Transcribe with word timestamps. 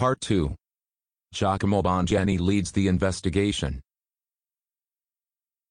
Part 0.00 0.22
2 0.22 0.56
Giacomo 1.34 1.82
Bongianni 1.82 2.40
leads 2.40 2.72
the 2.72 2.88
investigation. 2.88 3.82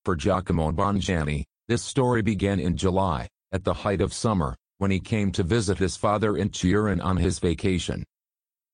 For 0.05 0.15
Giacomo 0.15 0.71
Bongianni, 0.71 1.45
this 1.67 1.81
story 1.81 2.21
began 2.21 2.59
in 2.59 2.77
July, 2.77 3.27
at 3.51 3.63
the 3.63 3.73
height 3.73 4.01
of 4.01 4.13
summer, 4.13 4.55
when 4.77 4.91
he 4.91 4.99
came 4.99 5.31
to 5.31 5.41
visit 5.41 5.79
his 5.79 5.97
father 5.97 6.37
in 6.37 6.49
Turin 6.49 7.01
on 7.01 7.17
his 7.17 7.39
vacation. 7.39 8.03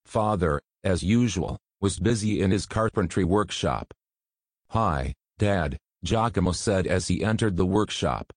Father, 0.06 0.60
as 0.84 1.04
usual, 1.04 1.58
was 1.80 2.00
busy 2.00 2.42
in 2.42 2.52
his 2.52 2.66
carpentry 2.66 3.24
workshop. 3.24 3.94
Hi, 4.72 5.14
Dad, 5.38 5.78
Giacomo 6.04 6.52
said 6.52 6.86
as 6.86 7.08
he 7.08 7.24
entered 7.24 7.56
the 7.56 7.66
workshop. 7.66 8.30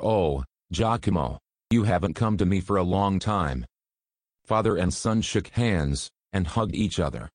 Oh, 0.00 0.42
Giacomo, 0.72 1.38
you 1.70 1.84
haven't 1.84 2.14
come 2.14 2.36
to 2.38 2.44
me 2.44 2.58
for 2.58 2.76
a 2.76 2.82
long 2.82 3.20
time. 3.20 3.64
Father 4.44 4.74
and 4.74 4.92
son 4.92 5.22
shook 5.22 5.46
hands, 5.50 6.10
and 6.32 6.46
hugged 6.46 6.74
each 6.74 7.00
other. 7.00 7.28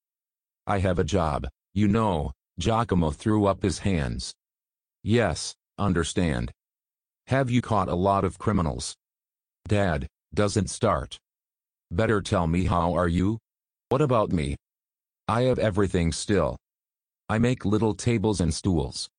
I 0.68 0.80
have 0.80 1.00
a 1.00 1.04
job, 1.04 1.48
you 1.74 1.88
know, 1.88 2.32
Giacomo 2.58 3.12
threw 3.12 3.46
up 3.46 3.62
his 3.62 3.80
hands. 3.80 4.34
Yes, 5.04 5.56
understand. 5.78 6.52
Have 7.28 7.50
you 7.50 7.62
caught 7.62 7.90
a 7.90 7.96
lot 7.96 8.24
of 8.24 8.40
criminals? 8.40 8.96
Dad, 9.68 10.08
doesn't 10.34 10.70
start. 10.70 11.18
Better 11.92 12.22
tell 12.22 12.48
me 12.48 12.66
how 12.66 12.94
are 12.94 13.08
you? 13.08 13.38
What 13.90 14.02
about 14.02 14.32
me? 14.32 14.56
I 15.28 15.44
have 15.44 15.60
everything 15.60 16.12
still. 16.12 16.58
I 17.30 17.40
make 17.40 17.66
little 17.66 17.96
tables 17.96 18.42
and 18.42 18.54
stools. 18.54 19.10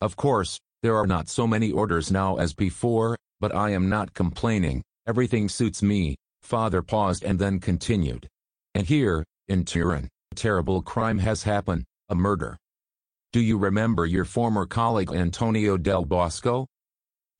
Of 0.00 0.16
course, 0.16 0.58
there 0.82 0.96
are 0.96 1.06
not 1.06 1.28
so 1.28 1.46
many 1.46 1.72
orders 1.72 2.10
now 2.10 2.36
as 2.36 2.52
before, 2.52 3.16
but 3.40 3.54
I 3.54 3.70
am 3.70 3.88
not 3.88 4.14
complaining, 4.14 4.82
everything 5.06 5.48
suits 5.48 5.82
me, 5.82 6.16
father 6.42 6.82
paused 6.82 7.24
and 7.24 7.38
then 7.38 7.60
continued. 7.60 8.28
And 8.76 8.86
here, 8.86 9.24
in 9.48 9.64
Turin, 9.64 10.06
a 10.32 10.34
terrible 10.34 10.82
crime 10.82 11.16
has 11.20 11.44
happened, 11.44 11.84
a 12.10 12.14
murder. 12.14 12.58
Do 13.32 13.40
you 13.40 13.56
remember 13.56 14.04
your 14.04 14.26
former 14.26 14.66
colleague 14.66 15.10
Antonio 15.10 15.78
Del 15.78 16.04
Bosco? 16.04 16.66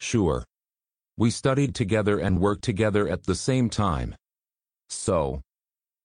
Sure. 0.01 0.47
We 1.19 1.31
studied 1.31 1.75
together 1.75 2.19
and 2.21 2.41
worked 2.41 2.65
together 2.65 3.07
at 3.07 3.25
the 3.25 3.35
same 3.35 3.69
time. 3.69 4.15
So. 4.89 5.43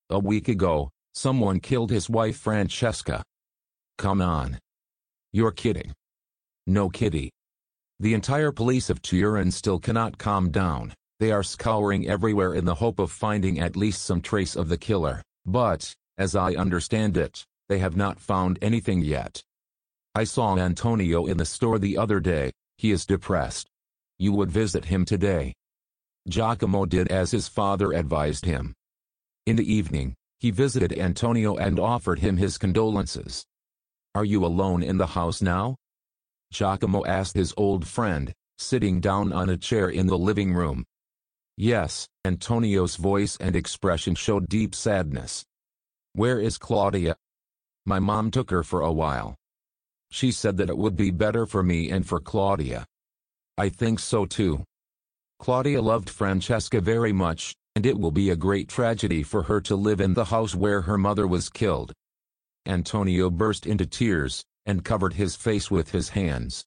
A 0.09 0.19
week 0.19 0.49
ago, 0.49 0.89
someone 1.13 1.61
killed 1.61 1.91
his 1.91 2.09
wife 2.09 2.35
Francesca. 2.35 3.23
Come 3.97 4.21
on. 4.21 4.59
You're 5.31 5.53
kidding. 5.53 5.93
No 6.67 6.89
kitty. 6.89 7.29
The 8.01 8.15
entire 8.15 8.51
police 8.51 8.89
of 8.89 9.01
Turin 9.01 9.51
still 9.51 9.79
cannot 9.79 10.17
calm 10.17 10.51
down. 10.51 10.93
They 11.21 11.31
are 11.31 11.43
scouring 11.43 12.07
everywhere 12.07 12.55
in 12.55 12.65
the 12.65 12.73
hope 12.73 12.97
of 12.97 13.11
finding 13.11 13.59
at 13.59 13.75
least 13.75 14.05
some 14.05 14.21
trace 14.21 14.55
of 14.55 14.69
the 14.69 14.77
killer, 14.77 15.21
but, 15.45 15.93
as 16.17 16.35
I 16.35 16.55
understand 16.55 17.15
it, 17.15 17.45
they 17.69 17.77
have 17.77 17.95
not 17.95 18.19
found 18.19 18.57
anything 18.59 19.03
yet. 19.03 19.43
I 20.15 20.23
saw 20.23 20.57
Antonio 20.57 21.27
in 21.27 21.37
the 21.37 21.45
store 21.45 21.77
the 21.77 21.95
other 21.95 22.19
day, 22.19 22.49
he 22.79 22.89
is 22.89 23.05
depressed. 23.05 23.67
You 24.17 24.31
would 24.31 24.51
visit 24.51 24.85
him 24.85 25.05
today. 25.05 25.53
Giacomo 26.27 26.87
did 26.87 27.09
as 27.09 27.29
his 27.29 27.47
father 27.47 27.91
advised 27.93 28.45
him. 28.45 28.73
In 29.45 29.57
the 29.57 29.71
evening, 29.71 30.15
he 30.39 30.49
visited 30.49 30.91
Antonio 30.91 31.55
and 31.55 31.79
offered 31.79 32.17
him 32.17 32.37
his 32.37 32.57
condolences. 32.57 33.45
Are 34.15 34.25
you 34.25 34.43
alone 34.43 34.81
in 34.81 34.97
the 34.97 35.05
house 35.05 35.39
now? 35.39 35.75
Giacomo 36.51 37.05
asked 37.05 37.35
his 37.35 37.53
old 37.57 37.85
friend, 37.85 38.33
sitting 38.57 38.99
down 38.99 39.31
on 39.31 39.51
a 39.51 39.57
chair 39.57 39.87
in 39.87 40.07
the 40.07 40.17
living 40.17 40.55
room. 40.55 40.83
Yes, 41.61 42.07
Antonio's 42.25 42.95
voice 42.95 43.37
and 43.39 43.55
expression 43.55 44.15
showed 44.15 44.49
deep 44.49 44.73
sadness. 44.73 45.45
Where 46.13 46.39
is 46.39 46.57
Claudia? 46.57 47.15
My 47.85 47.99
mom 47.99 48.31
took 48.31 48.49
her 48.49 48.63
for 48.63 48.81
a 48.81 48.91
while. 48.91 49.35
She 50.09 50.31
said 50.31 50.57
that 50.57 50.71
it 50.71 50.77
would 50.79 50.95
be 50.95 51.11
better 51.11 51.45
for 51.45 51.61
me 51.61 51.91
and 51.91 52.03
for 52.03 52.19
Claudia. 52.19 52.87
I 53.59 53.69
think 53.69 53.99
so 53.99 54.25
too. 54.25 54.63
Claudia 55.37 55.83
loved 55.83 56.09
Francesca 56.09 56.81
very 56.81 57.13
much, 57.13 57.53
and 57.75 57.85
it 57.85 57.99
will 57.99 58.09
be 58.09 58.31
a 58.31 58.35
great 58.35 58.67
tragedy 58.67 59.21
for 59.21 59.43
her 59.43 59.61
to 59.61 59.75
live 59.75 60.01
in 60.01 60.15
the 60.15 60.25
house 60.25 60.55
where 60.55 60.81
her 60.81 60.97
mother 60.97 61.27
was 61.27 61.47
killed. 61.47 61.93
Antonio 62.65 63.29
burst 63.29 63.67
into 63.67 63.85
tears, 63.85 64.43
and 64.65 64.83
covered 64.83 65.13
his 65.13 65.35
face 65.35 65.69
with 65.69 65.91
his 65.91 66.09
hands. 66.09 66.65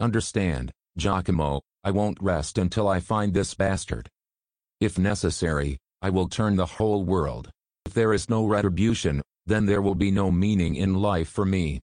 Understand, 0.00 0.72
Giacomo, 0.98 1.60
I 1.84 1.92
won't 1.92 2.18
rest 2.20 2.58
until 2.58 2.88
I 2.88 2.98
find 2.98 3.32
this 3.32 3.54
bastard. 3.54 4.10
If 4.80 4.98
necessary, 4.98 5.78
I 6.02 6.10
will 6.10 6.28
turn 6.28 6.56
the 6.56 6.66
whole 6.66 7.02
world. 7.04 7.50
If 7.86 7.94
there 7.94 8.12
is 8.12 8.28
no 8.28 8.44
retribution, 8.44 9.22
then 9.46 9.64
there 9.64 9.80
will 9.80 9.94
be 9.94 10.10
no 10.10 10.30
meaning 10.30 10.76
in 10.76 10.94
life 10.94 11.28
for 11.28 11.46
me. 11.46 11.80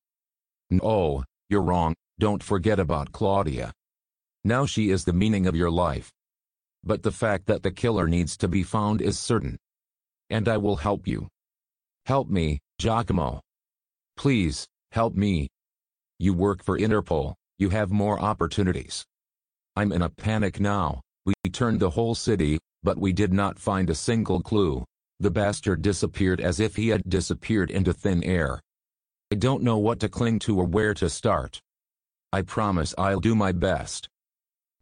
No, 0.69 1.23
you're 1.49 1.61
wrong, 1.61 1.95
don't 2.19 2.43
forget 2.43 2.79
about 2.79 3.11
Claudia. 3.11 3.73
Now 4.43 4.65
she 4.65 4.91
is 4.91 5.05
the 5.05 5.13
meaning 5.13 5.47
of 5.47 5.55
your 5.55 5.71
life. 5.71 6.11
But 6.83 7.01
the 7.01 7.11
fact 7.11 7.47
that 7.47 7.63
the 7.63 7.71
killer 7.71 8.07
needs 8.07 8.37
to 8.37 8.47
be 8.47 8.61
found 8.61 9.01
is 9.01 9.17
certain. 9.17 9.57
And 10.29 10.47
I 10.47 10.57
will 10.57 10.75
help 10.75 11.07
you. 11.07 11.29
Help 12.05 12.29
me, 12.29 12.59
Giacomo. 12.77 13.41
Please, 14.17 14.67
help 14.91 15.15
me. 15.15 15.47
You 16.19 16.33
work 16.33 16.63
for 16.63 16.77
Interpol, 16.77 17.33
you 17.57 17.69
have 17.69 17.91
more 17.91 18.19
opportunities. 18.19 19.03
I'm 19.75 19.91
in 19.91 20.01
a 20.01 20.09
panic 20.09 20.59
now, 20.59 21.01
we 21.25 21.33
turned 21.51 21.79
the 21.79 21.89
whole 21.89 22.13
city, 22.13 22.59
but 22.83 22.97
we 22.97 23.13
did 23.13 23.33
not 23.33 23.59
find 23.59 23.89
a 23.89 23.95
single 23.95 24.41
clue. 24.41 24.83
The 25.19 25.31
bastard 25.31 25.81
disappeared 25.81 26.41
as 26.41 26.59
if 26.59 26.75
he 26.75 26.89
had 26.89 27.01
disappeared 27.07 27.71
into 27.71 27.93
thin 27.93 28.23
air. 28.23 28.59
I 29.31 29.35
don't 29.35 29.63
know 29.63 29.77
what 29.77 29.99
to 30.01 30.09
cling 30.09 30.39
to 30.39 30.59
or 30.59 30.65
where 30.65 30.93
to 30.95 31.09
start. 31.09 31.59
I 32.31 32.41
promise 32.41 32.93
I'll 32.97 33.19
do 33.19 33.35
my 33.35 33.51
best. 33.51 34.07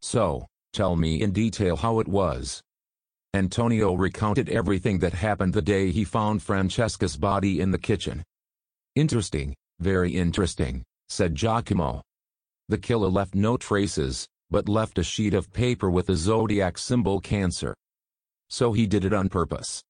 So, 0.02 0.48
tell 0.74 0.96
me 0.96 1.22
in 1.22 1.32
detail 1.32 1.76
how 1.76 2.00
it 2.00 2.08
was. 2.08 2.62
Antonio 3.34 3.94
recounted 3.94 4.50
everything 4.50 5.00
that 5.00 5.14
happened 5.14 5.54
the 5.54 5.62
day 5.62 5.92
he 5.92 6.04
found 6.04 6.42
Francesca's 6.42 7.16
body 7.16 7.62
in 7.62 7.72
the 7.72 7.78
kitchen. 7.78 8.24
Interesting, 8.96 9.56
very 9.80 10.12
interesting, 10.12 10.84
said 11.08 11.36
Giacomo. 11.36 12.02
The 12.68 12.78
killer 12.78 13.10
left 13.10 13.36
no 13.36 13.58
traces, 13.58 14.28
but 14.50 14.68
left 14.68 14.98
a 14.98 15.04
sheet 15.04 15.34
of 15.34 15.54
paper 15.54 15.90
with 15.90 16.08
the 16.08 16.16
zodiac 16.16 16.78
symbol 16.78 17.22
Cancer. 17.22 17.74
So 18.52 18.74
he 18.74 18.86
did 18.86 19.04
it 19.04 19.14
on 19.14 19.30
purpose. 19.30 19.82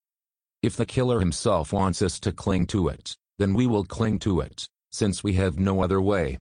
If 0.64 0.78
the 0.78 0.86
killer 0.86 1.20
himself 1.20 1.74
wants 1.74 2.02
us 2.02 2.18
to 2.22 2.32
cling 2.32 2.68
to 2.68 2.88
it, 2.88 3.14
then 3.40 3.54
we 3.54 3.68
will 3.68 3.84
cling 3.84 4.20
to 4.20 4.40
it, 4.40 4.66
since 4.94 5.22
we 5.22 5.34
have 5.34 5.60
no 5.60 5.84
other 5.84 6.00
way. 6.00 6.38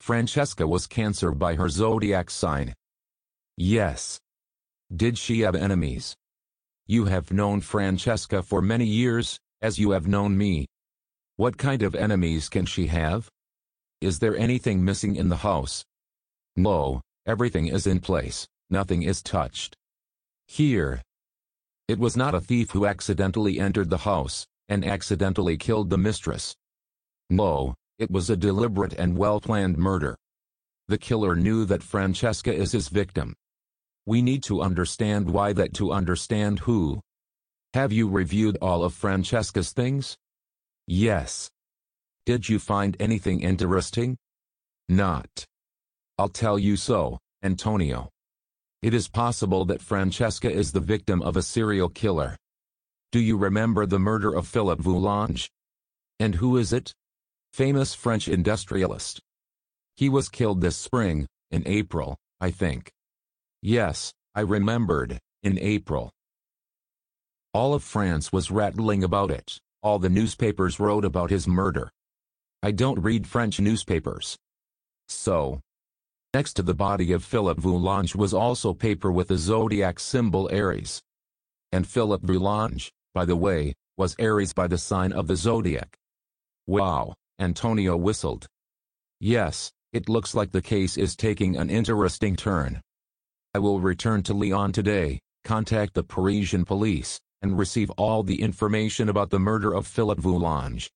Francesca 0.00 0.66
was 0.66 0.86
Cancer 0.86 1.32
by 1.32 1.56
her 1.56 1.68
zodiac 1.68 2.30
sign, 2.30 2.72
Yes. 3.62 4.18
Did 4.90 5.18
she 5.18 5.40
have 5.40 5.54
enemies? 5.54 6.14
You 6.86 7.04
have 7.04 7.30
known 7.30 7.60
Francesca 7.60 8.42
for 8.42 8.62
many 8.62 8.86
years, 8.86 9.38
as 9.60 9.78
you 9.78 9.90
have 9.90 10.08
known 10.08 10.38
me. 10.38 10.64
What 11.36 11.58
kind 11.58 11.82
of 11.82 11.94
enemies 11.94 12.48
can 12.48 12.64
she 12.64 12.86
have? 12.86 13.28
Is 14.00 14.18
there 14.18 14.34
anything 14.34 14.82
missing 14.82 15.14
in 15.14 15.28
the 15.28 15.36
house? 15.36 15.84
No, 16.56 17.02
everything 17.26 17.66
is 17.66 17.86
in 17.86 18.00
place, 18.00 18.46
nothing 18.70 19.02
is 19.02 19.20
touched. 19.20 19.76
Here. 20.46 21.02
It 21.90 21.98
was 21.98 22.16
not 22.16 22.34
a 22.34 22.40
thief 22.40 22.70
who 22.70 22.86
accidentally 22.86 23.58
entered 23.58 23.90
the 23.90 24.04
house, 24.12 24.46
and 24.68 24.84
accidentally 24.84 25.56
killed 25.56 25.90
the 25.90 25.98
mistress. 25.98 26.54
No, 27.28 27.74
it 27.98 28.10
was 28.10 28.30
a 28.30 28.36
deliberate 28.36 28.94
and 28.94 29.18
well-planned 29.18 29.76
murder. 29.76 30.16
The 30.88 30.98
killer 30.98 31.34
knew 31.34 31.64
that 31.66 31.82
Francesca 31.82 32.52
is 32.54 32.72
his 32.72 32.88
victim, 32.88 33.34
we 34.06 34.22
need 34.22 34.42
to 34.42 34.62
understand 34.62 35.30
why 35.30 35.52
that 35.52 35.74
to 35.74 35.92
understand 35.92 36.58
who. 36.60 37.00
Have 37.74 37.92
you 37.92 38.08
reviewed 38.08 38.58
all 38.60 38.82
of 38.82 38.94
Francesca's 38.94 39.70
things? 39.72 40.16
Yes. 40.86 41.48
Did 42.26 42.48
you 42.48 42.58
find 42.58 42.96
anything 42.98 43.40
interesting? 43.42 44.16
Not. 44.88 45.44
I'll 46.18 46.28
tell 46.28 46.58
you 46.58 46.76
so, 46.76 47.18
Antonio. 47.42 48.10
It 48.82 48.94
is 48.94 49.08
possible 49.08 49.66
that 49.66 49.82
Francesca 49.82 50.50
is 50.50 50.72
the 50.72 50.80
victim 50.80 51.20
of 51.20 51.36
a 51.36 51.42
serial 51.42 51.90
killer. 51.90 52.36
Do 53.12 53.20
you 53.20 53.36
remember 53.36 53.84
the 53.84 53.98
murder 53.98 54.34
of 54.34 54.48
Philippe 54.48 54.82
Voulange? 54.82 55.50
And 56.18 56.36
who 56.36 56.56
is 56.56 56.72
it? 56.72 56.94
Famous 57.52 57.94
French 57.94 58.28
industrialist. 58.28 59.20
He 59.96 60.08
was 60.08 60.28
killed 60.28 60.60
this 60.60 60.76
spring, 60.76 61.26
in 61.50 61.62
April, 61.66 62.16
I 62.40 62.50
think. 62.50 62.90
Yes, 63.60 64.12
I 64.34 64.40
remembered, 64.40 65.18
in 65.42 65.58
April. 65.58 66.10
All 67.52 67.74
of 67.74 67.82
France 67.82 68.32
was 68.32 68.50
rattling 68.50 69.04
about 69.04 69.30
it, 69.30 69.58
all 69.82 69.98
the 69.98 70.08
newspapers 70.08 70.78
wrote 70.78 71.04
about 71.04 71.30
his 71.30 71.48
murder. 71.48 71.90
I 72.62 72.70
don't 72.70 73.00
read 73.00 73.26
French 73.26 73.58
newspapers. 73.60 74.36
So. 75.08 75.60
Next 76.32 76.52
to 76.54 76.62
the 76.62 76.74
body 76.74 77.10
of 77.10 77.24
Philip 77.24 77.58
Voulange 77.58 78.14
was 78.14 78.32
also 78.32 78.72
paper 78.72 79.10
with 79.10 79.28
the 79.28 79.36
zodiac 79.36 79.98
symbol 79.98 80.48
Aries. 80.52 81.02
And 81.72 81.84
Philip 81.84 82.22
Voulange, 82.22 82.92
by 83.12 83.24
the 83.24 83.34
way, 83.34 83.74
was 83.96 84.14
Aries 84.16 84.52
by 84.52 84.68
the 84.68 84.78
sign 84.78 85.12
of 85.12 85.26
the 85.26 85.34
zodiac. 85.34 85.96
Wow, 86.68 87.14
Antonio 87.40 87.96
whistled. 87.96 88.46
Yes, 89.18 89.72
it 89.92 90.08
looks 90.08 90.32
like 90.32 90.52
the 90.52 90.62
case 90.62 90.96
is 90.96 91.16
taking 91.16 91.56
an 91.56 91.68
interesting 91.68 92.36
turn. 92.36 92.80
I 93.52 93.58
will 93.58 93.80
return 93.80 94.22
to 94.24 94.34
Lyon 94.34 94.70
today, 94.70 95.18
contact 95.42 95.94
the 95.94 96.04
Parisian 96.04 96.64
police, 96.64 97.18
and 97.42 97.58
receive 97.58 97.90
all 97.90 98.22
the 98.22 98.40
information 98.40 99.08
about 99.08 99.30
the 99.30 99.40
murder 99.40 99.74
of 99.74 99.84
Philip 99.84 100.20
Voulange. 100.20 100.88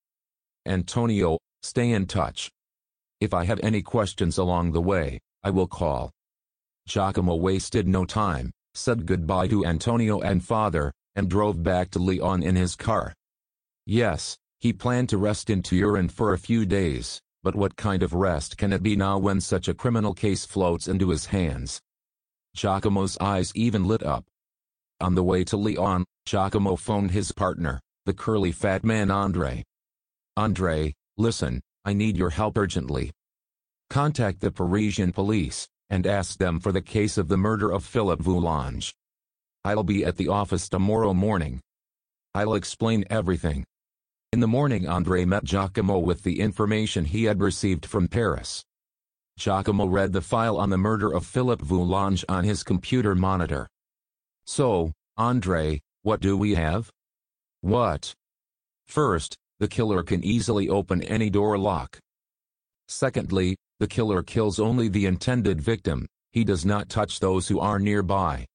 Antonio, 0.65 1.39
stay 1.61 1.91
in 1.91 2.05
touch. 2.05 2.49
If 3.21 3.33
I 3.33 3.45
have 3.45 3.59
any 3.63 3.81
questions 3.81 4.37
along 4.37 4.71
the 4.71 4.81
way, 4.81 5.19
I 5.43 5.49
will 5.49 5.67
call. 5.67 6.11
Giacomo 6.87 7.35
wasted 7.35 7.87
no 7.87 8.05
time, 8.05 8.51
said 8.73 9.05
goodbye 9.05 9.47
to 9.47 9.65
Antonio 9.65 10.19
and 10.19 10.43
father, 10.43 10.91
and 11.15 11.29
drove 11.29 11.63
back 11.63 11.91
to 11.91 11.99
Lyon 11.99 12.43
in 12.43 12.55
his 12.55 12.75
car. 12.75 13.13
Yes, 13.85 14.37
he 14.59 14.73
planned 14.73 15.09
to 15.09 15.17
rest 15.17 15.49
in 15.49 15.61
Turin 15.61 16.09
for 16.09 16.33
a 16.33 16.37
few 16.37 16.65
days, 16.65 17.21
but 17.43 17.55
what 17.55 17.75
kind 17.75 18.03
of 18.03 18.13
rest 18.13 18.57
can 18.57 18.73
it 18.73 18.83
be 18.83 18.95
now 18.95 19.17
when 19.17 19.39
such 19.39 19.67
a 19.67 19.73
criminal 19.73 20.13
case 20.13 20.45
floats 20.45 20.87
into 20.87 21.09
his 21.09 21.27
hands? 21.27 21.79
Giacomo's 22.55 23.17
eyes 23.19 23.51
even 23.55 23.85
lit 23.85 24.03
up. 24.03 24.25
On 24.99 25.15
the 25.15 25.23
way 25.23 25.43
to 25.45 25.57
Lyon, 25.57 26.05
Giacomo 26.25 26.75
phoned 26.75 27.11
his 27.11 27.31
partner, 27.31 27.79
the 28.05 28.13
curly 28.13 28.51
fat 28.51 28.83
man 28.83 29.11
Andre. 29.11 29.63
Andre, 30.37 30.93
listen, 31.17 31.61
I 31.85 31.93
need 31.93 32.17
your 32.17 32.31
help 32.31 32.57
urgently. 32.57 33.11
Contact 33.91 34.41
the 34.41 34.51
Parisian 34.51 35.11
police, 35.11 35.67
and 35.89 36.07
ask 36.07 36.39
them 36.39 36.59
for 36.59 36.71
the 36.71 36.81
case 36.81 37.17
of 37.17 37.27
the 37.27 37.37
murder 37.37 37.71
of 37.71 37.85
Philippe 37.85 38.23
Voulange. 38.23 38.91
I'll 39.63 39.83
be 39.83 40.03
at 40.03 40.17
the 40.17 40.27
office 40.27 40.67
tomorrow 40.67 41.13
morning. 41.13 41.61
I'll 42.33 42.55
explain 42.55 43.05
everything. 43.09 43.65
In 44.33 44.39
the 44.39 44.47
morning 44.47 44.87
Andre 44.87 45.25
met 45.25 45.43
Giacomo 45.43 45.99
with 45.99 46.23
the 46.23 46.39
information 46.39 47.05
he 47.05 47.25
had 47.25 47.39
received 47.39 47.85
from 47.85 48.07
Paris. 48.07 48.63
Giacomo 49.37 49.85
read 49.85 50.11
the 50.11 50.21
file 50.21 50.57
on 50.57 50.71
the 50.71 50.77
murder 50.77 51.13
of 51.13 51.25
Philippe 51.25 51.63
Voulange 51.63 52.25
on 52.27 52.43
his 52.43 52.63
computer 52.63 53.13
monitor. 53.13 53.67
So, 54.45 54.91
Andre, 55.17 55.81
what 56.01 56.19
do 56.19 56.35
we 56.35 56.55
have? 56.55 56.89
What? 57.61 58.13
First, 58.85 59.37
the 59.59 59.67
killer 59.67 60.03
can 60.03 60.23
easily 60.23 60.69
open 60.69 61.01
any 61.03 61.29
door 61.29 61.57
lock. 61.57 61.97
Secondly, 62.87 63.55
the 63.79 63.87
killer 63.87 64.23
kills 64.23 64.59
only 64.59 64.87
the 64.87 65.05
intended 65.05 65.61
victim, 65.61 66.05
he 66.31 66.43
does 66.43 66.65
not 66.65 66.89
touch 66.89 67.19
those 67.19 67.47
who 67.47 67.59
are 67.59 67.79
nearby. 67.79 68.45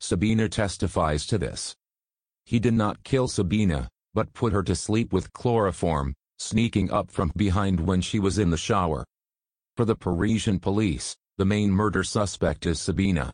Sabina 0.00 0.48
testifies 0.48 1.26
to 1.26 1.38
this. 1.38 1.74
He 2.44 2.58
did 2.58 2.74
not 2.74 3.02
kill 3.02 3.28
Sabina, 3.28 3.88
but 4.14 4.32
put 4.32 4.52
her 4.52 4.62
to 4.62 4.74
sleep 4.74 5.12
with 5.12 5.32
chloroform, 5.32 6.14
sneaking 6.38 6.90
up 6.90 7.10
from 7.10 7.32
behind 7.36 7.80
when 7.80 8.00
she 8.00 8.18
was 8.18 8.38
in 8.38 8.50
the 8.50 8.56
shower. 8.56 9.04
For 9.76 9.84
the 9.84 9.96
Parisian 9.96 10.58
police, 10.58 11.16
the 11.38 11.44
main 11.44 11.70
murder 11.70 12.02
suspect 12.02 12.66
is 12.66 12.78
Sabina. 12.78 13.32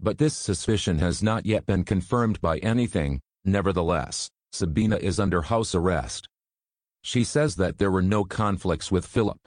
But 0.00 0.18
this 0.18 0.36
suspicion 0.36 0.98
has 0.98 1.22
not 1.22 1.46
yet 1.46 1.64
been 1.66 1.84
confirmed 1.84 2.40
by 2.40 2.58
anything, 2.58 3.20
nevertheless, 3.44 4.28
Sabina 4.52 4.96
is 4.96 5.18
under 5.18 5.42
house 5.42 5.74
arrest. 5.74 6.28
She 7.02 7.24
says 7.24 7.56
that 7.56 7.78
there 7.78 7.90
were 7.90 8.02
no 8.02 8.24
conflicts 8.24 8.92
with 8.92 9.06
Philip. 9.06 9.38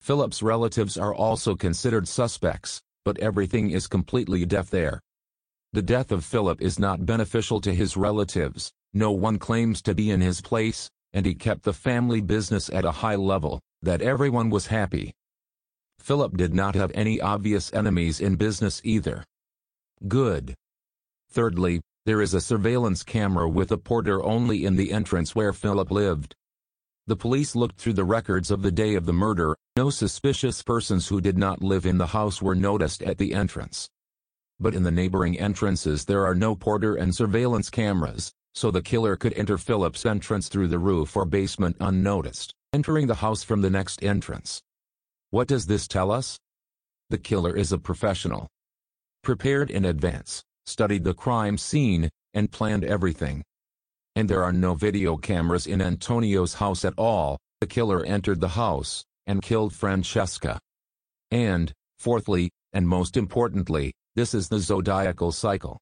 Philip's 0.00 0.42
relatives 0.42 0.96
are 0.96 1.14
also 1.14 1.54
considered 1.54 2.08
suspects, 2.08 2.80
but 3.04 3.18
everything 3.18 3.70
is 3.70 3.86
completely 3.86 4.44
deaf 4.44 4.70
there. 4.70 5.00
The 5.72 5.82
death 5.82 6.10
of 6.10 6.24
Philip 6.24 6.60
is 6.60 6.78
not 6.78 7.06
beneficial 7.06 7.60
to 7.60 7.74
his 7.74 7.96
relatives, 7.96 8.72
no 8.94 9.12
one 9.12 9.38
claims 9.38 9.80
to 9.82 9.94
be 9.94 10.10
in 10.10 10.20
his 10.20 10.40
place, 10.40 10.90
and 11.12 11.24
he 11.24 11.34
kept 11.34 11.62
the 11.62 11.72
family 11.72 12.20
business 12.20 12.68
at 12.70 12.84
a 12.84 12.90
high 12.90 13.16
level, 13.16 13.60
that 13.82 14.02
everyone 14.02 14.50
was 14.50 14.66
happy. 14.66 15.12
Philip 15.98 16.36
did 16.36 16.52
not 16.52 16.74
have 16.74 16.90
any 16.94 17.20
obvious 17.20 17.72
enemies 17.72 18.20
in 18.20 18.36
business 18.36 18.80
either. 18.84 19.24
Good. 20.08 20.54
Thirdly, 21.30 21.80
there 22.04 22.20
is 22.20 22.34
a 22.34 22.40
surveillance 22.40 23.04
camera 23.04 23.48
with 23.48 23.70
a 23.70 23.78
porter 23.78 24.22
only 24.24 24.64
in 24.64 24.74
the 24.74 24.92
entrance 24.92 25.34
where 25.34 25.52
Philip 25.52 25.90
lived. 25.90 26.34
The 27.06 27.16
police 27.16 27.54
looked 27.54 27.78
through 27.78 27.92
the 27.92 28.04
records 28.04 28.50
of 28.50 28.62
the 28.62 28.72
day 28.72 28.94
of 28.94 29.06
the 29.06 29.12
murder, 29.12 29.56
no 29.76 29.90
suspicious 29.90 30.62
persons 30.62 31.08
who 31.08 31.20
did 31.20 31.38
not 31.38 31.62
live 31.62 31.86
in 31.86 31.98
the 31.98 32.08
house 32.08 32.42
were 32.42 32.54
noticed 32.54 33.02
at 33.02 33.18
the 33.18 33.34
entrance. 33.34 33.88
But 34.58 34.74
in 34.74 34.82
the 34.82 34.90
neighboring 34.90 35.38
entrances 35.38 36.04
there 36.04 36.26
are 36.26 36.34
no 36.34 36.56
porter 36.56 36.96
and 36.96 37.14
surveillance 37.14 37.70
cameras, 37.70 38.32
so 38.54 38.70
the 38.70 38.82
killer 38.82 39.16
could 39.16 39.32
enter 39.34 39.56
Philip's 39.56 40.04
entrance 40.04 40.48
through 40.48 40.68
the 40.68 40.78
roof 40.78 41.16
or 41.16 41.24
basement 41.24 41.76
unnoticed, 41.80 42.52
entering 42.72 43.06
the 43.06 43.16
house 43.16 43.42
from 43.42 43.62
the 43.62 43.70
next 43.70 44.02
entrance. 44.02 44.60
What 45.30 45.48
does 45.48 45.66
this 45.66 45.88
tell 45.88 46.10
us? 46.10 46.38
The 47.10 47.18
killer 47.18 47.56
is 47.56 47.72
a 47.72 47.78
professional 47.78 48.48
prepared 49.22 49.70
in 49.70 49.84
advance, 49.84 50.42
studied 50.66 51.04
the 51.04 51.14
crime 51.14 51.58
scene, 51.58 52.08
and 52.34 52.50
planned 52.50 52.84
everything. 52.84 53.42
And 54.16 54.28
there 54.28 54.42
are 54.42 54.52
no 54.52 54.74
video 54.74 55.16
cameras 55.16 55.66
in 55.66 55.80
Antonio's 55.80 56.54
house 56.54 56.84
at 56.84 56.94
all, 56.96 57.38
the 57.60 57.66
killer 57.66 58.04
entered 58.04 58.40
the 58.40 58.48
house, 58.48 59.04
and 59.26 59.42
killed 59.42 59.72
Francesca. 59.72 60.58
And, 61.30 61.72
fourthly, 61.98 62.50
and 62.72 62.86
most 62.86 63.16
importantly, 63.16 63.92
this 64.14 64.34
is 64.34 64.48
the 64.48 64.58
zodiacal 64.58 65.32
cycle. 65.32 65.78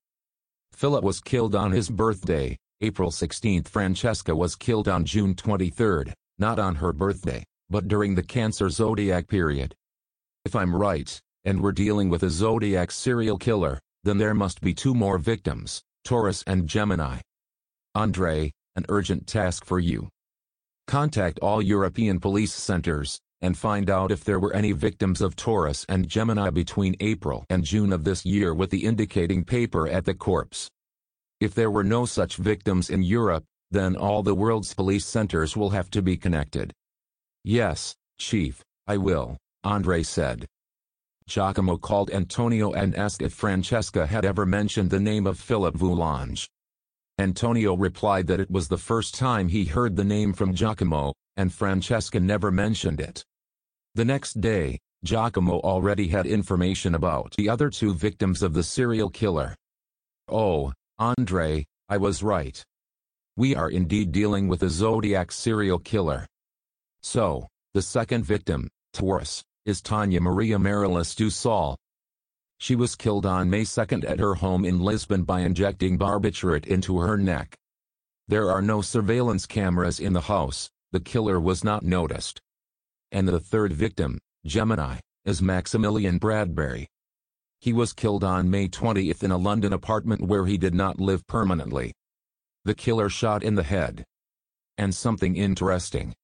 Philip 0.72 1.02
was 1.02 1.20
killed 1.20 1.54
on 1.54 1.72
his 1.72 1.90
birthday, 1.90 2.56
April 2.80 3.10
16. 3.10 3.64
Francesca 3.64 4.34
was 4.34 4.56
killed 4.56 4.88
on 4.88 5.04
June 5.04 5.34
23, 5.34 6.12
not 6.38 6.58
on 6.58 6.76
her 6.76 6.92
birthday, 6.92 7.44
but 7.68 7.88
during 7.88 8.14
the 8.14 8.22
Cancer 8.22 8.70
zodiac 8.70 9.28
period. 9.28 9.74
If 10.44 10.56
I'm 10.56 10.74
right, 10.74 11.20
and 11.44 11.60
we're 11.60 11.72
dealing 11.72 12.08
with 12.08 12.22
a 12.22 12.30
Zodiac 12.30 12.90
serial 12.90 13.38
killer, 13.38 13.78
then 14.04 14.18
there 14.18 14.34
must 14.34 14.60
be 14.60 14.74
two 14.74 14.94
more 14.94 15.18
victims, 15.18 15.82
Taurus 16.04 16.42
and 16.46 16.66
Gemini. 16.66 17.20
Andre, 17.94 18.52
an 18.76 18.86
urgent 18.88 19.26
task 19.26 19.64
for 19.64 19.78
you. 19.78 20.08
Contact 20.86 21.38
all 21.40 21.60
European 21.60 22.18
police 22.18 22.52
centers, 22.52 23.20
and 23.42 23.56
find 23.56 23.88
out 23.88 24.12
if 24.12 24.24
there 24.24 24.38
were 24.38 24.52
any 24.52 24.72
victims 24.72 25.20
of 25.20 25.36
Taurus 25.36 25.86
and 25.88 26.08
Gemini 26.08 26.50
between 26.50 26.96
April 27.00 27.44
and 27.48 27.64
June 27.64 27.92
of 27.92 28.04
this 28.04 28.24
year 28.24 28.54
with 28.54 28.70
the 28.70 28.84
indicating 28.84 29.44
paper 29.44 29.88
at 29.88 30.04
the 30.04 30.14
corpse. 30.14 30.70
If 31.40 31.54
there 31.54 31.70
were 31.70 31.84
no 31.84 32.04
such 32.04 32.36
victims 32.36 32.90
in 32.90 33.02
Europe, 33.02 33.44
then 33.70 33.96
all 33.96 34.22
the 34.22 34.34
world's 34.34 34.74
police 34.74 35.06
centers 35.06 35.56
will 35.56 35.70
have 35.70 35.90
to 35.90 36.02
be 36.02 36.16
connected. 36.16 36.72
Yes, 37.44 37.94
Chief, 38.18 38.62
I 38.86 38.98
will, 38.98 39.38
Andre 39.64 40.02
said. 40.02 40.46
Giacomo 41.30 41.76
called 41.76 42.10
Antonio 42.10 42.72
and 42.72 42.96
asked 42.96 43.22
if 43.22 43.32
Francesca 43.32 44.04
had 44.04 44.24
ever 44.24 44.44
mentioned 44.44 44.90
the 44.90 44.98
name 44.98 45.28
of 45.28 45.38
Philip 45.38 45.76
Voulange. 45.76 46.48
Antonio 47.18 47.76
replied 47.76 48.26
that 48.26 48.40
it 48.40 48.50
was 48.50 48.66
the 48.66 48.76
first 48.76 49.14
time 49.14 49.46
he 49.46 49.64
heard 49.64 49.94
the 49.94 50.02
name 50.02 50.32
from 50.32 50.52
Giacomo, 50.52 51.14
and 51.36 51.52
Francesca 51.52 52.18
never 52.18 52.50
mentioned 52.50 53.00
it. 53.00 53.24
The 53.94 54.04
next 54.04 54.40
day, 54.40 54.80
Giacomo 55.04 55.60
already 55.60 56.08
had 56.08 56.26
information 56.26 56.96
about 56.96 57.36
the 57.36 57.48
other 57.48 57.70
two 57.70 57.94
victims 57.94 58.42
of 58.42 58.52
the 58.52 58.64
serial 58.64 59.08
killer. 59.08 59.54
Oh, 60.26 60.72
Andre, 60.98 61.64
I 61.88 61.96
was 61.98 62.24
right. 62.24 62.60
We 63.36 63.54
are 63.54 63.70
indeed 63.70 64.10
dealing 64.10 64.48
with 64.48 64.64
a 64.64 64.68
Zodiac 64.68 65.30
serial 65.30 65.78
killer. 65.78 66.26
So, 67.02 67.46
the 67.72 67.82
second 67.82 68.24
victim, 68.24 68.68
Taurus, 68.92 69.44
is 69.66 69.82
Tanya 69.82 70.20
Maria 70.20 70.58
Marilis 70.58 71.30
Sol. 71.30 71.76
She 72.58 72.74
was 72.74 72.96
killed 72.96 73.26
on 73.26 73.50
May 73.50 73.64
2 73.64 73.80
at 74.06 74.18
her 74.18 74.34
home 74.34 74.64
in 74.64 74.80
Lisbon 74.80 75.24
by 75.24 75.40
injecting 75.40 75.98
barbiturate 75.98 76.66
into 76.66 76.98
her 76.98 77.18
neck. 77.18 77.56
There 78.26 78.50
are 78.50 78.62
no 78.62 78.80
surveillance 78.80 79.44
cameras 79.46 80.00
in 80.00 80.12
the 80.12 80.22
house, 80.22 80.70
the 80.92 81.00
killer 81.00 81.38
was 81.38 81.62
not 81.62 81.84
noticed. 81.84 82.40
And 83.12 83.28
the 83.28 83.40
third 83.40 83.72
victim, 83.72 84.18
Gemini, 84.46 84.98
is 85.24 85.42
Maximilian 85.42 86.18
Bradbury. 86.18 86.86
He 87.60 87.74
was 87.74 87.92
killed 87.92 88.24
on 88.24 88.50
May 88.50 88.68
20 88.68 89.12
in 89.20 89.30
a 89.30 89.36
London 89.36 89.72
apartment 89.72 90.22
where 90.22 90.46
he 90.46 90.56
did 90.56 90.74
not 90.74 90.98
live 90.98 91.26
permanently. 91.26 91.92
The 92.64 92.74
killer 92.74 93.10
shot 93.10 93.42
in 93.42 93.56
the 93.56 93.62
head. 93.62 94.04
And 94.78 94.94
something 94.94 95.36
interesting. 95.36 96.14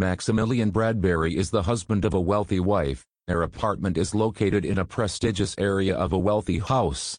Maximilian 0.00 0.70
Bradbury 0.70 1.36
is 1.36 1.50
the 1.50 1.64
husband 1.64 2.06
of 2.06 2.14
a 2.14 2.20
wealthy 2.20 2.58
wife, 2.58 3.04
their 3.26 3.42
apartment 3.42 3.98
is 3.98 4.14
located 4.14 4.64
in 4.64 4.78
a 4.78 4.84
prestigious 4.86 5.54
area 5.58 5.94
of 5.94 6.14
a 6.14 6.18
wealthy 6.18 6.58
house. 6.58 7.18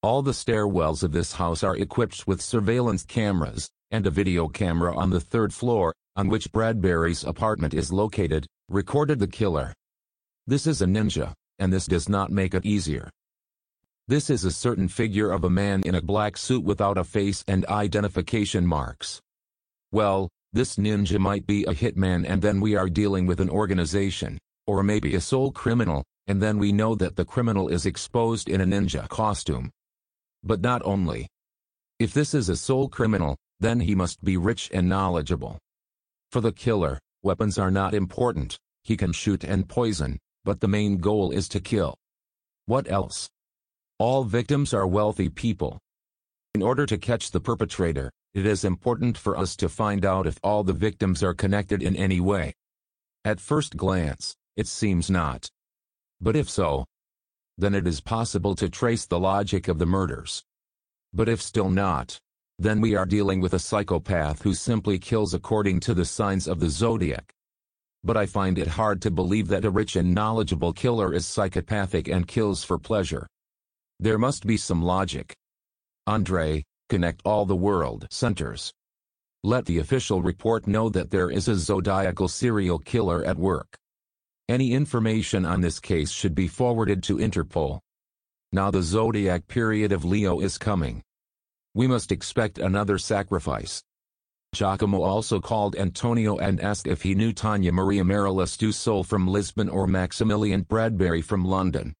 All 0.00 0.22
the 0.22 0.30
stairwells 0.30 1.02
of 1.02 1.10
this 1.10 1.32
house 1.32 1.64
are 1.64 1.76
equipped 1.76 2.24
with 2.28 2.40
surveillance 2.40 3.02
cameras, 3.02 3.68
and 3.90 4.06
a 4.06 4.12
video 4.12 4.46
camera 4.46 4.96
on 4.96 5.10
the 5.10 5.18
third 5.18 5.52
floor, 5.52 5.92
on 6.14 6.28
which 6.28 6.52
Bradbury's 6.52 7.24
apartment 7.24 7.74
is 7.74 7.92
located, 7.92 8.46
recorded 8.68 9.18
the 9.18 9.26
killer. 9.26 9.74
This 10.46 10.68
is 10.68 10.82
a 10.82 10.86
ninja, 10.86 11.32
and 11.58 11.72
this 11.72 11.86
does 11.86 12.08
not 12.08 12.30
make 12.30 12.54
it 12.54 12.64
easier. 12.64 13.10
This 14.06 14.30
is 14.30 14.44
a 14.44 14.52
certain 14.52 14.86
figure 14.86 15.32
of 15.32 15.42
a 15.42 15.50
man 15.50 15.82
in 15.82 15.96
a 15.96 16.00
black 16.00 16.36
suit 16.36 16.62
without 16.62 16.96
a 16.96 17.02
face 17.02 17.42
and 17.48 17.66
identification 17.66 18.64
marks. 18.64 19.20
Well, 19.90 20.28
this 20.54 20.76
ninja 20.76 21.18
might 21.18 21.46
be 21.46 21.64
a 21.64 21.74
hitman 21.74 22.24
and 22.26 22.40
then 22.40 22.60
we 22.60 22.76
are 22.76 22.88
dealing 22.88 23.26
with 23.26 23.40
an 23.40 23.50
organization, 23.50 24.38
or 24.68 24.84
maybe 24.84 25.16
a 25.16 25.20
sole 25.20 25.50
criminal, 25.50 26.04
and 26.28 26.40
then 26.40 26.58
we 26.58 26.70
know 26.70 26.94
that 26.94 27.16
the 27.16 27.24
criminal 27.24 27.68
is 27.68 27.86
exposed 27.86 28.48
in 28.48 28.60
a 28.60 28.64
ninja 28.64 29.08
costume. 29.08 29.68
But 30.44 30.60
not 30.60 30.80
only. 30.84 31.26
If 31.98 32.14
this 32.14 32.34
is 32.34 32.48
a 32.48 32.56
sole 32.56 32.88
criminal, 32.88 33.36
then 33.58 33.80
he 33.80 33.96
must 33.96 34.22
be 34.22 34.36
rich 34.36 34.70
and 34.72 34.88
knowledgeable. 34.88 35.58
For 36.30 36.40
the 36.40 36.52
killer, 36.52 37.00
weapons 37.24 37.58
are 37.58 37.70
not 37.70 37.92
important, 37.92 38.56
he 38.84 38.96
can 38.96 39.12
shoot 39.12 39.42
and 39.42 39.68
poison, 39.68 40.18
but 40.44 40.60
the 40.60 40.68
main 40.68 40.98
goal 40.98 41.32
is 41.32 41.48
to 41.48 41.60
kill. 41.60 41.96
What 42.66 42.90
else? 42.90 43.28
All 43.98 44.22
victims 44.22 44.72
are 44.72 44.86
wealthy 44.86 45.28
people. 45.28 45.78
In 46.54 46.62
order 46.62 46.86
to 46.86 46.96
catch 46.96 47.32
the 47.32 47.40
perpetrator, 47.40 48.12
it 48.34 48.46
is 48.46 48.64
important 48.64 49.16
for 49.16 49.38
us 49.38 49.54
to 49.56 49.68
find 49.68 50.04
out 50.04 50.26
if 50.26 50.38
all 50.42 50.64
the 50.64 50.72
victims 50.72 51.22
are 51.22 51.34
connected 51.34 51.82
in 51.82 51.94
any 51.94 52.20
way. 52.20 52.52
At 53.24 53.40
first 53.40 53.76
glance, 53.76 54.34
it 54.56 54.66
seems 54.66 55.08
not. 55.08 55.48
But 56.20 56.34
if 56.34 56.50
so, 56.50 56.84
then 57.56 57.74
it 57.74 57.86
is 57.86 58.00
possible 58.00 58.56
to 58.56 58.68
trace 58.68 59.06
the 59.06 59.20
logic 59.20 59.68
of 59.68 59.78
the 59.78 59.86
murders. 59.86 60.42
But 61.12 61.28
if 61.28 61.40
still 61.40 61.70
not, 61.70 62.18
then 62.58 62.80
we 62.80 62.96
are 62.96 63.06
dealing 63.06 63.40
with 63.40 63.54
a 63.54 63.58
psychopath 63.58 64.42
who 64.42 64.52
simply 64.52 64.98
kills 64.98 65.32
according 65.32 65.80
to 65.80 65.94
the 65.94 66.04
signs 66.04 66.48
of 66.48 66.58
the 66.58 66.68
zodiac. 66.68 67.32
But 68.02 68.16
I 68.16 68.26
find 68.26 68.58
it 68.58 68.68
hard 68.68 69.00
to 69.02 69.10
believe 69.10 69.48
that 69.48 69.64
a 69.64 69.70
rich 69.70 69.96
and 69.96 70.14
knowledgeable 70.14 70.72
killer 70.72 71.14
is 71.14 71.24
psychopathic 71.24 72.08
and 72.08 72.26
kills 72.26 72.64
for 72.64 72.78
pleasure. 72.78 73.26
There 74.00 74.18
must 74.18 74.46
be 74.46 74.56
some 74.56 74.82
logic. 74.82 75.34
Andre, 76.06 76.64
connect 76.88 77.22
all 77.24 77.46
the 77.46 77.56
world 77.56 78.06
centers. 78.10 78.72
Let 79.42 79.66
the 79.66 79.78
official 79.78 80.22
report 80.22 80.66
know 80.66 80.88
that 80.88 81.10
there 81.10 81.30
is 81.30 81.48
a 81.48 81.56
zodiacal 81.56 82.28
serial 82.28 82.78
killer 82.78 83.24
at 83.24 83.36
work. 83.36 83.76
Any 84.48 84.72
information 84.72 85.44
on 85.44 85.60
this 85.60 85.80
case 85.80 86.10
should 86.10 86.34
be 86.34 86.48
forwarded 86.48 87.02
to 87.04 87.18
Interpol. 87.18 87.80
Now 88.52 88.70
the 88.70 88.82
zodiac 88.82 89.46
period 89.46 89.92
of 89.92 90.04
Leo 90.04 90.40
is 90.40 90.58
coming. 90.58 91.02
We 91.74 91.86
must 91.86 92.12
expect 92.12 92.58
another 92.58 92.98
sacrifice. 92.98 93.82
Giacomo 94.54 95.02
also 95.02 95.40
called 95.40 95.74
Antonio 95.76 96.36
and 96.36 96.60
asked 96.60 96.86
if 96.86 97.02
he 97.02 97.14
knew 97.14 97.32
Tanya 97.32 97.72
Maria 97.72 98.04
Marilis 98.04 98.56
du 98.56 98.70
Sol 98.70 99.02
from 99.02 99.26
Lisbon 99.26 99.68
or 99.68 99.86
Maximilian 99.86 100.62
Bradbury 100.62 101.20
from 101.20 101.44
London. 101.44 101.94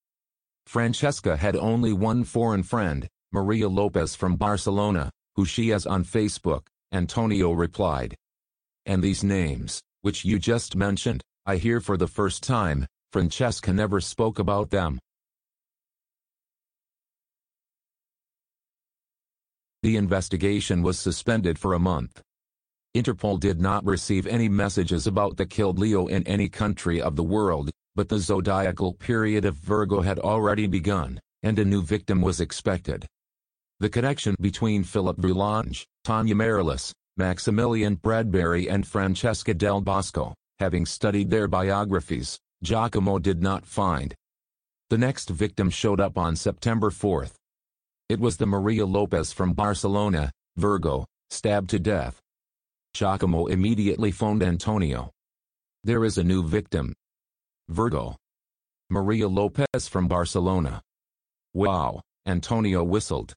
Francesca 0.66 1.36
had 1.36 1.56
only 1.56 1.92
one 1.92 2.24
foreign 2.24 2.62
friend, 2.62 3.08
Maria 3.34 3.68
Lopez 3.68 4.14
from 4.14 4.36
Barcelona, 4.36 5.10
who 5.34 5.44
she 5.44 5.70
has 5.70 5.86
on 5.86 6.04
Facebook, 6.04 6.66
Antonio 6.92 7.50
replied. 7.50 8.14
And 8.86 9.02
these 9.02 9.24
names, 9.24 9.80
which 10.02 10.24
you 10.24 10.38
just 10.38 10.76
mentioned, 10.76 11.20
I 11.44 11.56
hear 11.56 11.80
for 11.80 11.96
the 11.96 12.06
first 12.06 12.44
time, 12.44 12.86
Francesca 13.10 13.72
never 13.72 14.00
spoke 14.00 14.38
about 14.38 14.70
them. 14.70 15.00
The 19.82 19.96
investigation 19.96 20.80
was 20.82 20.96
suspended 20.96 21.58
for 21.58 21.74
a 21.74 21.80
month. 21.80 22.22
Interpol 22.96 23.40
did 23.40 23.60
not 23.60 23.84
receive 23.84 24.28
any 24.28 24.48
messages 24.48 25.08
about 25.08 25.36
the 25.36 25.44
killed 25.44 25.80
Leo 25.80 26.06
in 26.06 26.24
any 26.28 26.48
country 26.48 27.02
of 27.02 27.16
the 27.16 27.24
world, 27.24 27.68
but 27.96 28.08
the 28.08 28.20
zodiacal 28.20 28.92
period 28.92 29.44
of 29.44 29.56
Virgo 29.56 30.02
had 30.02 30.20
already 30.20 30.68
begun, 30.68 31.18
and 31.42 31.58
a 31.58 31.64
new 31.64 31.82
victim 31.82 32.20
was 32.20 32.40
expected. 32.40 33.04
The 33.80 33.88
connection 33.90 34.36
between 34.40 34.84
Philip 34.84 35.16
Boulange, 35.16 35.84
Tanya 36.04 36.34
Marilis, 36.34 36.92
Maximilian 37.16 37.96
Bradbury 37.96 38.68
and 38.68 38.86
Francesca 38.86 39.52
del 39.54 39.80
Bosco, 39.80 40.34
having 40.58 40.86
studied 40.86 41.30
their 41.30 41.48
biographies, 41.48 42.38
Giacomo 42.62 43.18
did 43.18 43.42
not 43.42 43.66
find. 43.66 44.14
The 44.90 44.98
next 44.98 45.28
victim 45.28 45.70
showed 45.70 46.00
up 46.00 46.16
on 46.16 46.36
September 46.36 46.90
4. 46.90 47.26
It 48.08 48.20
was 48.20 48.36
the 48.36 48.46
Maria 48.46 48.86
Lopez 48.86 49.32
from 49.32 49.54
Barcelona, 49.54 50.30
Virgo, 50.56 51.06
stabbed 51.30 51.70
to 51.70 51.78
death. 51.78 52.20
Giacomo 52.94 53.46
immediately 53.46 54.12
phoned 54.12 54.42
Antonio. 54.42 55.10
There 55.82 56.04
is 56.04 56.16
a 56.16 56.24
new 56.24 56.46
victim, 56.46 56.94
Virgo. 57.68 58.16
Maria 58.90 59.26
Lopez 59.26 59.88
from 59.88 60.06
Barcelona. 60.06 60.80
Wow, 61.54 62.02
Antonio 62.26 62.84
whistled. 62.84 63.34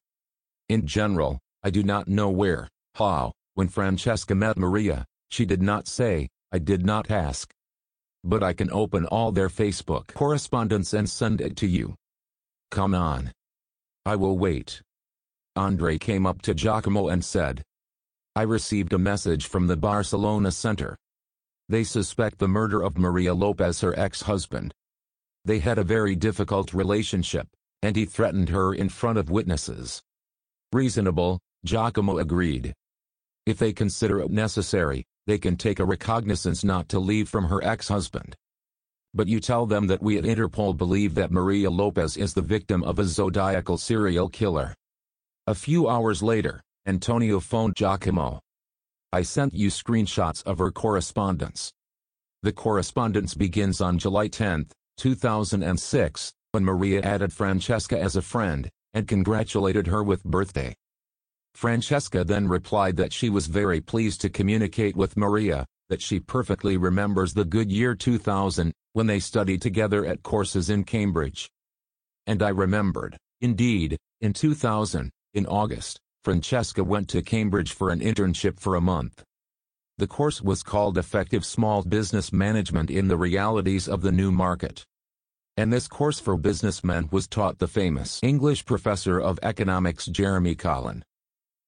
In 0.70 0.86
general, 0.86 1.40
I 1.64 1.70
do 1.70 1.82
not 1.82 2.10
know 2.10 2.30
where, 2.30 2.68
how, 2.96 3.32
when 3.54 3.70
Francesca 3.70 4.36
met 4.36 4.58
Maria, 4.58 5.06
she 5.30 5.46
did 5.46 5.62
not 5.62 5.88
say, 5.88 6.28
I 6.52 6.60
did 6.60 6.86
not 6.86 7.10
ask. 7.10 7.50
But 8.24 8.44
I 8.44 8.52
can 8.52 8.72
open 8.72 9.06
all 9.06 9.32
their 9.32 9.48
Facebook 9.48 10.14
correspondence 10.14 10.94
and 10.94 11.10
send 11.10 11.40
it 11.40 11.56
to 11.58 11.68
you. 11.68 11.96
Come 12.70 12.94
on. 12.94 13.32
I 14.06 14.18
will 14.18 14.38
wait. 14.38 14.82
Andre 15.56 15.98
came 15.98 16.26
up 16.26 16.42
to 16.44 16.54
Giacomo 16.54 17.08
and 17.08 17.24
said, 17.24 17.64
I 18.36 18.42
received 18.42 18.94
a 18.94 19.00
message 19.00 19.48
from 19.48 19.68
the 19.68 19.78
Barcelona 19.78 20.52
Center. 20.52 20.98
They 21.70 21.84
suspect 21.84 22.40
the 22.40 22.48
murder 22.48 22.82
of 22.82 22.98
Maria 22.98 23.34
Lopez 23.34 23.82
her 23.82 23.98
ex-husband. 23.98 24.74
They 25.46 25.60
had 25.60 25.78
a 25.78 25.84
very 25.84 26.16
difficult 26.16 26.74
relationship, 26.74 27.48
and 27.82 27.96
he 27.96 28.06
threatened 28.06 28.50
her 28.50 28.74
in 28.74 28.90
front 28.90 29.18
of 29.18 29.30
witnesses. 29.30 30.02
Reasonable, 30.74 31.40
Giacomo 31.64 32.18
agreed. 32.18 32.74
If 33.46 33.58
they 33.58 33.72
consider 33.72 34.20
it 34.20 34.30
necessary, 34.30 35.06
they 35.26 35.38
can 35.38 35.56
take 35.56 35.80
a 35.80 35.86
recognizance 35.86 36.64
not 36.64 36.90
to 36.90 37.00
leave 37.00 37.30
from 37.30 37.46
her 37.46 37.64
ex-husband. 37.64 38.36
But 39.14 39.30
you 39.30 39.40
tell 39.40 39.66
them 39.66 39.88
that 39.88 40.02
we 40.02 40.18
at 40.18 40.26
Interpol 40.26 40.76
believe 40.76 41.16
that 41.16 41.32
Maria 41.32 41.70
Lopez 41.70 42.18
is 42.18 42.34
the 42.34 42.42
victim 42.42 42.84
of 42.84 43.00
a 43.00 43.06
zodiacal 43.06 43.78
serial 43.78 44.28
killer. 44.28 44.74
A 45.48 45.56
few 45.56 45.88
hours 45.88 46.22
later, 46.22 46.62
Antonio 46.86 47.40
phoned 47.40 47.76
Giacomo. 47.76 48.42
I 49.14 49.22
sent 49.22 49.54
you 49.54 49.70
screenshots 49.70 50.44
of 50.46 50.58
her 50.60 50.72
correspondence. 50.72 51.72
The 52.44 52.52
correspondence 52.52 53.34
begins 53.34 53.80
on 53.80 53.98
July 53.98 54.28
10, 54.28 54.68
2006, 54.98 56.34
when 56.52 56.66
Maria 56.66 57.02
added 57.02 57.32
Francesca 57.32 57.98
as 57.98 58.18
a 58.18 58.22
friend, 58.22 58.70
and 58.98 59.08
congratulated 59.08 59.86
her 59.86 60.04
with 60.04 60.24
birthday. 60.24 60.74
Francesca 61.54 62.24
then 62.24 62.48
replied 62.48 62.98
that 62.98 63.14
she 63.14 63.30
was 63.30 63.46
very 63.46 63.80
pleased 63.80 64.22
to 64.22 64.30
communicate 64.30 64.96
with 64.96 65.16
Maria, 65.16 65.68
that 65.90 66.02
she 66.02 66.20
perfectly 66.20 66.78
remembers 66.78 67.32
the 67.32 67.46
good 67.46 67.72
year 67.72 67.94
2000, 67.94 68.74
when 68.94 69.06
they 69.06 69.20
studied 69.20 69.62
together 69.62 70.04
at 70.04 70.24
courses 70.24 70.72
in 70.72 70.84
Cambridge. 70.84 71.48
And 72.26 72.42
I 72.42 72.50
remembered, 72.50 73.16
indeed, 73.40 73.98
in 74.22 74.34
2000, 74.34 75.12
in 75.36 75.46
August, 75.46 76.00
Francesca 76.24 76.84
went 76.84 77.08
to 77.10 77.22
Cambridge 77.22 77.74
for 77.74 77.92
an 77.92 78.00
internship 78.00 78.60
for 78.60 78.74
a 78.74 78.82
month. 78.82 79.24
The 80.00 80.08
course 80.08 80.42
was 80.42 80.64
called 80.64 80.98
Effective 80.98 81.46
Small 81.46 81.84
Business 81.84 82.34
Management 82.34 82.90
in 82.90 83.10
the 83.10 83.18
Realities 83.18 83.88
of 83.88 84.02
the 84.02 84.12
New 84.12 84.32
Market. 84.32 84.84
And 85.60 85.74
this 85.74 85.88
course 85.88 86.20
for 86.20 86.38
businessmen 86.38 87.10
was 87.12 87.28
taught 87.28 87.58
the 87.58 87.68
famous 87.68 88.20
English 88.22 88.64
professor 88.66 89.20
of 89.20 89.40
economics 89.42 90.06
Jeremy 90.06 90.54
Collin. 90.54 91.04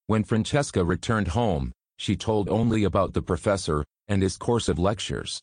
When 0.05 0.23
Francesca 0.23 0.85
returned 0.85 1.29
home, 1.29 1.71
she 1.97 2.15
told 2.15 2.49
only 2.49 2.83
about 2.83 3.13
the 3.13 3.23
professor 3.23 3.83
and 4.07 4.21
his 4.21 4.37
course 4.37 4.69
of 4.69 4.77
lectures. 4.77 5.41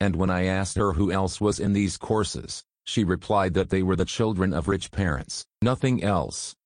And 0.00 0.16
when 0.16 0.28
I 0.28 0.46
asked 0.46 0.76
her 0.76 0.92
who 0.92 1.12
else 1.12 1.40
was 1.40 1.60
in 1.60 1.72
these 1.72 1.96
courses, 1.96 2.64
she 2.84 3.04
replied 3.04 3.54
that 3.54 3.70
they 3.70 3.84
were 3.84 3.96
the 3.96 4.04
children 4.04 4.52
of 4.52 4.66
rich 4.66 4.90
parents, 4.90 5.44
nothing 5.62 6.02
else. 6.02 6.56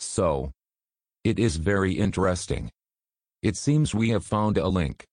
So, 0.00 0.50
it 1.24 1.38
is 1.38 1.56
very 1.56 1.94
interesting. 1.94 2.70
It 3.42 3.56
seems 3.56 3.94
we 3.94 4.10
have 4.10 4.24
found 4.24 4.58
a 4.58 4.68
link. 4.68 5.04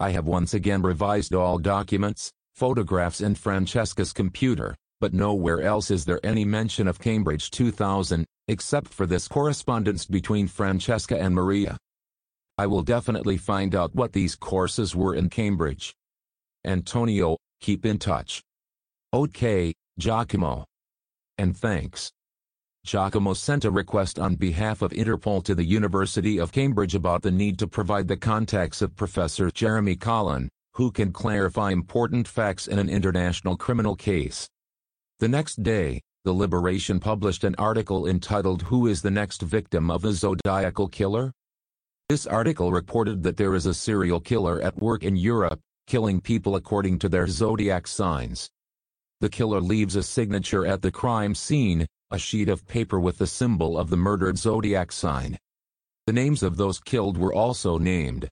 I 0.00 0.10
have 0.10 0.26
once 0.26 0.52
again 0.52 0.82
revised 0.82 1.32
all 1.32 1.58
documents, 1.58 2.32
photographs 2.54 3.20
and 3.20 3.36
Francesca's 3.36 4.12
computer, 4.12 4.76
but 5.00 5.12
nowhere 5.12 5.60
else 5.60 5.90
is 5.90 6.04
there 6.04 6.24
any 6.24 6.44
mention 6.44 6.86
of 6.86 7.00
Cambridge 7.00 7.50
2000, 7.50 8.24
except 8.48 8.94
for 8.94 9.06
this 9.06 9.26
correspondence 9.26 10.06
between 10.06 10.46
Francesca 10.46 11.18
and 11.20 11.34
Maria. 11.34 11.76
I 12.56 12.66
will 12.68 12.82
definitely 12.82 13.36
find 13.36 13.74
out 13.74 13.94
what 13.94 14.12
these 14.12 14.36
courses 14.36 14.94
were 14.94 15.16
in 15.16 15.28
Cambridge. 15.30 15.92
Antonio, 16.64 17.36
keep 17.60 17.84
in 17.84 17.98
touch. 17.98 18.40
Okay, 19.12 19.74
Giacomo. 19.98 20.64
And 21.36 21.56
thanks. 21.56 22.12
Giacomo 22.84 23.34
sent 23.34 23.64
a 23.64 23.70
request 23.70 24.18
on 24.20 24.36
behalf 24.36 24.82
of 24.82 24.92
Interpol 24.92 25.42
to 25.44 25.54
the 25.54 25.64
University 25.64 26.38
of 26.38 26.52
Cambridge 26.52 26.94
about 26.94 27.22
the 27.22 27.30
need 27.32 27.58
to 27.58 27.66
provide 27.66 28.06
the 28.06 28.16
contacts 28.16 28.82
of 28.82 28.94
Professor 28.94 29.50
Jeremy 29.50 29.96
Collin, 29.96 30.48
who 30.74 30.90
can 30.90 31.12
clarify 31.12 31.70
important 31.70 32.26
facts 32.26 32.66
in 32.66 32.78
an 32.78 32.88
international 32.88 33.56
criminal 33.56 33.94
case. 33.94 34.48
The 35.20 35.28
next 35.28 35.62
day, 35.62 36.00
The 36.24 36.32
Liberation 36.32 36.98
published 36.98 37.44
an 37.44 37.54
article 37.56 38.06
entitled 38.06 38.62
Who 38.62 38.86
is 38.86 39.02
the 39.02 39.10
Next 39.10 39.42
Victim 39.42 39.90
of 39.90 40.02
the 40.02 40.12
Zodiacal 40.12 40.88
Killer? 40.88 41.32
This 42.08 42.26
article 42.26 42.72
reported 42.72 43.22
that 43.22 43.36
there 43.36 43.54
is 43.54 43.66
a 43.66 43.74
serial 43.74 44.20
killer 44.20 44.60
at 44.60 44.76
work 44.82 45.04
in 45.04 45.16
Europe, 45.16 45.60
killing 45.86 46.20
people 46.20 46.56
according 46.56 46.98
to 46.98 47.08
their 47.08 47.26
zodiac 47.26 47.86
signs. 47.86 48.50
The 49.20 49.28
killer 49.28 49.60
leaves 49.60 49.96
a 49.96 50.02
signature 50.02 50.66
at 50.66 50.82
the 50.82 50.90
crime 50.90 51.34
scene, 51.34 51.86
a 52.10 52.18
sheet 52.18 52.48
of 52.48 52.66
paper 52.66 53.00
with 53.00 53.18
the 53.18 53.26
symbol 53.26 53.78
of 53.78 53.90
the 53.90 53.96
murdered 53.96 54.38
zodiac 54.38 54.92
sign. 54.92 55.38
The 56.06 56.12
names 56.12 56.42
of 56.42 56.56
those 56.56 56.80
killed 56.80 57.16
were 57.16 57.32
also 57.32 57.78
named. 57.78 58.28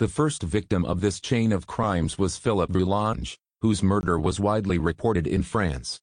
The 0.00 0.08
first 0.08 0.42
victim 0.42 0.86
of 0.86 1.02
this 1.02 1.20
chain 1.20 1.52
of 1.52 1.66
crimes 1.66 2.16
was 2.16 2.38
Philip 2.38 2.70
Boulange, 2.70 3.36
whose 3.60 3.82
murder 3.82 4.18
was 4.18 4.40
widely 4.40 4.78
reported 4.78 5.26
in 5.26 5.42
France. 5.42 6.00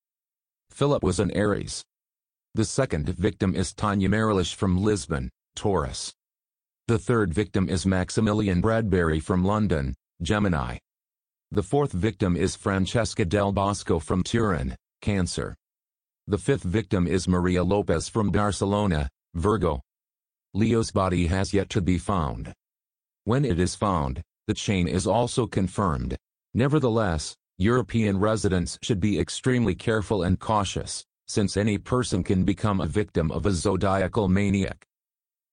Philip 0.70 1.02
was 1.02 1.20
an 1.20 1.32
Aries. 1.32 1.84
The 2.54 2.64
second 2.64 3.10
victim 3.10 3.56
is 3.56 3.74
Tanya 3.74 4.08
Marilich 4.08 4.54
from 4.54 4.84
Lisbon, 4.84 5.32
Taurus. 5.56 6.14
The 6.88 7.00
third 7.00 7.34
victim 7.34 7.68
is 7.70 7.88
Maximilian 7.88 8.62
Bradbury 8.62 9.20
from 9.20 9.44
London, 9.44 9.96
Gemini. 10.22 10.78
The 11.50 11.64
fourth 11.64 11.92
victim 11.92 12.38
is 12.38 12.56
Francesca 12.56 13.26
Del 13.26 13.52
Bosco 13.52 13.98
from 13.98 14.22
Turin, 14.22 14.76
Cancer. 15.02 15.56
The 16.28 16.38
fifth 16.38 16.62
victim 16.62 17.08
is 17.08 17.28
Maria 17.28 17.64
Lopez 17.64 18.10
from 18.10 18.30
Barcelona, 18.30 19.10
Virgo. 19.34 19.82
Leo's 20.54 20.92
body 20.92 21.26
has 21.26 21.52
yet 21.52 21.70
to 21.70 21.82
be 21.82 21.98
found. 21.98 22.54
When 23.28 23.44
it 23.44 23.60
is 23.60 23.76
found, 23.76 24.22
the 24.48 24.54
chain 24.54 24.88
is 24.88 25.06
also 25.06 25.48
confirmed. 25.48 26.16
Nevertheless, 26.54 27.36
European 27.58 28.22
residents 28.22 28.80
should 28.82 29.02
be 29.02 29.20
extremely 29.20 29.76
careful 29.76 30.24
and 30.24 30.40
cautious, 30.40 31.04
since 31.28 31.58
any 31.58 31.78
person 31.78 32.24
can 32.24 32.46
become 32.46 32.80
a 32.80 32.88
victim 32.88 33.30
of 33.34 33.46
a 33.46 33.52
zodiacal 33.52 34.30
maniac. 34.30 34.86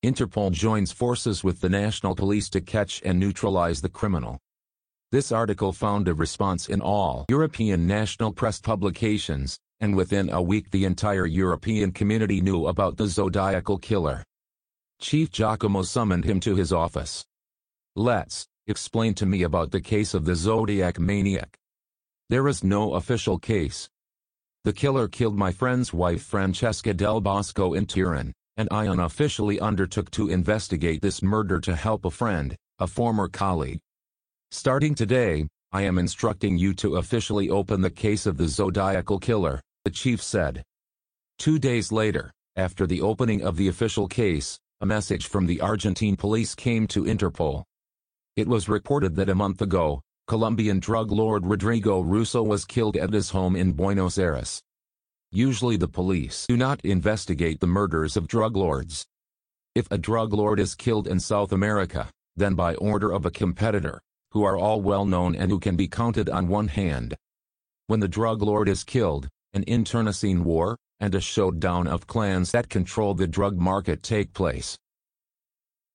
Interpol 0.05 0.53
joins 0.53 0.93
forces 0.93 1.43
with 1.43 1.61
the 1.61 1.69
national 1.69 2.15
police 2.15 2.49
to 2.51 2.61
catch 2.61 3.03
and 3.05 3.19
neutralize 3.19 3.81
the 3.81 3.89
criminal. 3.89 4.39
This 5.11 5.33
article 5.33 5.73
found 5.73 6.07
a 6.07 6.15
response 6.15 6.69
in 6.69 6.81
all 6.81 7.27
European 7.29 7.89
national 7.89 8.31
press 8.31 8.61
publications, 8.61 9.59
and 9.81 9.97
within 9.97 10.31
a 10.31 10.41
week 10.41 10.71
the 10.71 10.85
entire 10.85 11.27
European 11.27 11.91
community 11.91 12.41
knew 12.41 12.69
about 12.69 12.99
the 12.99 13.09
zodiacal 13.09 13.79
killer. 13.79 14.23
Chief 15.01 15.29
Giacomo 15.33 15.83
summoned 15.83 16.25
him 16.25 16.39
to 16.39 16.55
his 16.55 16.73
office. 16.73 17.27
Let's 17.97 18.49
explain 18.67 19.15
to 19.15 19.27
me 19.27 19.45
about 19.45 19.71
the 19.71 19.81
case 19.81 20.15
of 20.15 20.25
the 20.25 20.35
zodiac 20.35 20.99
maniac. 20.99 21.57
There 22.29 22.49
is 22.49 22.65
no 22.65 22.95
official 22.95 23.39
case. 23.39 23.89
The 24.65 24.73
killer 24.73 25.07
killed 25.07 25.37
my 25.37 25.53
friend's 25.53 25.93
wife 25.93 26.25
Francesca 26.25 26.93
Del 26.93 27.21
Bosco 27.21 27.75
in 27.75 27.87
Turin, 27.87 28.33
and 28.57 28.69
I 28.73 28.87
unofficially 28.87 29.61
undertook 29.61 30.11
to 30.11 30.29
investigate 30.29 31.03
this 31.03 31.23
murder 31.23 31.61
to 31.61 31.77
help 31.77 32.05
a 32.05 32.11
friend, 32.11 32.57
a 32.81 32.89
former 32.89 33.29
colleague. 33.29 33.79
Starting 34.51 34.97
today, 34.97 35.47
I 35.71 35.83
am 35.83 35.97
instructing 35.97 36.59
you 36.59 36.75
to 36.75 36.97
officially 36.97 37.49
open 37.49 37.81
the 37.81 37.91
case 37.91 38.27
of 38.27 38.39
the 38.39 38.49
Zodiacal 38.49 39.21
Killer, 39.21 39.61
the 39.85 39.91
chief 39.93 40.21
said. 40.21 40.65
Two 41.39 41.61
days 41.61 41.93
later, 41.93 42.33
after 42.57 42.89
the 42.89 43.03
opening 43.03 43.45
of 43.45 43.57
the 43.57 43.69
official 43.69 44.09
case, 44.09 44.59
a 44.81 44.87
message 44.87 45.27
from 45.27 45.47
the 45.47 45.61
Argentine 45.61 46.17
police 46.17 46.57
came 46.57 46.89
to 46.89 47.05
Interpol. 47.05 47.63
It 48.37 48.49
was 48.49 48.69
reported 48.69 49.15
that 49.15 49.29
a 49.29 49.35
month 49.35 49.63
ago, 49.63 50.01
Colombian 50.27 50.81
drug 50.81 51.13
lord 51.13 51.47
Rodrigo 51.47 52.01
Russo 52.01 52.43
was 52.43 52.65
killed 52.65 52.97
at 52.97 53.13
his 53.13 53.31
home 53.31 53.55
in 53.55 53.75
Buenos 53.75 54.19
Aires. 54.19 54.61
Usually 55.31 55.77
the 55.77 55.87
police 55.87 56.47
do 56.49 56.57
not 56.57 56.81
investigate 56.85 57.61
the 57.61 57.69
murders 57.69 58.17
of 58.17 58.27
drug 58.27 58.57
lords. 58.57 59.07
If 59.77 59.87
a 59.93 59.99
drug 59.99 60.33
lord 60.33 60.59
is 60.59 60.75
killed 60.75 61.07
in 61.07 61.21
South 61.21 61.53
America, 61.53 62.11
then 62.35 62.57
by 62.57 62.75
order 62.75 63.13
of 63.13 63.25
a 63.25 63.31
competitor, 63.31 64.01
who 64.33 64.43
are 64.43 64.59
all 64.59 64.81
well 64.81 65.07
known 65.07 65.37
and 65.37 65.49
who 65.49 65.61
can 65.61 65.77
be 65.77 65.87
counted 65.87 66.29
on 66.29 66.49
one 66.49 66.67
hand. 66.67 67.15
When 67.87 68.01
the 68.01 68.09
drug 68.09 68.43
lord 68.43 68.69
is 68.69 68.83
killed, 68.83 69.29
an 69.53 69.63
internecine 69.63 70.43
war, 70.43 70.77
and 70.99 71.15
a 71.15 71.21
showdown 71.21 71.87
of 71.87 72.09
clans 72.09 72.51
that 72.51 72.69
control 72.69 73.15
the 73.15 73.29
drug 73.29 73.57
market 73.57 74.03
take 74.03 74.33
place. 74.33 74.77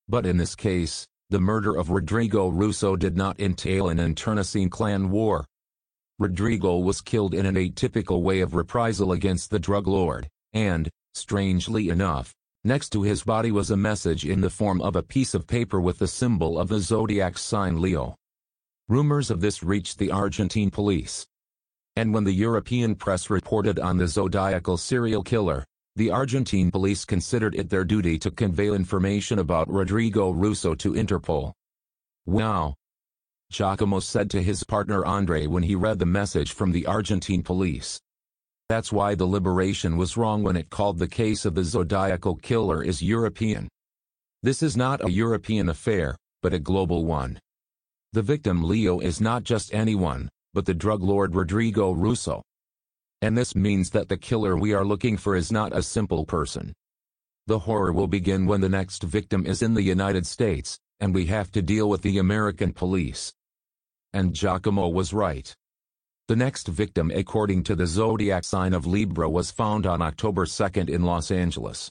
But 0.07 0.25
in 0.25 0.37
this 0.37 0.55
case, 0.55 1.05
the 1.29 1.39
murder 1.39 1.75
of 1.75 1.91
Rodrigo 1.91 2.47
Russo 2.47 2.95
did 2.95 3.15
not 3.15 3.39
entail 3.39 3.89
an 3.89 3.99
internecine 3.99 4.69
clan 4.69 5.11
war. 5.11 5.45
Rodrigo 6.17 6.77
was 6.77 7.01
killed 7.01 7.35
in 7.35 7.45
an 7.45 7.55
atypical 7.55 8.23
way 8.23 8.41
of 8.41 8.55
reprisal 8.55 9.11
against 9.11 9.51
the 9.51 9.59
drug 9.59 9.87
lord, 9.87 10.27
and, 10.53 10.89
strangely 11.13 11.89
enough, 11.89 12.33
next 12.63 12.89
to 12.89 13.03
his 13.03 13.23
body 13.23 13.51
was 13.51 13.69
a 13.69 13.77
message 13.77 14.25
in 14.25 14.41
the 14.41 14.49
form 14.49 14.81
of 14.81 14.95
a 14.95 15.03
piece 15.03 15.35
of 15.35 15.45
paper 15.45 15.79
with 15.79 15.99
the 15.99 16.07
symbol 16.07 16.59
of 16.59 16.67
the 16.67 16.79
zodiac 16.79 17.37
sign 17.37 17.79
Leo. 17.79 18.15
Rumors 18.87 19.29
of 19.29 19.39
this 19.39 19.61
reached 19.61 19.99
the 19.99 20.09
Argentine 20.09 20.71
police. 20.71 21.27
And 21.95 22.11
when 22.11 22.23
the 22.23 22.33
European 22.33 22.95
press 22.95 23.29
reported 23.29 23.79
on 23.79 23.97
the 23.97 24.07
zodiacal 24.07 24.77
serial 24.77 25.21
killer, 25.21 25.63
the 25.99 26.11
Argentine 26.11 26.71
police 26.71 27.03
considered 27.03 27.53
it 27.55 27.69
their 27.69 27.83
duty 27.83 28.17
to 28.17 28.31
convey 28.31 28.69
information 28.69 29.39
about 29.39 29.69
Rodrigo 29.69 30.29
Russo 30.29 30.73
to 30.75 30.93
Interpol. 30.93 31.51
Wow! 32.25 32.75
Giacomo 33.51 33.99
said 33.99 34.29
to 34.29 34.41
his 34.41 34.63
partner 34.63 35.03
Andre 35.03 35.45
when 35.45 35.63
he 35.63 35.75
read 35.75 35.99
the 35.99 36.05
message 36.05 36.53
from 36.53 36.71
the 36.71 36.85
Argentine 36.85 37.43
police. 37.43 37.99
That's 38.69 38.93
why 38.93 39.13
the 39.13 39.25
Liberation 39.25 39.97
was 39.97 40.15
wrong 40.15 40.41
when 40.41 40.55
it 40.55 40.69
called 40.69 40.99
the 40.99 41.07
case 41.07 41.43
of 41.43 41.53
the 41.53 41.65
Zodiacal 41.65 42.37
killer 42.37 42.81
is 42.81 43.01
European. 43.01 43.67
This 44.41 44.63
is 44.63 44.77
not 44.77 45.03
a 45.03 45.11
European 45.11 45.67
affair, 45.67 46.15
but 46.41 46.53
a 46.53 46.59
global 46.59 47.03
one. 47.03 47.37
The 48.13 48.21
victim 48.21 48.63
Leo 48.63 48.99
is 48.99 49.19
not 49.19 49.43
just 49.43 49.73
anyone, 49.73 50.29
but 50.53 50.65
the 50.65 50.73
drug 50.73 51.03
lord 51.03 51.35
Rodrigo 51.35 51.91
Russo. 51.91 52.41
And 53.21 53.37
this 53.37 53.55
means 53.55 53.89
that 53.91 54.07
the 54.07 54.17
killer 54.17 54.55
we 54.55 54.73
are 54.73 54.85
looking 54.85 55.17
for 55.17 55.35
is 55.35 55.51
not 55.51 55.75
a 55.75 55.83
simple 55.83 56.25
person. 56.25 56.73
The 57.47 57.59
horror 57.59 57.91
will 57.91 58.07
begin 58.07 58.45
when 58.45 58.61
the 58.61 58.69
next 58.69 59.03
victim 59.03 59.45
is 59.45 59.61
in 59.61 59.73
the 59.73 59.81
United 59.81 60.25
States, 60.25 60.79
and 60.99 61.13
we 61.13 61.25
have 61.25 61.51
to 61.51 61.61
deal 61.61 61.89
with 61.89 62.01
the 62.01 62.17
American 62.17 62.73
police. 62.73 63.33
And 64.13 64.33
Giacomo 64.33 64.87
was 64.87 65.13
right. 65.13 65.53
The 66.27 66.35
next 66.35 66.67
victim 66.67 67.11
according 67.13 67.63
to 67.63 67.75
the 67.75 67.87
zodiac 67.87 68.43
sign 68.43 68.73
of 68.73 68.85
Libra 68.85 69.29
was 69.29 69.51
found 69.51 69.85
on 69.85 70.01
October 70.01 70.45
2 70.45 70.81
in 70.87 71.03
Los 71.03 71.31
Angeles. 71.31 71.89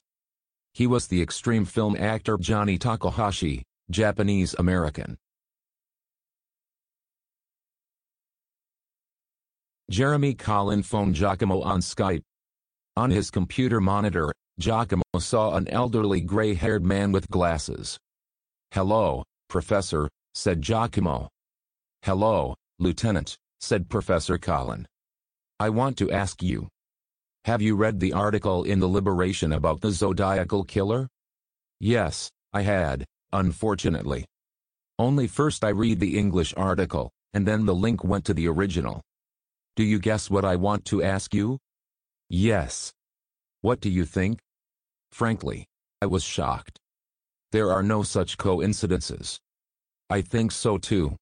He 0.73 0.87
was 0.87 1.09
the 1.09 1.21
extreme 1.21 1.65
film 1.65 1.97
actor 1.97 2.39
Johnny 2.39 2.79
Takahashi, 2.79 3.65
Japanese-American. 3.91 5.17
Jeremy 9.91 10.35
Collin 10.35 10.83
phoned 10.83 11.15
Giacomo 11.15 11.63
on 11.63 11.81
Skype. 11.81 12.21
On 12.97 13.11
his 13.11 13.31
computer 13.31 13.81
monitor, 13.81 14.31
Giacomo 14.61 15.03
saw 15.19 15.57
an 15.57 15.67
elderly 15.69 16.21
gray-haired 16.21 16.85
man 16.85 17.11
with 17.11 17.31
glasses. 17.31 17.97
Hello, 18.73 19.25
Professor, 19.49 20.11
said 20.35 20.61
Giacomo. 20.61 21.29
Hello, 22.03 22.55
Lieutenant, 22.79 23.35
said 23.61 23.89
Professor 23.89 24.37
Collin. 24.37 24.87
I 25.59 25.71
want 25.71 25.97
to 25.99 26.11
ask 26.11 26.43
you. 26.43 26.69
Have 27.47 27.63
you 27.63 27.75
read 27.75 27.99
the 27.99 28.13
article 28.13 28.65
in 28.65 28.81
The 28.81 28.89
Liberation 28.89 29.55
about 29.55 29.81
the 29.81 29.91
Zodiacal 29.91 30.65
Killer? 30.65 31.09
Yes, 31.81 32.29
I 32.53 32.61
had, 32.61 33.07
unfortunately. 33.33 34.27
Only 34.99 35.27
first 35.27 35.65
I 35.65 35.71
read 35.71 35.99
the 35.99 36.19
English 36.19 36.53
article, 36.59 37.11
and 37.33 37.47
then 37.47 37.65
the 37.65 37.75
link 37.75 38.05
went 38.05 38.27
to 38.27 38.35
the 38.35 38.49
original. 38.49 39.01
Do 39.79 39.85
you 39.85 40.01
guess 40.01 40.29
what 40.29 40.45
I 40.45 40.57
want 40.57 40.85
to 40.87 41.05
ask 41.05 41.33
you? 41.33 41.57
Yes. 42.29 42.93
What 43.61 43.79
do 43.79 43.89
you 43.89 44.05
think? 44.05 44.41
Frankly, 45.13 45.67
I 46.03 46.07
was 46.07 46.25
shocked. 46.25 46.81
There 47.53 47.71
are 47.71 47.85
no 47.85 48.03
such 48.03 48.39
coincidences. 48.39 49.39
I 50.11 50.21
think 50.21 50.51
so 50.51 50.79
too. 50.79 51.15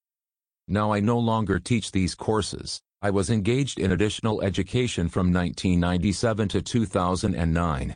Now 0.69 0.91
I 0.91 1.01
no 1.01 1.19
longer 1.19 1.59
teach 1.59 1.93
these 1.93 2.15
courses. 2.15 2.81
I 3.03 3.11
was 3.11 3.29
engaged 3.29 3.79
in 3.79 3.93
additional 3.93 4.41
education 4.41 5.11
from 5.11 5.35
1997 5.35 6.49
to 6.49 6.63
2009. 6.63 7.95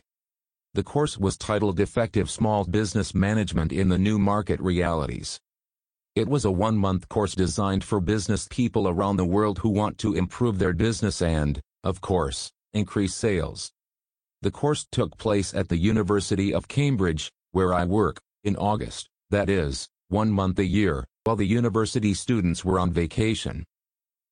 The 0.75 0.83
course 0.83 1.17
was 1.17 1.37
titled 1.37 1.79
Effective 1.79 2.29
Small 2.29 2.65
Business 2.65 3.15
Management 3.15 3.71
in 3.71 3.89
the 3.89 3.97
New 3.97 4.19
Market 4.19 4.59
Realities. 4.59 5.39
It 6.13 6.27
was 6.27 6.43
a 6.43 6.51
one-month 6.51 7.07
course 7.07 7.35
designed 7.35 7.85
for 7.85 8.01
business 8.01 8.45
people 8.51 8.89
around 8.89 9.15
the 9.15 9.23
world 9.23 9.59
who 9.59 9.69
want 9.69 9.97
to 9.99 10.13
improve 10.13 10.59
their 10.59 10.73
business 10.73 11.21
and, 11.21 11.61
of 11.85 12.01
course, 12.01 12.51
increase 12.73 13.15
sales. 13.15 13.71
The 14.41 14.51
course 14.51 14.85
took 14.91 15.17
place 15.17 15.53
at 15.53 15.69
the 15.69 15.77
University 15.77 16.53
of 16.53 16.67
Cambridge, 16.67 17.31
where 17.53 17.73
I 17.73 17.85
work, 17.85 18.19
in 18.43 18.57
August, 18.57 19.07
that 19.29 19.49
is, 19.49 19.87
one 20.09 20.31
month 20.31 20.59
a 20.59 20.65
year, 20.65 21.05
while 21.23 21.37
the 21.37 21.47
university 21.47 22.13
students 22.13 22.65
were 22.65 22.77
on 22.77 22.91
vacation. 22.91 23.63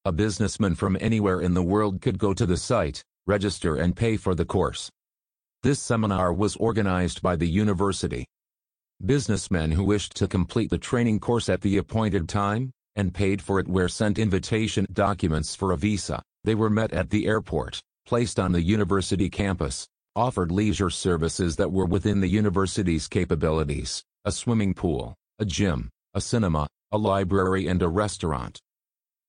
A 0.03 0.11
businessman 0.11 0.75
from 0.75 0.97
anywhere 0.99 1.39
in 1.39 1.53
the 1.53 1.63
world 1.63 2.01
could 2.01 2.19
go 2.19 2.33
to 2.33 2.45
the 2.45 2.57
site, 2.57 3.05
register 3.25 3.77
and 3.77 3.95
pay 3.95 4.17
for 4.17 4.35
the 4.35 4.43
course. 4.43 4.91
This 5.63 5.79
seminar 5.79 6.33
was 6.33 6.57
organized 6.57 7.21
by 7.21 7.37
the 7.37 7.47
university. 7.47 8.25
Businessmen 9.05 9.71
who 9.71 9.85
wished 9.85 10.13
to 10.17 10.27
complete 10.27 10.69
the 10.69 10.77
training 10.77 11.21
course 11.21 11.47
at 11.47 11.62
the 11.62 11.77
appointed 11.77 12.27
time, 12.27 12.69
and 12.97 13.13
paid 13.13 13.41
for 13.41 13.57
it 13.57 13.67
were 13.67 13.88
sent 13.88 14.19
invitation 14.19 14.85
documents 14.91 15.55
for 15.55 15.71
a 15.71 15.77
visa. 15.77 16.21
They 16.43 16.53
were 16.53 16.69
met 16.69 16.91
at 16.91 17.09
the 17.09 17.25
airport, 17.25 17.79
placed 18.05 18.41
on 18.41 18.51
the 18.51 18.62
university 18.62 19.29
campus, 19.29 19.88
offered 20.17 20.51
leisure 20.51 20.89
services 20.89 21.55
that 21.55 21.71
were 21.71 21.85
within 21.85 22.19
the 22.19 22.27
university's 22.27 23.07
capabilities, 23.07 24.03
a 24.25 24.33
swimming 24.33 24.73
pool, 24.73 25.15
a 25.39 25.45
gym, 25.45 25.89
a 26.13 26.19
cinema, 26.19 26.67
a 26.91 26.97
library 26.97 27.67
and 27.67 27.81
a 27.81 27.88
restaurant. 27.88 28.59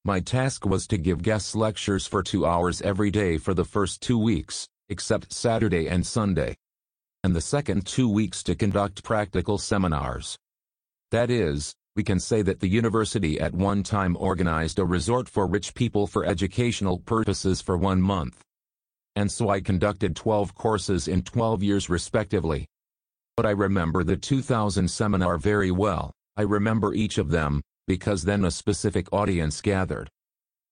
My 0.04 0.18
task 0.18 0.66
was 0.66 0.88
to 0.88 0.98
give 0.98 1.22
guest 1.22 1.54
lectures 1.54 2.08
for 2.08 2.24
two 2.24 2.44
hours 2.44 2.82
every 2.82 3.12
day 3.12 3.38
for 3.38 3.54
the 3.54 3.64
first 3.64 4.00
two 4.00 4.18
weeks, 4.18 4.66
except 4.88 5.32
Saturday 5.32 5.88
and 5.88 6.04
Sunday 6.04 6.56
and 7.22 7.36
the 7.36 7.40
second 7.40 7.86
two 7.86 8.08
weeks 8.08 8.42
to 8.42 8.54
conduct 8.54 9.04
practical 9.04 9.58
seminars. 9.58 10.38
That 11.10 11.30
is, 11.30 11.74
we 11.96 12.02
can 12.02 12.20
say 12.20 12.42
that 12.42 12.60
the 12.60 12.68
university 12.68 13.40
at 13.40 13.52
one 13.52 13.82
time 13.82 14.16
organized 14.18 14.78
a 14.78 14.84
resort 14.84 15.28
for 15.28 15.46
rich 15.46 15.74
people 15.74 16.06
for 16.06 16.24
educational 16.24 16.98
purposes 16.98 17.60
for 17.60 17.76
one 17.76 18.00
month. 18.00 18.42
And 19.16 19.30
so 19.30 19.48
I 19.50 19.60
conducted 19.60 20.14
12 20.16 20.54
courses 20.54 21.08
in 21.08 21.22
12 21.22 21.62
years 21.62 21.90
respectively. 21.90 22.66
But 23.36 23.44
I 23.44 23.50
remember 23.50 24.04
the 24.04 24.16
2000 24.16 24.88
seminar 24.88 25.36
very 25.36 25.70
well, 25.70 26.12
I 26.36 26.42
remember 26.42 26.94
each 26.94 27.18
of 27.18 27.30
them, 27.30 27.60
because 27.86 28.22
then 28.22 28.44
a 28.44 28.50
specific 28.50 29.12
audience 29.12 29.60
gathered. 29.60 30.08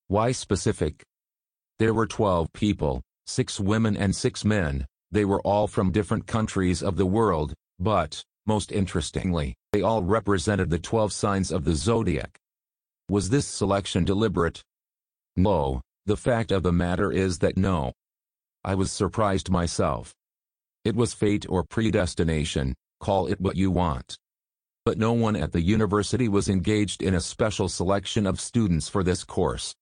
Why 0.07 0.33
specific? 0.33 1.03
There 1.79 1.93
were 1.93 2.07
12 2.07 2.53
people, 2.53 3.03
6 3.27 3.61
women 3.61 3.97
and 3.97 4.15
6 4.15 4.45
men, 4.45 4.87
they 5.11 5.25
were 5.25 5.41
all 5.43 5.67
from 5.67 5.91
different 5.91 6.27
countries 6.27 6.83
of 6.83 6.97
the 6.97 7.07
world, 7.07 7.55
but, 7.79 8.23
most 8.47 8.73
interestingly, 8.73 9.55
they 9.73 9.83
all 9.83 10.03
represented 10.03 10.71
the 10.71 10.79
12 10.79 11.13
signs 11.13 11.51
of 11.51 11.65
the 11.65 11.75
zodiac. 11.75 12.39
Was 13.09 13.31
this 13.31 13.47
selection 13.47 14.05
deliberate? 14.05 14.63
No, 15.37 15.81
the 16.07 16.17
fact 16.17 16.53
of 16.53 16.63
the 16.63 16.73
matter 16.73 17.13
is 17.13 17.39
that 17.39 17.57
no. 17.57 17.93
I 18.65 18.75
was 18.75 18.91
surprised 18.91 19.51
myself. 19.51 20.15
It 20.85 20.95
was 20.95 21.15
fate 21.15 21.47
or 21.49 21.65
predestination, 21.65 22.75
call 23.01 23.27
it 23.27 23.41
what 23.41 23.57
you 23.57 23.71
want. 23.71 24.17
But 24.85 24.99
no 24.99 25.13
one 25.13 25.37
at 25.37 25.53
the 25.53 25.61
university 25.61 26.29
was 26.29 26.49
engaged 26.49 27.03
in 27.03 27.15
a 27.15 27.21
special 27.21 27.69
selection 27.69 28.27
of 28.27 28.41
students 28.41 28.89
for 28.89 29.03
this 29.03 29.25
course. 29.25 29.75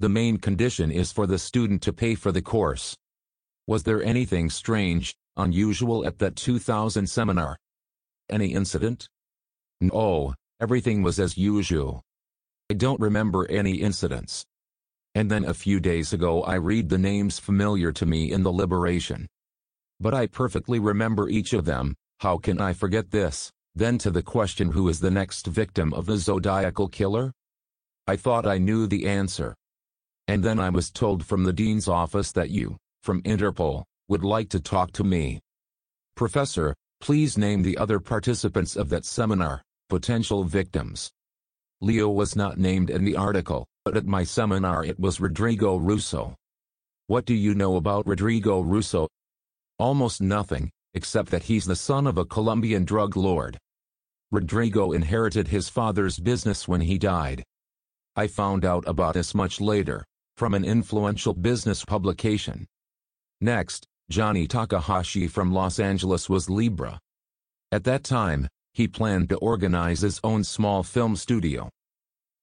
The 0.00 0.08
main 0.08 0.38
condition 0.38 0.90
is 0.90 1.12
for 1.12 1.26
the 1.26 1.38
student 1.38 1.82
to 1.82 1.92
pay 1.92 2.16
for 2.16 2.32
the 2.32 2.42
course. 2.42 2.96
Was 3.66 3.84
there 3.84 4.02
anything 4.02 4.50
strange, 4.50 5.14
unusual 5.36 6.04
at 6.04 6.18
that 6.18 6.36
2000 6.36 7.06
seminar? 7.06 7.56
Any 8.28 8.54
incident? 8.54 9.08
No, 9.80 10.34
everything 10.60 11.02
was 11.02 11.20
as 11.20 11.38
usual. 11.38 12.02
I 12.70 12.74
don't 12.74 13.00
remember 13.00 13.48
any 13.50 13.76
incidents. 13.76 14.44
And 15.14 15.30
then 15.30 15.44
a 15.44 15.54
few 15.54 15.78
days 15.78 16.12
ago 16.12 16.42
I 16.42 16.54
read 16.54 16.88
the 16.88 16.98
names 16.98 17.38
familiar 17.38 17.92
to 17.92 18.06
me 18.06 18.32
in 18.32 18.42
the 18.42 18.52
Liberation. 18.52 19.28
But 20.00 20.14
I 20.14 20.26
perfectly 20.26 20.78
remember 20.78 21.28
each 21.28 21.52
of 21.52 21.64
them, 21.64 21.94
how 22.20 22.38
can 22.38 22.60
I 22.60 22.72
forget 22.72 23.10
this? 23.10 23.52
Then 23.74 23.98
to 23.98 24.10
the 24.10 24.22
question 24.22 24.72
who 24.72 24.88
is 24.88 25.00
the 25.00 25.10
next 25.10 25.46
victim 25.46 25.94
of 25.94 26.06
the 26.06 26.16
zodiacal 26.16 26.88
killer? 26.88 27.32
I 28.06 28.16
thought 28.16 28.46
I 28.46 28.58
knew 28.58 28.86
the 28.86 29.06
answer. 29.06 29.54
And 30.26 30.42
then 30.42 30.58
I 30.58 30.70
was 30.70 30.90
told 30.90 31.24
from 31.24 31.44
the 31.44 31.52
dean's 31.52 31.88
office 31.88 32.32
that 32.32 32.50
you, 32.50 32.78
from 33.02 33.22
Interpol, 33.22 33.84
would 34.08 34.24
like 34.24 34.48
to 34.50 34.60
talk 34.60 34.92
to 34.92 35.04
me. 35.04 35.40
Professor, 36.14 36.74
please 37.00 37.36
name 37.36 37.62
the 37.62 37.76
other 37.78 37.98
participants 37.98 38.76
of 38.76 38.88
that 38.90 39.04
seminar, 39.04 39.62
potential 39.88 40.44
victims. 40.44 41.10
Leo 41.80 42.08
was 42.08 42.36
not 42.36 42.58
named 42.58 42.90
in 42.90 43.04
the 43.04 43.16
article, 43.16 43.66
but 43.84 43.96
at 43.96 44.06
my 44.06 44.22
seminar 44.22 44.84
it 44.84 45.00
was 45.00 45.20
Rodrigo 45.20 45.76
Russo. 45.76 46.36
What 47.08 47.24
do 47.24 47.34
you 47.34 47.54
know 47.54 47.76
about 47.76 48.06
Rodrigo 48.06 48.60
Russo? 48.60 49.08
Almost 49.78 50.20
nothing, 50.20 50.70
except 50.94 51.30
that 51.30 51.42
he's 51.42 51.64
the 51.64 51.74
son 51.74 52.06
of 52.06 52.18
a 52.18 52.24
Colombian 52.24 52.84
drug 52.84 53.16
lord. 53.16 53.58
Rodrigo 54.30 54.92
inherited 54.92 55.48
his 55.48 55.68
father's 55.68 56.18
business 56.18 56.68
when 56.68 56.80
he 56.80 56.98
died. 56.98 57.42
I 58.14 58.28
found 58.28 58.64
out 58.64 58.84
about 58.86 59.14
this 59.14 59.34
much 59.34 59.60
later, 59.60 60.04
from 60.36 60.54
an 60.54 60.64
influential 60.64 61.34
business 61.34 61.84
publication. 61.84 62.66
Next, 63.42 63.88
Johnny 64.08 64.46
Takahashi 64.46 65.26
from 65.26 65.52
Los 65.52 65.80
Angeles 65.80 66.30
was 66.30 66.48
Libra. 66.48 67.00
At 67.72 67.82
that 67.82 68.04
time, 68.04 68.46
he 68.72 68.86
planned 68.86 69.30
to 69.30 69.36
organize 69.38 70.02
his 70.02 70.20
own 70.22 70.44
small 70.44 70.84
film 70.84 71.16
studio. 71.16 71.68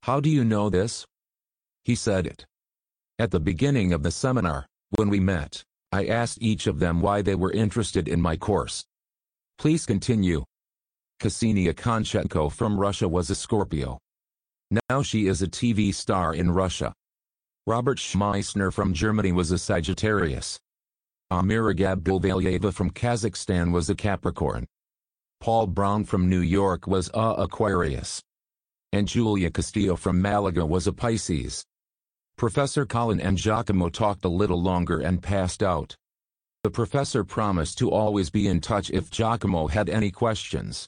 How 0.04 0.20
do 0.20 0.30
you 0.30 0.44
know 0.44 0.70
this? 0.70 1.06
He 1.86 1.96
said 1.96 2.28
it. 2.28 2.46
At 3.18 3.32
the 3.32 3.40
beginning 3.40 3.94
of 3.94 4.04
the 4.04 4.12
seminar, 4.12 4.66
when 4.98 5.08
we 5.08 5.22
met, 5.22 5.64
I 5.94 6.08
asked 6.08 6.40
each 6.42 6.68
of 6.68 6.80
them 6.80 7.00
why 7.00 7.22
they 7.22 7.36
were 7.36 7.54
interested 7.54 8.10
in 8.10 8.20
my 8.20 8.36
course. 8.36 8.84
Please 9.58 9.86
continue. 9.86 10.44
Ksenia 11.22 11.76
Konchenko 11.76 12.52
from 12.52 12.78
Russia 12.78 13.08
was 13.08 13.30
a 13.30 13.36
Scorpio. 13.36 14.00
Now 14.90 15.02
she 15.02 15.28
is 15.28 15.42
a 15.42 15.48
TV 15.48 15.96
star 15.96 16.34
in 16.36 16.52
Russia. 16.52 16.92
Robert 17.66 18.00
Schmeissner 18.00 18.74
from 18.74 18.94
Germany 18.94 19.32
was 19.32 19.52
a 19.52 19.58
Sagittarius. 19.58 20.60
Amira 21.32 21.76
Gabdulvalyeva 21.76 22.74
from 22.74 22.90
Kazakhstan 22.90 23.72
was 23.72 23.88
a 23.88 23.94
Capricorn. 23.94 24.66
Paul 25.40 25.68
Brown 25.68 26.04
from 26.04 26.28
New 26.28 26.40
York 26.40 26.88
was 26.88 27.12
a 27.14 27.36
Aquarius. 27.38 28.20
And 28.92 29.08
Julia 29.08 29.52
Castillo 29.52 29.96
from 29.96 30.24
Malaga 30.24 30.66
was 30.66 30.88
a 30.88 30.92
Pisces. 30.92 31.64
Professor 32.36 32.84
Colin 32.84 33.22
and 33.22 33.38
Giacomo 33.38 33.90
talked 33.90 34.26
a 34.26 34.28
little 34.28 34.60
longer 34.60 35.02
and 35.02 35.22
passed 35.22 35.62
out. 35.62 35.96
The 36.64 36.72
professor 36.72 37.24
promised 37.24 37.78
to 37.78 37.92
always 37.92 38.32
be 38.32 38.48
in 38.48 38.60
touch 38.60 38.90
if 38.90 39.12
Giacomo 39.12 39.68
had 39.68 39.88
any 39.88 40.10
questions. 40.10 40.88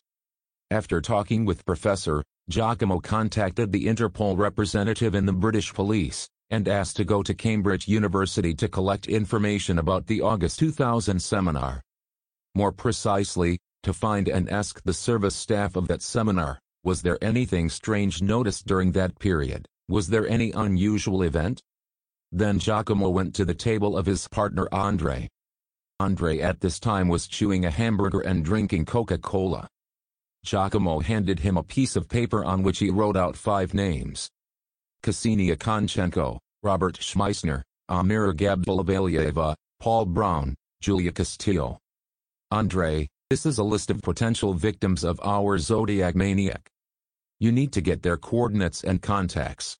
After 0.71 1.01
talking 1.01 1.45
with 1.45 1.63
Professor, 1.67 2.23
Giacomo 2.49 2.97
contacted 2.97 3.71
the 3.71 3.86
Interpol 3.86 4.36
representative 4.36 5.13
in 5.13 5.27
the 5.27 5.34
British 5.34 5.71
police 5.71 6.27
and 6.51 6.67
asked 6.67 6.97
to 6.97 7.05
go 7.05 7.23
to 7.23 7.33
Cambridge 7.33 7.87
University 7.87 8.53
to 8.53 8.67
collect 8.67 9.07
information 9.07 9.79
about 9.79 10.05
the 10.05 10.21
August 10.21 10.59
2000 10.59 11.19
seminar. 11.19 11.81
More 12.53 12.71
precisely, 12.71 13.57
to 13.83 13.93
find 13.93 14.27
and 14.27 14.49
ask 14.49 14.83
the 14.83 14.93
service 14.93 15.35
staff 15.35 15.75
of 15.75 15.87
that 15.87 16.01
seminar, 16.01 16.59
was 16.83 17.01
there 17.01 17.17
anything 17.23 17.69
strange 17.69 18.21
noticed 18.21 18.67
during 18.67 18.91
that 18.91 19.17
period, 19.17 19.65
was 19.87 20.07
there 20.07 20.27
any 20.27 20.51
unusual 20.51 21.23
event? 21.23 21.61
Then 22.31 22.59
Giacomo 22.59 23.09
went 23.09 23.33
to 23.35 23.45
the 23.45 23.55
table 23.55 23.97
of 23.97 24.05
his 24.05 24.27
partner 24.27 24.67
Andre. 24.71 25.29
Andre 25.99 26.39
at 26.39 26.59
this 26.61 26.79
time 26.79 27.07
was 27.07 27.27
chewing 27.27 27.65
a 27.65 27.71
hamburger 27.71 28.19
and 28.19 28.43
drinking 28.43 28.85
Coca-Cola. 28.85 29.67
Giacomo 30.43 30.99
handed 30.99 31.39
him 31.39 31.55
a 31.55 31.63
piece 31.63 31.95
of 31.95 32.09
paper 32.09 32.43
on 32.43 32.63
which 32.63 32.79
he 32.79 32.89
wrote 32.89 33.15
out 33.15 33.37
five 33.37 33.73
names. 33.73 34.29
Ksenia 35.03 35.57
Konchenko, 35.57 36.37
Robert 36.61 36.99
Schmeissner, 36.99 37.63
Amira 37.89 38.33
Gabdulvalyeva, 38.33 39.55
Paul 39.79 40.05
Brown, 40.05 40.55
Julia 40.79 41.11
Castillo. 41.11 41.79
Andre, 42.51 43.07
this 43.31 43.47
is 43.47 43.57
a 43.57 43.63
list 43.63 43.89
of 43.89 44.01
potential 44.01 44.53
victims 44.53 45.03
of 45.03 45.19
our 45.23 45.57
Zodiac 45.57 46.15
Maniac. 46.15 46.69
You 47.39 47.51
need 47.51 47.71
to 47.73 47.81
get 47.81 48.03
their 48.03 48.17
coordinates 48.17 48.83
and 48.83 49.01
contacts. 49.01 49.75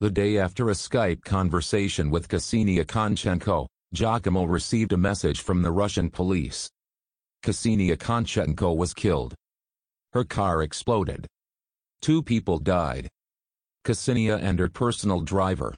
The 0.00 0.10
day 0.10 0.38
after 0.38 0.70
a 0.70 0.72
Skype 0.72 1.22
conversation 1.24 2.10
with 2.10 2.28
Ksenia 2.28 2.86
Konchenko, 2.86 3.66
Giacomo 3.92 4.44
received 4.44 4.94
a 4.94 4.96
message 4.96 5.42
from 5.42 5.60
the 5.60 5.70
Russian 5.70 6.08
police. 6.08 6.70
Ksenia 7.44 7.98
Konchenko 7.98 8.74
was 8.74 8.94
killed. 8.94 9.34
Her 10.12 10.24
car 10.24 10.62
exploded. 10.62 11.26
Two 12.02 12.22
people 12.22 12.58
died. 12.58 13.08
Ksenia 13.84 14.40
and 14.42 14.58
her 14.58 14.68
personal 14.68 15.20
driver. 15.20 15.74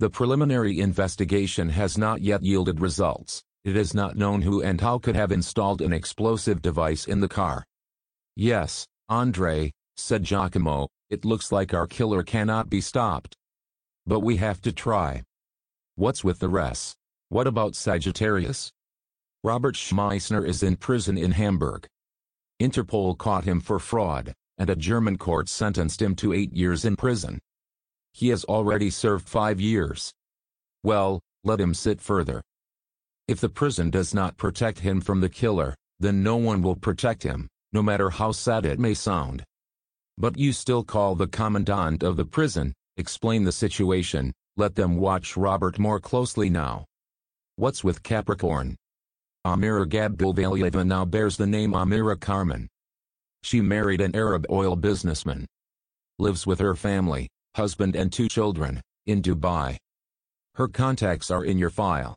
The 0.00 0.10
preliminary 0.10 0.80
investigation 0.80 1.68
has 1.68 1.96
not 1.96 2.20
yet 2.20 2.42
yielded 2.42 2.80
results. 2.80 3.42
It 3.64 3.76
is 3.76 3.94
not 3.94 4.16
known 4.16 4.42
who 4.42 4.60
and 4.60 4.80
how 4.80 4.98
could 4.98 5.14
have 5.14 5.32
installed 5.32 5.80
an 5.80 5.92
explosive 5.92 6.60
device 6.60 7.06
in 7.06 7.20
the 7.20 7.28
car. 7.28 7.64
Yes, 8.36 8.86
Andre, 9.08 9.72
said 9.96 10.24
Giacomo, 10.24 10.88
it 11.08 11.24
looks 11.24 11.52
like 11.52 11.72
our 11.72 11.86
killer 11.86 12.24
cannot 12.24 12.68
be 12.68 12.80
stopped. 12.80 13.36
But 14.04 14.20
we 14.20 14.36
have 14.36 14.60
to 14.62 14.72
try. 14.72 15.22
What's 15.94 16.24
with 16.24 16.40
the 16.40 16.48
rest? 16.48 16.96
What 17.28 17.46
about 17.46 17.76
Sagittarius? 17.76 18.72
Robert 19.44 19.76
Schmeissner 19.76 20.46
is 20.46 20.62
in 20.62 20.76
prison 20.76 21.16
in 21.16 21.30
Hamburg. 21.30 21.86
Interpol 22.64 23.18
caught 23.18 23.44
him 23.44 23.60
for 23.60 23.78
fraud, 23.78 24.32
and 24.56 24.70
a 24.70 24.76
German 24.76 25.18
court 25.18 25.50
sentenced 25.50 26.00
him 26.00 26.14
to 26.16 26.32
eight 26.32 26.54
years 26.54 26.86
in 26.86 26.96
prison. 26.96 27.38
He 28.14 28.28
has 28.30 28.44
already 28.44 28.88
served 28.88 29.28
five 29.28 29.60
years. 29.60 30.12
Well, 30.82 31.20
let 31.44 31.60
him 31.60 31.74
sit 31.74 32.00
further. 32.00 32.40
If 33.28 33.38
the 33.40 33.50
prison 33.50 33.90
does 33.90 34.14
not 34.14 34.38
protect 34.38 34.78
him 34.78 35.02
from 35.02 35.20
the 35.20 35.28
killer, 35.28 35.74
then 36.00 36.22
no 36.22 36.36
one 36.36 36.62
will 36.62 36.76
protect 36.76 37.22
him, 37.22 37.48
no 37.74 37.82
matter 37.82 38.08
how 38.08 38.32
sad 38.32 38.64
it 38.64 38.78
may 38.78 38.94
sound. 38.94 39.44
But 40.16 40.38
you 40.38 40.54
still 40.54 40.84
call 40.84 41.16
the 41.16 41.26
commandant 41.26 42.02
of 42.02 42.16
the 42.16 42.24
prison, 42.24 42.72
explain 42.96 43.44
the 43.44 43.52
situation, 43.52 44.32
let 44.56 44.74
them 44.74 44.96
watch 44.96 45.36
Robert 45.36 45.78
more 45.78 46.00
closely 46.00 46.48
now. 46.48 46.86
What's 47.56 47.84
with 47.84 48.02
Capricorn? 48.02 48.76
Amira 49.46 49.86
Gabdulvalyeva 49.86 50.86
now 50.86 51.04
bears 51.04 51.36
the 51.36 51.46
name 51.46 51.72
Amira 51.72 52.18
Carmen. 52.18 52.66
She 53.42 53.60
married 53.60 54.00
an 54.00 54.16
Arab 54.16 54.46
oil 54.50 54.74
businessman. 54.74 55.46
Lives 56.18 56.46
with 56.46 56.60
her 56.60 56.74
family, 56.74 57.28
husband 57.54 57.94
and 57.94 58.10
two 58.10 58.26
children, 58.26 58.80
in 59.04 59.20
Dubai. 59.20 59.76
Her 60.54 60.66
contacts 60.66 61.30
are 61.30 61.44
in 61.44 61.58
your 61.58 61.68
file. 61.68 62.16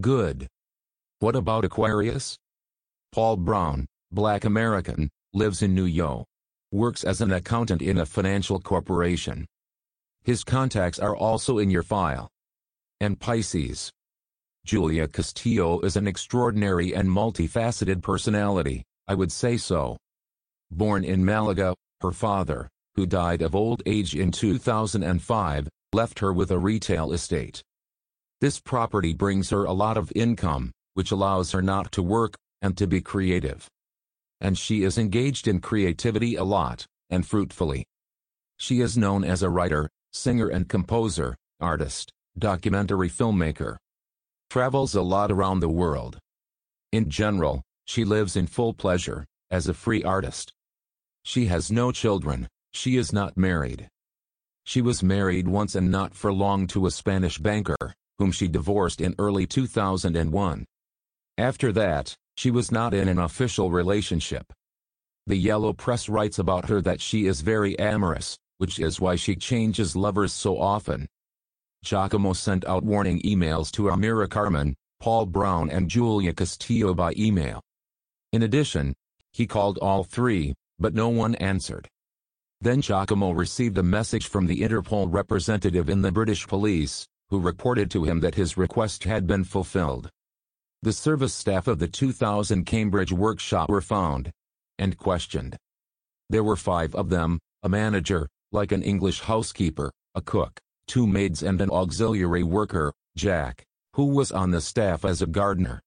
Good. 0.00 0.46
What 1.18 1.34
about 1.34 1.64
Aquarius? 1.64 2.36
Paul 3.10 3.38
Brown, 3.38 3.84
black 4.12 4.44
American, 4.44 5.10
lives 5.34 5.62
in 5.62 5.74
New 5.74 5.86
York. 5.86 6.26
Works 6.70 7.02
as 7.02 7.20
an 7.20 7.32
accountant 7.32 7.82
in 7.82 7.98
a 7.98 8.06
financial 8.06 8.60
corporation. 8.60 9.46
His 10.22 10.44
contacts 10.44 11.00
are 11.00 11.16
also 11.16 11.58
in 11.58 11.70
your 11.70 11.82
file. 11.82 12.28
And 13.00 13.18
Pisces. 13.18 13.90
Julia 14.66 15.06
Castillo 15.06 15.78
is 15.82 15.94
an 15.94 16.08
extraordinary 16.08 16.92
and 16.92 17.08
multifaceted 17.08 18.02
personality, 18.02 18.82
I 19.06 19.14
would 19.14 19.30
say 19.30 19.58
so. 19.58 19.96
Born 20.72 21.04
in 21.04 21.24
Malaga, 21.24 21.76
her 22.00 22.10
father, 22.10 22.68
who 22.96 23.06
died 23.06 23.42
of 23.42 23.54
old 23.54 23.80
age 23.86 24.16
in 24.16 24.32
2005, 24.32 25.68
left 25.92 26.18
her 26.18 26.32
with 26.32 26.50
a 26.50 26.58
retail 26.58 27.12
estate. 27.12 27.62
This 28.40 28.58
property 28.58 29.14
brings 29.14 29.50
her 29.50 29.62
a 29.62 29.72
lot 29.72 29.96
of 29.96 30.10
income, 30.16 30.72
which 30.94 31.12
allows 31.12 31.52
her 31.52 31.62
not 31.62 31.92
to 31.92 32.02
work, 32.02 32.34
and 32.60 32.76
to 32.76 32.88
be 32.88 33.00
creative. 33.00 33.68
And 34.40 34.58
she 34.58 34.82
is 34.82 34.98
engaged 34.98 35.46
in 35.46 35.60
creativity 35.60 36.34
a 36.34 36.42
lot, 36.42 36.84
and 37.08 37.24
fruitfully. 37.24 37.84
She 38.56 38.80
is 38.80 38.98
known 38.98 39.22
as 39.22 39.44
a 39.44 39.48
writer, 39.48 39.88
singer 40.12 40.48
and 40.48 40.68
composer, 40.68 41.36
artist, 41.60 42.10
documentary 42.36 43.08
filmmaker. 43.08 43.76
Travels 44.56 44.94
a 44.94 45.02
lot 45.02 45.30
around 45.30 45.60
the 45.60 45.68
world. 45.68 46.18
In 46.90 47.10
general, 47.10 47.62
she 47.84 48.06
lives 48.06 48.36
in 48.36 48.46
full 48.46 48.72
pleasure, 48.72 49.26
as 49.50 49.68
a 49.68 49.74
free 49.74 50.02
artist. 50.02 50.50
She 51.24 51.44
has 51.44 51.70
no 51.70 51.92
children, 51.92 52.48
she 52.72 52.96
is 52.96 53.12
not 53.12 53.36
married. 53.36 53.90
She 54.64 54.80
was 54.80 55.02
married 55.02 55.46
once 55.46 55.74
and 55.74 55.90
not 55.90 56.14
for 56.14 56.32
long 56.32 56.66
to 56.68 56.86
a 56.86 56.90
Spanish 56.90 57.36
banker, 57.36 57.76
whom 58.16 58.32
she 58.32 58.48
divorced 58.48 59.02
in 59.02 59.14
early 59.18 59.46
2001. 59.46 60.64
After 61.36 61.70
that, 61.72 62.16
she 62.34 62.50
was 62.50 62.72
not 62.72 62.94
in 62.94 63.08
an 63.08 63.18
official 63.18 63.70
relationship. 63.70 64.54
The 65.26 65.36
Yellow 65.36 65.74
Press 65.74 66.08
writes 66.08 66.38
about 66.38 66.70
her 66.70 66.80
that 66.80 67.02
she 67.02 67.26
is 67.26 67.42
very 67.42 67.78
amorous, 67.78 68.38
which 68.56 68.78
is 68.78 69.02
why 69.02 69.16
she 69.16 69.36
changes 69.36 69.94
lovers 69.94 70.32
so 70.32 70.58
often. 70.58 71.08
Giacomo 71.82 72.32
sent 72.32 72.64
out 72.66 72.84
warning 72.84 73.20
emails 73.22 73.70
to 73.72 73.84
Amira 73.84 74.28
Carmen, 74.28 74.74
Paul 75.00 75.26
Brown 75.26 75.70
and 75.70 75.88
Julia 75.88 76.32
Castillo 76.32 76.94
by 76.94 77.12
email. 77.16 77.60
In 78.32 78.42
addition, 78.42 78.94
he 79.32 79.46
called 79.46 79.78
all 79.78 80.04
three, 80.04 80.54
but 80.78 80.94
no 80.94 81.08
one 81.08 81.34
answered. 81.36 81.88
Then 82.60 82.80
Giacomo 82.80 83.32
received 83.32 83.76
a 83.78 83.82
message 83.82 84.26
from 84.26 84.46
the 84.46 84.62
Interpol 84.62 85.12
representative 85.12 85.90
in 85.90 86.02
the 86.02 86.10
British 86.10 86.46
police, 86.46 87.06
who 87.28 87.38
reported 87.38 87.90
to 87.90 88.04
him 88.04 88.20
that 88.20 88.34
his 88.34 88.56
request 88.56 89.04
had 89.04 89.26
been 89.26 89.44
fulfilled. 89.44 90.10
The 90.82 90.92
service 90.92 91.34
staff 91.34 91.66
of 91.66 91.78
the 91.78 91.88
2000 91.88 92.64
Cambridge 92.64 93.12
workshop 93.12 93.68
were 93.68 93.80
found 93.80 94.30
and 94.78 94.96
questioned. 94.96 95.56
There 96.30 96.44
were 96.44 96.56
five 96.56 96.94
of 96.94 97.08
them, 97.08 97.38
a 97.62 97.68
manager, 97.68 98.28
like 98.52 98.72
an 98.72 98.82
English 98.82 99.20
housekeeper, 99.20 99.90
a 100.14 100.20
cook, 100.20 100.58
two 100.86 101.06
maids 101.06 101.42
and 101.42 101.60
an 101.60 101.70
auxiliary 101.70 102.42
worker, 102.42 102.92
Jack, 103.16 103.64
who 103.94 104.06
was 104.06 104.32
on 104.32 104.50
the 104.50 104.60
staff 104.60 105.04
as 105.04 105.22
a 105.22 105.26
gardener. 105.26 105.82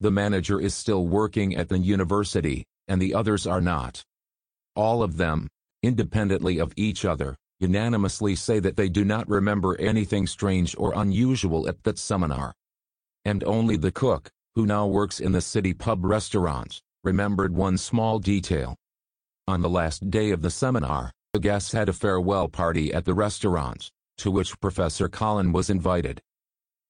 The 0.00 0.10
manager 0.10 0.60
is 0.60 0.74
still 0.74 1.06
working 1.06 1.56
at 1.56 1.68
the 1.68 1.78
university, 1.78 2.64
and 2.88 3.00
the 3.00 3.14
others 3.14 3.46
are 3.46 3.60
not. 3.60 4.04
All 4.76 5.02
of 5.02 5.16
them, 5.16 5.48
independently 5.82 6.58
of 6.58 6.72
each 6.76 7.04
other, 7.04 7.36
unanimously 7.60 8.34
say 8.34 8.58
that 8.60 8.76
they 8.76 8.88
do 8.88 9.04
not 9.04 9.28
remember 9.28 9.76
anything 9.80 10.26
strange 10.26 10.74
or 10.76 10.92
unusual 10.94 11.68
at 11.68 11.82
that 11.84 11.98
seminar. 11.98 12.54
And 13.24 13.44
only 13.44 13.76
the 13.76 13.92
cook, 13.92 14.30
who 14.54 14.66
now 14.66 14.86
works 14.86 15.20
in 15.20 15.32
the 15.32 15.40
city 15.40 15.72
pub 15.72 16.04
restaurant, 16.04 16.80
remembered 17.02 17.54
one 17.54 17.78
small 17.78 18.18
detail. 18.18 18.76
On 19.46 19.62
the 19.62 19.70
last 19.70 20.10
day 20.10 20.30
of 20.30 20.42
the 20.42 20.50
seminar, 20.50 21.12
the 21.34 21.40
guests 21.40 21.72
had 21.72 21.88
a 21.88 21.92
farewell 21.92 22.46
party 22.46 22.94
at 22.94 23.04
the 23.04 23.12
restaurant, 23.12 23.90
to 24.16 24.30
which 24.30 24.60
Professor 24.60 25.08
Colin 25.08 25.50
was 25.50 25.68
invited. 25.68 26.20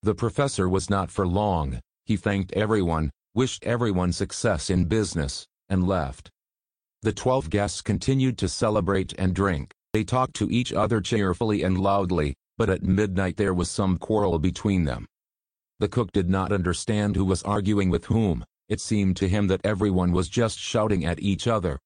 The 0.03 0.15
professor 0.15 0.69
was 0.69 0.91
not 0.91 1.11
for 1.11 1.27
long, 1.27 1.81
he 2.05 2.19
thanked 2.19 2.53
everyone, 2.53 3.11
wished 3.35 3.65
everyone 3.65 4.13
success 4.13 4.69
in 4.69 4.85
business, 4.85 5.47
and 5.71 5.89
left. 5.89 6.29
The 7.01 7.13
twelve 7.15 7.49
guests 7.49 7.81
continued 7.81 8.37
to 8.37 8.49
celebrate 8.51 9.15
and 9.19 9.35
drink. 9.35 9.73
They 9.95 10.05
talked 10.05 10.35
to 10.37 10.51
each 10.51 10.75
other 10.75 11.01
cheerfully 11.01 11.63
and 11.63 11.79
loudly, 11.79 12.35
but 12.59 12.69
at 12.69 12.83
midnight 12.83 13.39
there 13.39 13.55
was 13.55 13.71
some 13.71 13.97
quarrel 13.97 14.39
between 14.39 14.85
them. 14.85 15.07
The 15.79 15.89
cook 15.89 16.13
did 16.13 16.29
not 16.29 16.53
understand 16.53 17.17
who 17.17 17.25
was 17.25 17.43
arguing 17.45 17.89
with 17.89 18.05
whom, 18.05 18.45
it 18.69 18.83
seemed 18.83 19.17
to 19.17 19.29
him 19.29 19.47
that 19.47 19.65
everyone 19.65 20.13
was 20.13 20.29
just 20.29 20.59
shouting 20.59 21.03
at 21.07 21.23
each 21.23 21.47
other. 21.47 21.79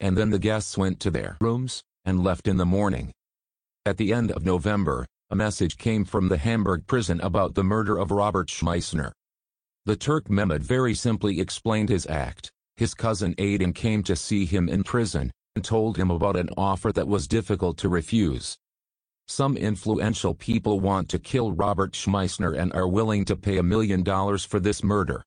And 0.00 0.16
then 0.16 0.30
the 0.30 0.38
guests 0.38 0.78
went 0.78 1.00
to 1.00 1.10
their 1.10 1.36
rooms, 1.40 1.82
and 2.04 2.22
left 2.22 2.46
in 2.46 2.56
the 2.56 2.66
morning. 2.66 3.12
At 3.84 3.96
the 3.96 4.12
end 4.12 4.30
of 4.32 4.44
November, 4.44 5.06
a 5.30 5.36
message 5.36 5.76
came 5.76 6.04
from 6.04 6.28
the 6.28 6.38
Hamburg 6.38 6.86
prison 6.86 7.20
about 7.20 7.54
the 7.54 7.64
murder 7.64 7.98
of 7.98 8.10
Robert 8.10 8.48
Schmeissner. 8.48 9.12
The 9.84 9.96
Turk 9.96 10.30
Mehmed 10.30 10.62
very 10.62 10.94
simply 10.94 11.40
explained 11.40 11.88
his 11.88 12.06
act. 12.06 12.50
His 12.76 12.94
cousin 12.94 13.34
Aydin 13.36 13.74
came 13.74 14.02
to 14.04 14.14
see 14.14 14.44
him 14.44 14.68
in 14.68 14.84
prison, 14.84 15.32
and 15.54 15.64
told 15.64 15.96
him 15.96 16.10
about 16.10 16.36
an 16.36 16.50
offer 16.56 16.92
that 16.92 17.08
was 17.08 17.26
difficult 17.26 17.76
to 17.78 17.88
refuse. 17.88 18.56
Some 19.26 19.56
influential 19.56 20.34
people 20.34 20.80
want 20.80 21.08
to 21.10 21.18
kill 21.18 21.52
Robert 21.52 21.92
Schmeissner 21.92 22.56
and 22.56 22.72
are 22.72 22.88
willing 22.88 23.24
to 23.26 23.36
pay 23.36 23.58
a 23.58 23.62
million 23.62 24.02
dollars 24.02 24.44
for 24.44 24.60
this 24.60 24.82
murder. 24.84 25.24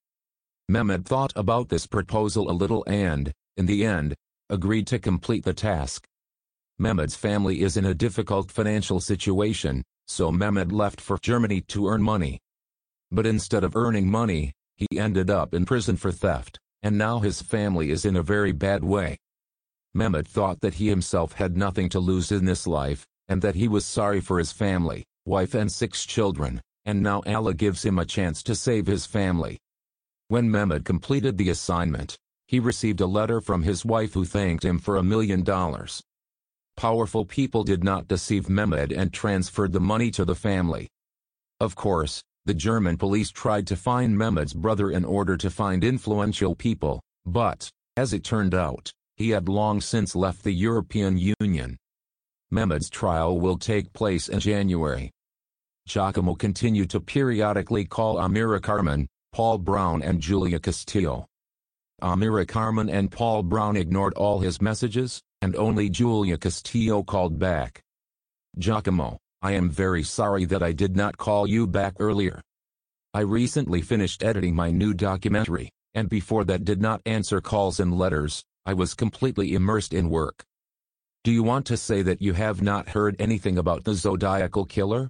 Mehmed 0.69 1.05
thought 1.05 1.33
about 1.35 1.69
this 1.69 1.85
proposal 1.85 2.49
a 2.49 2.53
little 2.53 2.83
and, 2.87 3.31
in 3.57 3.65
the 3.65 3.85
end, 3.85 4.15
agreed 4.51 4.85
to 4.87 4.99
complete 4.99 5.43
the 5.43 5.53
task. 5.53 6.05
Mehmed's 6.79 7.15
family 7.15 7.61
is 7.61 7.77
in 7.77 7.85
a 7.85 7.93
difficult 7.93 8.51
financial 8.51 8.99
situation, 8.99 9.83
so 10.07 10.31
Mehmed 10.31 10.71
left 10.71 10.99
for 10.99 11.17
Germany 11.17 11.61
to 11.69 11.87
earn 11.87 12.03
money. 12.03 12.39
But 13.11 13.25
instead 13.25 13.63
of 13.63 13.75
earning 13.75 14.09
money, 14.09 14.51
he 14.75 14.99
ended 14.99 15.29
up 15.29 15.53
in 15.53 15.65
prison 15.65 15.95
for 15.95 16.11
theft, 16.11 16.59
and 16.83 16.97
now 16.97 17.19
his 17.19 17.41
family 17.41 17.91
is 17.91 18.05
in 18.05 18.15
a 18.15 18.23
very 18.23 18.51
bad 18.51 18.83
way. 18.83 19.17
Mehmet 19.93 20.27
thought 20.27 20.61
that 20.61 20.75
he 20.75 20.87
himself 20.87 21.33
had 21.33 21.57
nothing 21.57 21.89
to 21.89 21.99
lose 21.99 22.31
in 22.31 22.45
this 22.45 22.67
life, 22.67 23.05
and 23.27 23.41
that 23.41 23.55
he 23.55 23.67
was 23.67 23.85
sorry 23.85 24.21
for 24.21 24.37
his 24.37 24.51
family, 24.51 25.05
wife 25.25 25.53
and 25.53 25.71
six 25.71 26.05
children, 26.05 26.61
and 26.85 27.01
now 27.01 27.21
Allah 27.25 27.53
gives 27.53 27.83
him 27.85 27.99
a 27.99 28.05
chance 28.05 28.41
to 28.43 28.55
save 28.55 28.87
his 28.87 29.05
family. 29.05 29.59
When 30.29 30.49
Mehmet 30.49 30.85
completed 30.85 31.37
the 31.37 31.49
assignment, 31.49 32.17
he 32.51 32.59
received 32.59 32.99
a 32.99 33.07
letter 33.07 33.39
from 33.39 33.63
his 33.63 33.85
wife 33.85 34.13
who 34.13 34.25
thanked 34.25 34.65
him 34.65 34.77
for 34.77 34.97
a 34.97 35.03
million 35.03 35.41
dollars. 35.41 36.03
Powerful 36.75 37.23
people 37.23 37.63
did 37.63 37.81
not 37.81 38.09
deceive 38.09 38.49
Mehmet 38.49 38.91
and 38.91 39.13
transferred 39.13 39.71
the 39.71 39.79
money 39.79 40.11
to 40.11 40.25
the 40.25 40.35
family. 40.35 40.89
Of 41.61 41.75
course, 41.75 42.21
the 42.45 42.53
German 42.53 42.97
police 42.97 43.31
tried 43.31 43.67
to 43.67 43.77
find 43.77 44.17
Mehmet's 44.17 44.53
brother 44.53 44.91
in 44.91 45.05
order 45.05 45.37
to 45.37 45.49
find 45.49 45.81
influential 45.81 46.53
people, 46.53 46.99
but, 47.25 47.69
as 47.95 48.11
it 48.11 48.25
turned 48.25 48.53
out, 48.53 48.91
he 49.15 49.29
had 49.29 49.47
long 49.47 49.79
since 49.79 50.13
left 50.13 50.43
the 50.43 50.51
European 50.51 51.17
Union. 51.39 51.77
Mehmed's 52.51 52.89
trial 52.89 53.39
will 53.39 53.57
take 53.57 53.93
place 53.93 54.27
in 54.27 54.41
January. 54.41 55.09
Giacomo 55.87 56.35
continued 56.35 56.89
to 56.89 56.99
periodically 56.99 57.85
call 57.85 58.17
Amira 58.17 58.61
Carmen, 58.61 59.07
Paul 59.31 59.57
Brown 59.57 60.01
and 60.01 60.19
Julia 60.19 60.59
Castillo. 60.59 61.27
Amira 62.01 62.47
Carmen 62.47 62.89
and 62.89 63.11
Paul 63.11 63.43
Brown 63.43 63.77
ignored 63.77 64.13
all 64.15 64.39
his 64.39 64.61
messages, 64.61 65.21
and 65.41 65.55
only 65.55 65.89
Julia 65.89 66.37
Castillo 66.37 67.03
called 67.03 67.39
back. 67.39 67.81
Giacomo, 68.57 69.17
I 69.41 69.53
am 69.53 69.69
very 69.69 70.03
sorry 70.03 70.45
that 70.45 70.61
I 70.61 70.71
did 70.71 70.95
not 70.95 71.17
call 71.17 71.47
you 71.47 71.67
back 71.67 71.95
earlier. 71.99 72.41
I 73.13 73.21
recently 73.21 73.81
finished 73.81 74.23
editing 74.23 74.55
my 74.55 74.71
new 74.71 74.93
documentary, 74.93 75.71
and 75.93 76.09
before 76.09 76.43
that 76.45 76.63
did 76.63 76.81
not 76.81 77.01
answer 77.05 77.41
calls 77.41 77.79
and 77.79 77.97
letters, 77.97 78.43
I 78.65 78.73
was 78.73 78.93
completely 78.93 79.53
immersed 79.53 79.93
in 79.93 80.09
work. 80.09 80.43
Do 81.23 81.31
you 81.31 81.43
want 81.43 81.65
to 81.67 81.77
say 81.77 82.01
that 82.01 82.21
you 82.21 82.33
have 82.33 82.61
not 82.61 82.89
heard 82.89 83.15
anything 83.19 83.57
about 83.57 83.83
the 83.83 83.93
Zodiacal 83.93 84.65
Killer? 84.65 85.09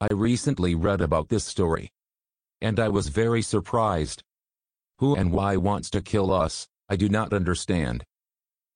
I 0.00 0.08
recently 0.12 0.74
read 0.74 1.00
about 1.00 1.28
this 1.28 1.44
story. 1.44 1.90
And 2.60 2.78
I 2.78 2.88
was 2.88 3.08
very 3.08 3.42
surprised. 3.42 4.22
Who 5.00 5.16
and 5.16 5.32
why 5.32 5.56
wants 5.56 5.88
to 5.90 6.02
kill 6.02 6.30
us, 6.30 6.68
I 6.90 6.96
do 6.96 7.08
not 7.08 7.32
understand. 7.32 8.04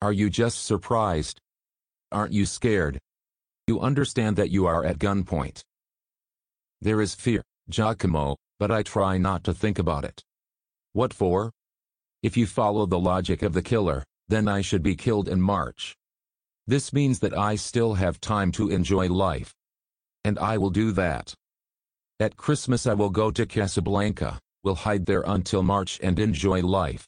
Are 0.01 0.11
you 0.11 0.31
just 0.31 0.65
surprised? 0.65 1.39
Aren't 2.11 2.33
you 2.33 2.47
scared? 2.47 2.97
You 3.67 3.79
understand 3.79 4.35
that 4.37 4.49
you 4.49 4.65
are 4.65 4.83
at 4.83 4.97
gunpoint. 4.97 5.61
There 6.81 6.99
is 6.99 7.13
fear, 7.13 7.43
Giacomo, 7.69 8.37
but 8.59 8.71
I 8.71 8.81
try 8.81 9.19
not 9.19 9.43
to 9.43 9.53
think 9.53 9.77
about 9.77 10.03
it. 10.03 10.23
What 10.93 11.13
for? 11.13 11.51
If 12.23 12.35
you 12.35 12.47
follow 12.47 12.87
the 12.87 12.99
logic 12.99 13.43
of 13.43 13.53
the 13.53 13.61
killer, 13.61 14.03
then 14.27 14.47
I 14.47 14.61
should 14.61 14.81
be 14.81 14.95
killed 14.95 15.29
in 15.29 15.39
March. 15.39 15.95
This 16.65 16.91
means 16.91 17.19
that 17.19 17.37
I 17.37 17.55
still 17.55 17.93
have 17.93 18.19
time 18.19 18.51
to 18.53 18.71
enjoy 18.71 19.09
life. 19.09 19.53
And 20.23 20.39
I 20.39 20.57
will 20.57 20.71
do 20.71 20.91
that. 20.93 21.35
At 22.19 22.35
Christmas 22.35 22.87
I 22.87 22.95
will 22.95 23.11
go 23.11 23.29
to 23.29 23.45
Casablanca, 23.45 24.39
will 24.65 24.75
hide 24.75 25.05
there 25.05 25.23
until 25.27 25.61
March 25.61 25.99
and 26.01 26.19
enjoy 26.19 26.61
life. 26.61 27.07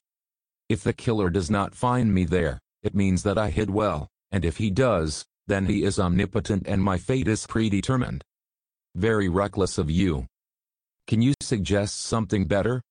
If 0.70 0.84
the 0.84 0.93
killer 0.93 1.30
does 1.32 1.50
not 1.50 1.74
find 1.74 2.13
me 2.13 2.24
there, 2.24 2.60
it 2.84 2.93
means 2.93 3.24
that 3.24 3.38
I 3.38 3.50
hid 3.50 3.72
well, 3.72 4.08
and 4.32 4.46
if 4.46 4.58
he 4.58 4.70
does, 4.70 5.26
then 5.48 5.65
he 5.65 5.84
is 5.84 6.00
omnipotent 6.00 6.67
and 6.67 6.84
my 6.84 6.98
fate 6.98 7.28
is 7.28 7.48
predetermined. 7.48 8.24
Very 8.96 9.28
reckless 9.28 9.78
of 9.78 9.89
you. 9.89 10.28
Can 11.08 11.22
you 11.22 11.34
suggest 11.41 12.02
something 12.02 12.46
better? 12.46 12.82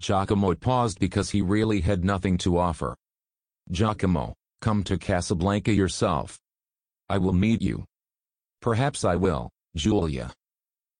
Giacomo 0.00 0.54
paused 0.54 0.98
because 0.98 1.30
he 1.30 1.42
really 1.42 1.80
had 1.80 2.04
nothing 2.04 2.38
to 2.38 2.58
offer. 2.58 2.96
Giacomo, 3.70 4.34
come 4.62 4.82
to 4.84 4.96
Casablanca 4.96 5.72
yourself. 5.72 6.38
I 7.08 7.18
will 7.18 7.34
meet 7.34 7.60
you. 7.60 7.84
Perhaps 8.62 9.04
I 9.04 9.16
will, 9.16 9.50
Julia. 9.76 10.32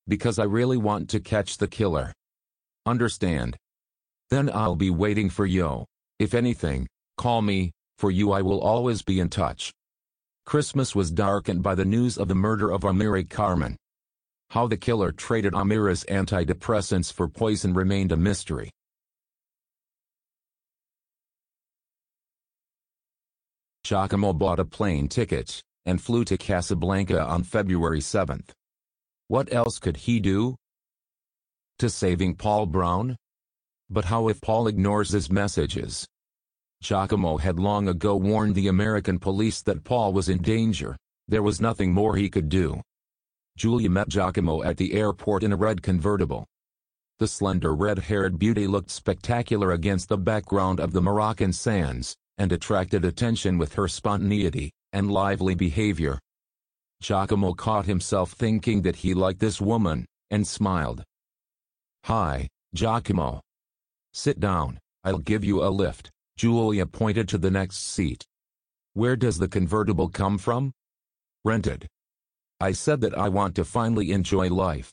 Because 0.06 0.38
I 0.38 0.44
really 0.44 0.76
want 0.76 1.08
to 1.10 1.20
catch 1.20 1.56
the 1.56 1.68
killer. 1.68 2.12
Understand? 2.90 3.57
Then 4.31 4.50
I'll 4.53 4.74
be 4.74 4.90
waiting 4.90 5.31
for 5.31 5.46
you. 5.46 5.85
If 6.18 6.35
anything, 6.35 6.88
call 7.16 7.40
me, 7.40 7.70
for 7.98 8.11
you 8.11 8.33
I 8.33 8.42
will 8.42 8.61
always 8.61 9.03
be 9.03 9.20
in 9.20 9.29
touch. 9.29 9.72
Christmas 10.44 10.92
was 10.92 11.12
darkened 11.12 11.62
by 11.62 11.76
the 11.76 11.85
news 11.85 12.18
of 12.18 12.26
the 12.26 12.35
murder 12.35 12.72
of 12.72 12.81
Amiri 12.81 13.31
Carmen. 13.31 13.76
How 14.50 14.66
the 14.66 14.76
killer 14.76 15.12
traded 15.12 15.53
Amira's 15.53 16.05
antidepressants 16.09 17.12
for 17.12 17.29
poison 17.29 17.74
remained 17.74 18.11
a 18.11 18.16
mystery. 18.16 18.70
Giacomo 23.85 24.33
bought 24.33 24.59
a 24.59 24.64
plane 24.64 25.07
ticket, 25.07 25.62
and 25.87 26.03
flew 26.03 26.24
to 26.24 26.37
Casablanca 26.37 27.22
on 27.22 27.44
February 27.44 28.00
7. 28.00 28.42
What 29.29 29.53
else 29.53 29.79
could 29.79 29.96
he 29.96 30.18
do? 30.18 30.57
To 31.80 31.88
saving 31.88 32.34
Paul 32.34 32.66
Brown? 32.66 33.16
But 33.88 34.04
how 34.04 34.28
if 34.28 34.38
Paul 34.42 34.66
ignores 34.66 35.12
his 35.12 35.30
messages? 35.30 36.06
Giacomo 36.82 37.38
had 37.38 37.58
long 37.58 37.88
ago 37.88 38.16
warned 38.16 38.54
the 38.54 38.68
American 38.68 39.18
police 39.18 39.62
that 39.62 39.82
Paul 39.82 40.12
was 40.12 40.28
in 40.28 40.42
danger. 40.42 40.94
There 41.26 41.42
was 41.42 41.58
nothing 41.58 41.94
more 41.94 42.16
he 42.16 42.28
could 42.28 42.50
do. 42.50 42.82
Julia 43.56 43.88
met 43.88 44.10
Giacomo 44.10 44.62
at 44.62 44.76
the 44.76 44.92
airport 44.92 45.42
in 45.42 45.54
a 45.54 45.56
red 45.56 45.80
convertible. 45.80 46.44
The 47.18 47.26
slender 47.26 47.74
red-haired 47.74 48.38
beauty 48.38 48.66
looked 48.66 48.90
spectacular 48.90 49.72
against 49.72 50.10
the 50.10 50.18
background 50.18 50.80
of 50.80 50.92
the 50.92 51.00
Moroccan 51.00 51.54
sands, 51.54 52.14
and 52.36 52.52
attracted 52.52 53.06
attention 53.06 53.56
with 53.56 53.72
her 53.72 53.88
spontaneity 53.88 54.70
and 54.92 55.10
lively 55.10 55.54
behavior. 55.54 56.18
Giacomo 57.00 57.54
caught 57.54 57.86
himself 57.86 58.32
thinking 58.32 58.82
that 58.82 58.96
he 58.96 59.14
liked 59.14 59.40
this 59.40 59.62
woman, 59.62 60.04
and 60.30 60.46
smiled. 60.46 61.04
Hi, 62.04 62.48
Giacomo. 62.74 63.40
Sit 64.12 64.40
down, 64.40 64.78
I'll 65.04 65.18
give 65.18 65.44
you 65.44 65.62
a 65.62 65.68
lift. 65.68 66.10
Julia 66.36 66.86
pointed 66.86 67.28
to 67.28 67.38
the 67.38 67.50
next 67.50 67.78
seat. 67.78 68.24
Where 68.94 69.16
does 69.16 69.38
the 69.38 69.48
convertible 69.48 70.08
come 70.08 70.38
from? 70.38 70.72
Rented. 71.44 71.86
I 72.58 72.72
said 72.72 73.00
that 73.02 73.16
I 73.16 73.28
want 73.28 73.54
to 73.56 73.64
finally 73.64 74.10
enjoy 74.10 74.48
life. 74.48 74.92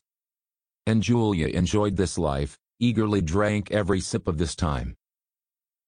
And 0.86 1.02
Julia 1.02 1.48
enjoyed 1.48 1.96
this 1.96 2.18
life, 2.18 2.58
eagerly 2.80 3.22
drank 3.22 3.72
every 3.72 4.00
sip 4.00 4.28
of 4.28 4.38
this 4.38 4.56
time. 4.56 4.96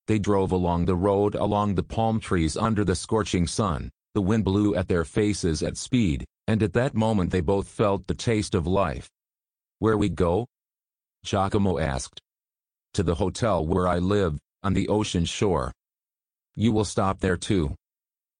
They 0.07 0.19
drove 0.19 0.51
along 0.51 0.85
the 0.85 0.95
road 0.95 1.35
along 1.35 1.75
the 1.75 1.83
palm 1.83 2.19
trees 2.19 2.57
under 2.57 2.83
the 2.83 2.95
scorching 2.95 3.45
sun, 3.45 3.91
the 4.15 4.21
wind 4.21 4.43
blew 4.43 4.73
at 4.73 4.87
their 4.87 5.05
faces 5.05 5.61
at 5.61 5.77
speed, 5.77 6.25
and 6.47 6.63
at 6.63 6.73
that 6.73 6.95
moment 6.95 7.31
they 7.31 7.41
both 7.41 7.67
felt 7.67 8.07
the 8.07 8.15
taste 8.15 8.55
of 8.55 8.65
life. 8.65 9.07
Where 9.77 9.97
we 9.97 10.09
go? 10.09 10.47
Giacomo 11.23 11.77
asked. 11.77 12.19
To 12.93 13.03
the 13.03 13.15
hotel 13.15 13.65
where 13.65 13.87
I 13.87 13.99
live, 13.99 14.39
on 14.63 14.73
the 14.73 14.87
ocean 14.87 15.25
shore. 15.25 15.71
You 16.55 16.71
will 16.71 16.85
stop 16.85 17.19
there 17.19 17.37
too. 17.37 17.75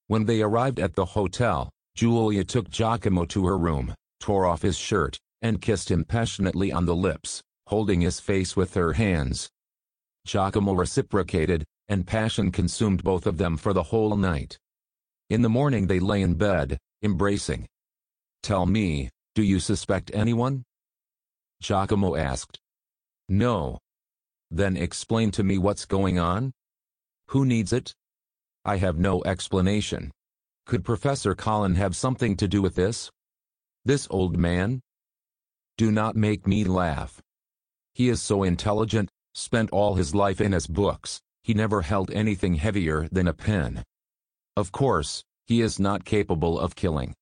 When 0.07 0.25
they 0.25 0.41
arrived 0.41 0.79
at 0.79 0.95
the 0.95 1.05
hotel, 1.05 1.69
Julia 1.95 2.43
took 2.43 2.69
Giacomo 2.69 3.25
to 3.25 3.45
her 3.45 3.57
room, 3.57 3.93
tore 4.19 4.45
off 4.45 4.61
his 4.61 4.77
shirt, 4.77 5.19
and 5.41 5.61
kissed 5.61 5.91
him 5.91 6.03
passionately 6.03 6.71
on 6.71 6.85
the 6.85 6.95
lips, 6.95 7.41
holding 7.67 8.01
his 8.01 8.19
face 8.19 8.55
with 8.55 8.73
her 8.73 8.93
hands. 8.93 9.49
Giacomo 10.25 10.73
reciprocated, 10.73 11.65
and 11.87 12.07
passion 12.07 12.51
consumed 12.51 13.03
both 13.03 13.25
of 13.25 13.37
them 13.37 13.57
for 13.57 13.73
the 13.73 13.83
whole 13.83 14.15
night. 14.15 14.57
In 15.29 15.41
the 15.41 15.49
morning 15.49 15.87
they 15.87 15.99
lay 15.99 16.21
in 16.21 16.33
bed, 16.33 16.77
embracing. 17.03 17.67
Tell 18.43 18.65
me, 18.65 19.09
do 19.35 19.43
you 19.43 19.59
suspect 19.59 20.11
anyone? 20.13 20.63
Giacomo 21.61 22.15
asked. 22.15 22.59
No. 23.29 23.77
Then 24.51 24.75
explain 24.75 25.31
to 25.31 25.43
me 25.43 25.57
what's 25.57 25.85
going 25.85 26.17
on? 26.17 26.51
Who 27.27 27.45
needs 27.45 27.71
it? 27.71 27.93
I 28.65 28.77
have 28.77 28.97
no 28.97 29.23
explanation. 29.23 30.11
Could 30.65 30.83
Professor 30.83 31.35
Colin 31.35 31.75
have 31.75 31.95
something 31.95 32.35
to 32.37 32.47
do 32.47 32.61
with 32.61 32.75
this? 32.75 33.11
This 33.85 34.07
old 34.09 34.37
man? 34.37 34.81
Do 35.77 35.91
not 35.91 36.15
make 36.15 36.45
me 36.45 36.63
laugh. 36.63 37.21
He 37.93 38.09
is 38.09 38.21
so 38.21 38.43
intelligent, 38.43 39.09
spent 39.33 39.69
all 39.71 39.95
his 39.95 40.13
life 40.15 40.41
in 40.41 40.51
his 40.51 40.67
books, 40.67 41.21
he 41.43 41.53
never 41.53 41.81
held 41.81 42.11
anything 42.11 42.55
heavier 42.55 43.07
than 43.11 43.27
a 43.27 43.33
pen. 43.33 43.83
Of 44.57 44.71
course, 44.71 45.23
he 45.45 45.61
is 45.61 45.79
not 45.79 46.03
capable 46.03 46.59
of 46.59 46.75
killing. 46.75 47.13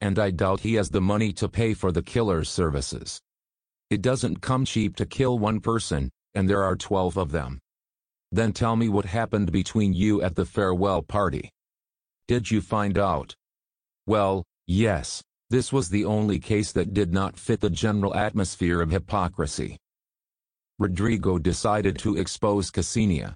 And 0.00 0.18
I 0.18 0.30
doubt 0.30 0.60
he 0.60 0.74
has 0.74 0.90
the 0.90 1.00
money 1.00 1.32
to 1.34 1.48
pay 1.48 1.74
for 1.74 1.92
the 1.92 2.02
killer's 2.02 2.48
services. 2.48 3.20
It 3.90 4.02
doesn't 4.02 4.42
come 4.42 4.64
cheap 4.64 4.96
to 4.96 5.06
kill 5.06 5.38
one 5.38 5.60
person, 5.60 6.10
and 6.34 6.48
there 6.48 6.62
are 6.62 6.76
12 6.76 7.16
of 7.16 7.32
them. 7.32 7.58
Then 8.30 8.52
tell 8.52 8.76
me 8.76 8.88
what 8.88 9.06
happened 9.06 9.50
between 9.50 9.94
you 9.94 10.20
at 10.20 10.34
the 10.34 10.44
farewell 10.44 11.00
party. 11.00 11.50
Did 12.26 12.50
you 12.50 12.60
find 12.60 12.98
out? 12.98 13.34
Well, 14.06 14.44
yes, 14.66 15.22
this 15.48 15.72
was 15.72 15.88
the 15.88 16.04
only 16.04 16.38
case 16.38 16.72
that 16.72 16.92
did 16.92 17.14
not 17.14 17.38
fit 17.38 17.60
the 17.60 17.70
general 17.70 18.14
atmosphere 18.14 18.82
of 18.82 18.90
hypocrisy. 18.90 19.78
Rodrigo 20.78 21.38
decided 21.38 21.98
to 22.00 22.16
expose 22.16 22.70
Ksenia. 22.70 23.32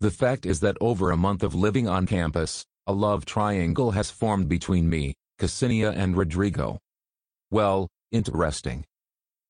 The 0.00 0.10
fact 0.10 0.44
is 0.44 0.60
that 0.60 0.76
over 0.82 1.10
a 1.10 1.16
month 1.16 1.42
of 1.42 1.54
living 1.54 1.88
on 1.88 2.06
campus, 2.06 2.64
a 2.86 2.92
love 2.92 3.24
triangle 3.24 3.92
has 3.92 4.10
formed 4.10 4.48
between 4.48 4.88
me, 4.88 5.14
Ksenia 5.38 5.96
and 5.96 6.16
Rodrigo. 6.16 6.78
Well, 7.50 7.88
interesting. 8.12 8.84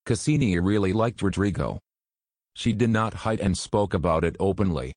Ksenia 0.07 0.61
really 0.63 0.93
liked 0.93 1.23
Rodrigo. 1.23 1.79
She 2.55 2.73
did 2.73 2.91
not 2.91 3.15
hide 3.15 3.41
and 3.41 3.57
spoke 3.57 3.95
about 3.95 4.25
it 4.25 4.37
openly. 4.41 4.93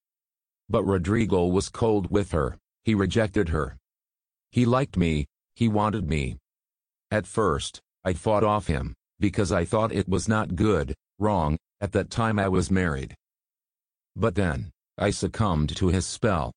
But 0.70 0.84
Rodrigo 0.84 1.46
was 1.46 1.70
cold 1.70 2.10
with 2.10 2.32
her, 2.32 2.58
he 2.84 2.96
rejected 2.96 3.50
her. 3.50 3.78
He 4.52 4.66
liked 4.66 4.98
me, 4.98 5.28
he 5.56 5.68
wanted 5.68 6.10
me. 6.10 6.38
At 7.12 7.28
first, 7.28 7.80
I 8.04 8.14
fought 8.14 8.44
off 8.44 8.68
him, 8.68 8.94
because 9.20 9.52
I 9.52 9.66
thought 9.66 9.92
it 9.92 10.10
was 10.10 10.28
not 10.28 10.56
good, 10.56 10.96
wrong, 11.20 11.58
at 11.80 11.92
that 11.92 12.10
time 12.10 12.40
I 12.40 12.48
was 12.48 12.72
married. 12.72 13.16
But 14.16 14.36
then, 14.36 14.72
I 14.98 15.10
succumbed 15.10 15.76
to 15.78 15.88
his 15.88 16.06
spell. 16.06 16.52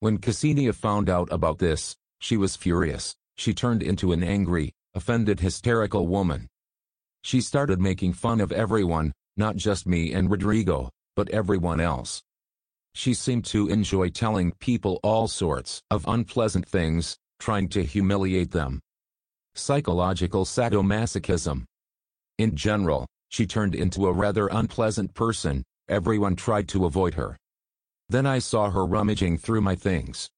When 0.00 0.18
Ksenia 0.18 0.74
found 0.74 1.08
out 1.08 1.28
about 1.30 1.58
this, 1.58 1.94
she 2.20 2.36
was 2.36 2.56
furious, 2.56 3.14
she 3.36 3.54
turned 3.54 3.82
into 3.82 4.12
an 4.12 4.22
angry, 4.22 4.72
offended 4.94 5.40
hysterical 5.40 6.06
woman. 6.06 6.48
She 7.22 7.40
started 7.40 7.80
making 7.80 8.14
fun 8.14 8.40
of 8.40 8.52
everyone, 8.52 9.12
not 9.36 9.56
just 9.56 9.86
me 9.86 10.12
and 10.12 10.30
Rodrigo, 10.30 10.90
but 11.16 11.28
everyone 11.30 11.80
else. 11.80 12.22
She 12.94 13.14
seemed 13.14 13.44
to 13.46 13.68
enjoy 13.68 14.08
telling 14.08 14.52
people 14.58 14.98
all 15.02 15.28
sorts 15.28 15.80
of 15.90 16.04
unpleasant 16.08 16.66
things, 16.66 17.16
trying 17.38 17.68
to 17.68 17.84
humiliate 17.84 18.50
them. 18.50 18.80
Psychological 19.54 20.44
sadomasochism. 20.44 21.64
In 22.38 22.56
general, 22.56 23.06
she 23.28 23.46
turned 23.46 23.74
into 23.74 24.06
a 24.06 24.12
rather 24.12 24.48
unpleasant 24.48 25.14
person, 25.14 25.62
everyone 25.88 26.36
tried 26.36 26.68
to 26.68 26.84
avoid 26.84 27.14
her. 27.14 27.36
Then 28.08 28.26
I 28.26 28.40
saw 28.40 28.70
her 28.70 28.84
rummaging 28.84 29.38
through 29.38 29.60
my 29.60 29.76
things. 29.76 30.28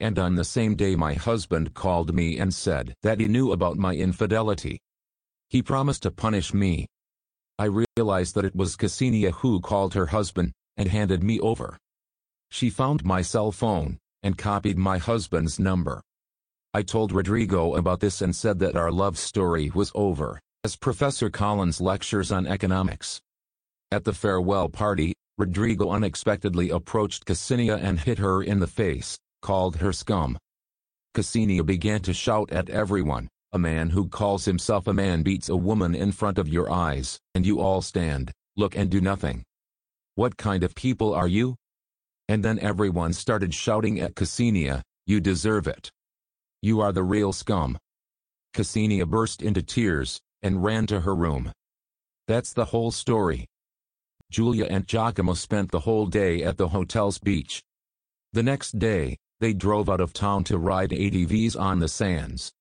and 0.00 0.18
on 0.18 0.34
the 0.34 0.44
same 0.44 0.74
day 0.74 0.96
my 0.96 1.12
husband 1.14 1.74
called 1.74 2.14
me 2.14 2.38
and 2.38 2.54
said 2.54 2.94
that 3.02 3.20
he 3.20 3.26
knew 3.28 3.52
about 3.52 3.76
my 3.76 3.94
infidelity. 3.94 4.80
He 5.50 5.62
promised 5.62 6.04
to 6.04 6.12
punish 6.12 6.54
me. 6.54 6.86
I 7.58 7.64
realized 7.96 8.36
that 8.36 8.44
it 8.44 8.54
was 8.54 8.76
Ksenia 8.76 9.32
who 9.32 9.60
called 9.60 9.94
her 9.94 10.06
husband, 10.06 10.52
and 10.76 10.88
handed 10.88 11.24
me 11.24 11.40
over. 11.40 11.76
She 12.50 12.70
found 12.70 13.04
my 13.04 13.20
cell 13.20 13.50
phone, 13.50 13.98
and 14.22 14.38
copied 14.38 14.78
my 14.78 14.98
husband's 14.98 15.58
number. 15.58 16.02
I 16.72 16.82
told 16.82 17.10
Rodrigo 17.10 17.74
about 17.74 17.98
this 17.98 18.22
and 18.22 18.34
said 18.34 18.60
that 18.60 18.76
our 18.76 18.92
love 18.92 19.18
story 19.18 19.70
was 19.74 19.90
over, 19.94 20.40
as 20.62 20.76
Professor 20.76 21.28
Collins 21.30 21.80
lectures 21.80 22.30
on 22.30 22.46
economics. 22.46 23.20
At 23.90 24.04
the 24.04 24.12
farewell 24.12 24.68
party, 24.68 25.14
Rodrigo 25.36 25.90
unexpectedly 25.90 26.70
approached 26.70 27.24
Ksenia 27.24 27.82
and 27.82 27.98
hit 27.98 28.18
her 28.18 28.40
in 28.40 28.60
the 28.60 28.68
face, 28.68 29.18
called 29.42 29.76
her 29.78 29.92
scum. 29.92 30.38
Ksenia 31.16 31.66
began 31.66 32.02
to 32.02 32.14
shout 32.14 32.52
at 32.52 32.70
everyone, 32.70 33.26
a 33.52 33.58
man 33.58 33.90
who 33.90 34.08
calls 34.08 34.44
himself 34.44 34.86
a 34.86 34.92
man 34.92 35.22
beats 35.22 35.48
a 35.48 35.56
woman 35.56 35.94
in 35.94 36.12
front 36.12 36.38
of 36.38 36.48
your 36.48 36.70
eyes, 36.70 37.18
and 37.34 37.44
you 37.44 37.60
all 37.60 37.82
stand, 37.82 38.32
look 38.56 38.76
and 38.76 38.90
do 38.90 39.00
nothing. 39.00 39.44
What 40.14 40.36
kind 40.36 40.62
of 40.62 40.74
people 40.74 41.14
are 41.14 41.26
you? 41.26 41.56
And 42.28 42.44
then 42.44 42.58
everyone 42.60 43.12
started 43.12 43.52
shouting 43.52 43.98
at 44.00 44.14
Ksenia, 44.14 44.82
you 45.06 45.20
deserve 45.20 45.66
it. 45.66 45.90
You 46.62 46.80
are 46.80 46.92
the 46.92 47.02
real 47.02 47.32
scum. 47.32 47.76
Ksenia 48.54 49.08
burst 49.08 49.42
into 49.42 49.62
tears, 49.62 50.20
and 50.42 50.62
ran 50.62 50.86
to 50.86 51.00
her 51.00 51.14
room. 51.14 51.52
That's 52.28 52.52
the 52.52 52.66
whole 52.66 52.92
story. 52.92 53.46
Julia 54.30 54.66
and 54.66 54.86
Giacomo 54.86 55.34
spent 55.34 55.72
the 55.72 55.80
whole 55.80 56.06
day 56.06 56.44
at 56.44 56.56
the 56.56 56.68
hotel's 56.68 57.18
beach. 57.18 57.62
The 58.32 58.44
next 58.44 58.78
day, 58.78 59.16
they 59.40 59.52
drove 59.52 59.88
out 59.88 60.00
of 60.00 60.12
town 60.12 60.44
to 60.44 60.58
ride 60.58 60.90
ATVs 60.90 61.58
on 61.58 61.80
the 61.80 61.88
sands. 61.88 62.52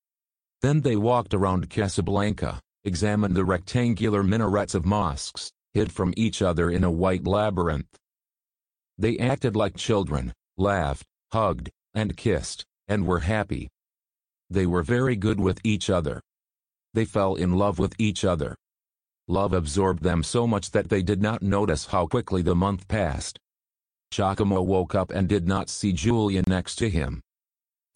Then 0.62 0.82
they 0.82 0.96
walked 0.96 1.34
around 1.34 1.70
Casablanca, 1.70 2.60
examined 2.84 3.36
the 3.36 3.46
rectangular 3.46 4.24
minarets 4.24 4.76
of 4.76 4.86
mosques, 4.86 5.52
hid 5.74 5.92
from 5.92 6.14
each 6.18 6.42
other 6.42 6.70
in 6.70 6.84
a 6.84 6.92
white 6.92 7.26
labyrinth. 7.26 7.98
They 8.98 9.18
acted 9.18 9.56
like 9.56 9.78
children, 9.78 10.34
laughed, 10.58 11.06
hugged, 11.32 11.70
and 11.94 12.18
kissed, 12.18 12.66
and 12.88 13.08
were 13.08 13.20
happy. 13.20 13.70
They 14.50 14.66
were 14.66 14.84
very 14.84 15.16
good 15.16 15.40
with 15.40 15.60
each 15.64 15.90
other. 15.90 16.22
They 16.94 17.06
fell 17.06 17.36
in 17.36 17.54
love 17.54 17.80
with 17.80 17.94
each 17.98 18.26
other. 18.26 18.56
Love 19.28 19.54
absorbed 19.54 20.04
them 20.04 20.24
so 20.24 20.48
much 20.48 20.72
that 20.72 20.90
they 20.90 21.04
did 21.04 21.22
not 21.22 21.42
notice 21.42 21.86
how 21.86 22.08
quickly 22.08 22.42
the 22.42 22.56
month 22.56 22.88
passed. 22.88 23.40
Giacomo 24.12 24.62
woke 24.62 24.96
up 24.96 25.12
and 25.12 25.30
did 25.30 25.48
not 25.48 25.70
see 25.70 25.94
Julia 25.94 26.42
next 26.48 26.76
to 26.78 26.90
him. 26.90 27.22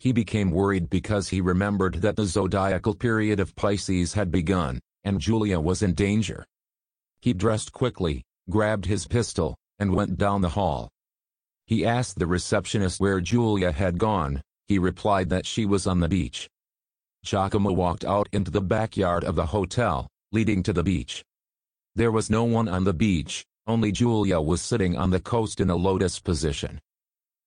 He 0.04 0.12
became 0.12 0.52
worried 0.52 0.90
because 0.90 1.30
he 1.30 1.40
remembered 1.40 2.02
that 2.02 2.18
the 2.18 2.26
zodiacal 2.26 2.94
period 2.94 3.40
of 3.40 3.56
Pisces 3.56 4.12
had 4.12 4.32
begun, 4.32 4.82
and 5.06 5.22
Julia 5.22 5.62
was 5.62 5.82
in 5.82 5.94
danger. 5.94 6.46
He 7.22 7.32
dressed 7.32 7.72
quickly, 7.72 8.22
grabbed 8.50 8.86
his 8.86 9.08
pistol, 9.08 9.56
and 9.80 9.96
went 9.96 10.18
down 10.18 10.42
the 10.42 10.50
hall. 10.50 10.90
He 11.68 11.86
asked 11.86 12.20
the 12.20 12.28
receptionist 12.28 13.00
where 13.00 13.22
Julia 13.22 13.72
had 13.72 13.98
gone, 13.98 14.42
he 14.68 14.78
replied 14.78 15.30
that 15.30 15.46
she 15.46 15.66
was 15.66 15.88
on 15.88 16.02
the 16.02 16.10
beach. 16.10 16.50
Giacomo 17.24 17.72
walked 17.72 18.04
out 18.04 18.28
into 18.34 18.52
the 18.52 18.60
backyard 18.60 19.24
of 19.24 19.36
the 19.38 19.46
hotel, 19.46 20.10
leading 20.34 20.64
to 20.64 20.74
the 20.74 20.84
beach. 20.84 21.24
There 21.96 22.12
was 22.12 22.30
no 22.30 22.44
one 22.44 22.68
on 22.68 22.84
the 22.84 22.94
beach, 22.94 23.46
only 23.68 23.94
Julia 23.94 24.42
was 24.42 24.62
sitting 24.62 24.98
on 24.98 25.12
the 25.12 25.22
coast 25.22 25.62
in 25.62 25.70
a 25.70 25.78
lotus 25.78 26.20
position. 26.20 26.82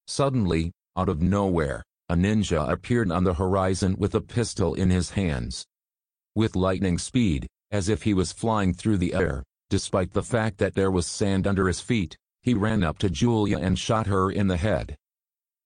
Suddenly, 0.07 0.73
out 0.97 1.11
of 1.11 1.21
nowhere, 1.21 1.85
a 2.09 2.15
ninja 2.15 2.71
appeared 2.71 3.11
on 3.11 3.25
the 3.25 3.35
horizon 3.35 3.97
with 3.99 4.15
a 4.15 4.21
pistol 4.21 4.75
in 4.75 4.91
his 4.91 5.11
hands. 5.11 5.67
With 6.37 6.55
lightning 6.55 6.99
speed, 6.99 7.49
as 7.73 7.89
if 7.89 8.05
he 8.05 8.15
was 8.15 8.33
flying 8.33 8.73
through 8.73 8.99
the 8.99 9.15
air, 9.15 9.43
despite 9.71 10.13
the 10.13 10.23
fact 10.23 10.59
that 10.59 10.75
there 10.75 10.91
was 10.91 11.07
sand 11.07 11.47
under 11.47 11.67
his 11.67 11.81
feet, 11.81 12.17
he 12.43 12.55
ran 12.55 12.85
up 12.85 12.99
to 12.99 13.11
Julia 13.11 13.59
and 13.59 13.77
shot 13.77 14.07
her 14.07 14.31
in 14.31 14.47
the 14.47 14.57
head. 14.57 14.97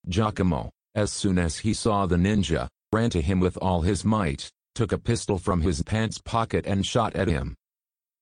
Giacomo, 0.09 0.71
as 0.95 1.11
soon 1.11 1.37
as 1.37 1.59
he 1.59 1.75
saw 1.75 2.07
the 2.07 2.15
ninja, 2.15 2.67
ran 2.91 3.11
to 3.11 3.21
him 3.21 3.39
with 3.39 3.57
all 3.57 3.81
his 3.81 4.03
might, 4.03 4.49
took 4.73 4.91
a 4.91 4.97
pistol 4.97 5.37
from 5.37 5.61
his 5.61 5.83
pants 5.83 6.17
pocket 6.17 6.65
and 6.65 6.85
shot 6.85 7.15
at 7.15 7.27
him. 7.27 7.55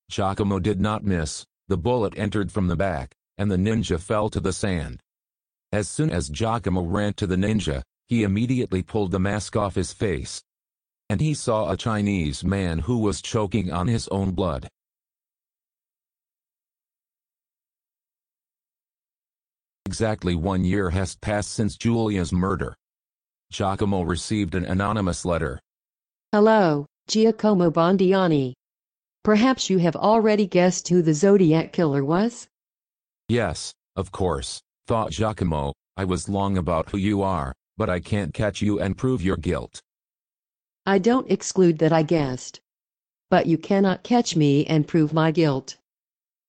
Giacomo 0.09 0.59
did 0.59 0.82
not 0.82 1.05
miss, 1.05 1.45
the 1.70 1.78
bullet 1.78 2.17
entered 2.17 2.51
from 2.51 2.67
the 2.67 2.76
back, 2.76 3.15
and 3.38 3.49
the 3.49 3.55
ninja 3.55 3.97
fell 3.97 4.30
to 4.30 4.41
the 4.41 4.51
sand. 4.51 4.99
As 5.72 5.88
soon 5.88 6.09
as 6.09 6.28
Giacomo 6.28 6.82
ran 6.82 7.13
to 7.13 7.28
the 7.28 7.38
ninja, 7.38 7.84
he 8.10 8.24
immediately 8.24 8.82
pulled 8.82 9.12
the 9.12 9.20
mask 9.20 9.55
off 9.55 9.76
his 9.76 9.93
face. 9.93 10.41
And 11.10 11.22
he 11.22 11.34
saw 11.34 11.70
a 11.70 11.78
Chinese 11.78 12.43
man 12.43 12.80
who 12.80 12.97
was 12.97 13.22
choking 13.22 13.72
on 13.72 13.88
his 13.88 14.07
own 14.10 14.32
blood. 14.32 14.68
Exactly 19.86 20.36
one 20.36 20.64
year 20.64 20.89
has 20.89 21.16
passed 21.16 21.51
since 21.51 21.78
Julia's 21.78 22.34
murder. 22.34 22.76
Giacomo 23.51 24.01
received 24.01 24.53
an 24.53 24.66
anonymous 24.66 25.26
letter. 25.26 25.60
Hello, 26.32 26.86
Giacomo 27.07 27.72
Bondiani. 27.72 28.53
Perhaps 29.24 29.70
you 29.70 29.80
have 29.80 29.95
already 29.95 30.45
guessed 30.45 30.88
who 30.88 31.01
the 31.01 31.14
Zodiac 31.14 31.74
Killer 31.74 32.05
was? 32.05 32.47
Yes, 33.28 33.74
of 33.95 34.12
course, 34.12 34.62
thought 34.88 35.12
Giacomo, 35.12 35.74
I 35.97 36.05
was 36.05 36.30
long 36.30 36.57
about 36.57 36.89
who 36.89 36.97
you 36.97 37.24
are, 37.24 37.53
but 37.80 37.90
I 37.90 38.02
can't 38.02 38.34
catch 38.34 38.62
you 38.62 38.78
and 38.82 38.98
prove 38.98 39.22
your 39.22 39.38
guilt. 39.38 39.82
I 40.86 41.00
don't 41.00 41.32
exclude 41.32 41.80
that 41.80 41.94
I 41.94 42.04
guessed. 42.04 42.60
But 43.30 43.46
you 43.46 43.58
cannot 43.58 44.04
catch 44.04 44.36
me 44.36 44.66
and 44.66 44.86
prove 44.86 45.14
my 45.14 45.32
guilt. 45.32 45.78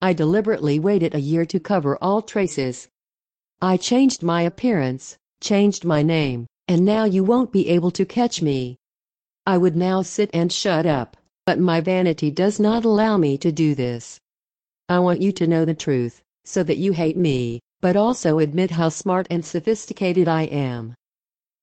I 0.03 0.13
deliberately 0.13 0.81
waited 0.81 1.15
a 1.15 1.21
year 1.21 1.47
to 1.47 1.61
cover 1.61 1.97
all 2.03 2.21
traces. 2.21 2.89
I 3.63 3.77
changed 3.77 4.25
my 4.25 4.43
appearance, 4.43 5.17
changed 5.41 5.85
my 5.85 6.03
name, 6.03 6.47
and 6.67 6.85
now 6.85 7.05
you 7.05 7.23
won't 7.23 7.53
be 7.53 7.69
able 7.69 7.93
to 7.93 8.05
catch 8.05 8.43
me. 8.43 8.77
I 9.47 9.57
would 9.57 9.77
now 9.77 10.03
sit 10.03 10.31
and 10.35 10.53
shut 10.53 10.85
up. 10.85 11.17
But 11.47 11.61
my 11.61 11.81
vanity 11.81 12.33
does 12.33 12.59
not 12.59 12.85
allow 12.85 13.17
me 13.17 13.39
to 13.39 13.53
do 13.53 13.77
this. 13.77 14.19
I 14.89 14.99
want 14.99 15.23
you 15.23 15.31
to 15.33 15.47
know 15.47 15.65
the 15.65 15.75
truth, 15.75 16.23
so 16.45 16.65
that 16.65 16.79
you 16.79 16.93
hate 16.93 17.17
me, 17.17 17.61
but 17.81 17.95
also 17.95 18.41
admit 18.41 18.73
how 18.73 18.89
smart 18.89 19.29
and 19.31 19.45
sophisticated 19.45 20.27
I 20.27 20.43
am. 20.45 20.95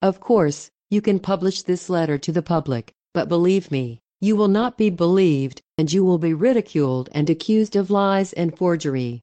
Of 0.01 0.19
course, 0.19 0.69
you 0.91 1.01
can 1.01 1.19
publish 1.19 1.63
this 1.63 1.89
letter 1.89 2.17
to 2.19 2.31
the 2.31 2.43
public, 2.43 2.93
but 3.13 3.29
believe 3.29 3.71
me, 3.71 3.99
you 4.21 4.35
will 4.35 4.47
not 4.47 4.77
be 4.77 4.89
believed, 4.89 5.61
and 5.77 5.91
you 5.91 6.05
will 6.05 6.19
be 6.19 6.33
ridiculed 6.33 7.09
and 7.13 7.29
accused 7.29 7.75
of 7.75 7.89
lies 7.89 8.33
and 8.33 8.55
forgery. 8.55 9.21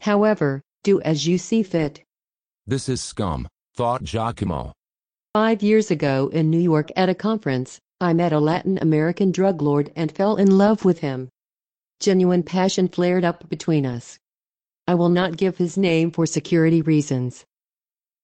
However, 0.00 0.62
do 0.84 1.00
as 1.00 1.26
you 1.26 1.38
see 1.38 1.62
fit. 1.62 2.04
This 2.66 2.88
is 2.88 3.00
scum, 3.00 3.48
thought 3.74 4.04
Giacomo. 4.04 4.72
Five 5.34 5.62
years 5.62 5.90
ago 5.90 6.28
in 6.32 6.50
New 6.50 6.60
York 6.60 6.90
at 6.96 7.08
a 7.08 7.14
conference, 7.14 7.80
I 8.00 8.12
met 8.12 8.32
a 8.32 8.38
Latin 8.38 8.78
American 8.80 9.32
drug 9.32 9.60
lord 9.60 9.92
and 9.96 10.12
fell 10.12 10.36
in 10.36 10.56
love 10.56 10.84
with 10.84 11.00
him. 11.00 11.28
Genuine 11.98 12.42
passion 12.42 12.88
flared 12.88 13.24
up 13.24 13.48
between 13.48 13.84
us. 13.84 14.18
I 14.86 14.94
will 14.94 15.08
not 15.08 15.36
give 15.36 15.56
his 15.56 15.76
name 15.76 16.10
for 16.12 16.26
security 16.26 16.80
reasons. 16.80 17.44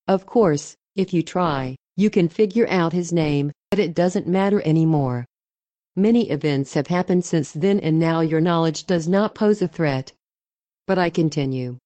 Of 0.07 0.27
course, 0.27 0.77
if 0.95 1.13
you 1.13 1.23
try, 1.23 1.77
you 1.97 2.11
can 2.11 2.29
figure 2.29 2.69
out 2.69 2.93
his 2.93 3.13
name, 3.13 3.53
but 3.71 3.79
it 3.79 3.95
doesn't 3.95 4.27
matter 4.27 4.61
anymore. 4.63 5.27
Many 5.97 6.31
events 6.31 6.75
have 6.75 6.87
happened 6.87 7.25
since 7.25 7.53
then 7.53 7.81
and 7.81 7.99
now 7.99 8.21
your 8.21 8.41
knowledge 8.41 8.85
does 8.85 9.07
not 9.07 9.35
pose 9.35 9.61
a 9.63 9.69
threat. 9.69 10.13
But 10.87 10.99
I 10.99 11.11
continue. 11.11 11.79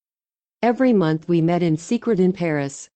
Every 0.63 0.93
month 0.93 1.29
we 1.29 1.41
met 1.41 1.63
in 1.63 1.77
secret 1.77 2.19
in 2.19 2.33
Paris. 2.33 2.89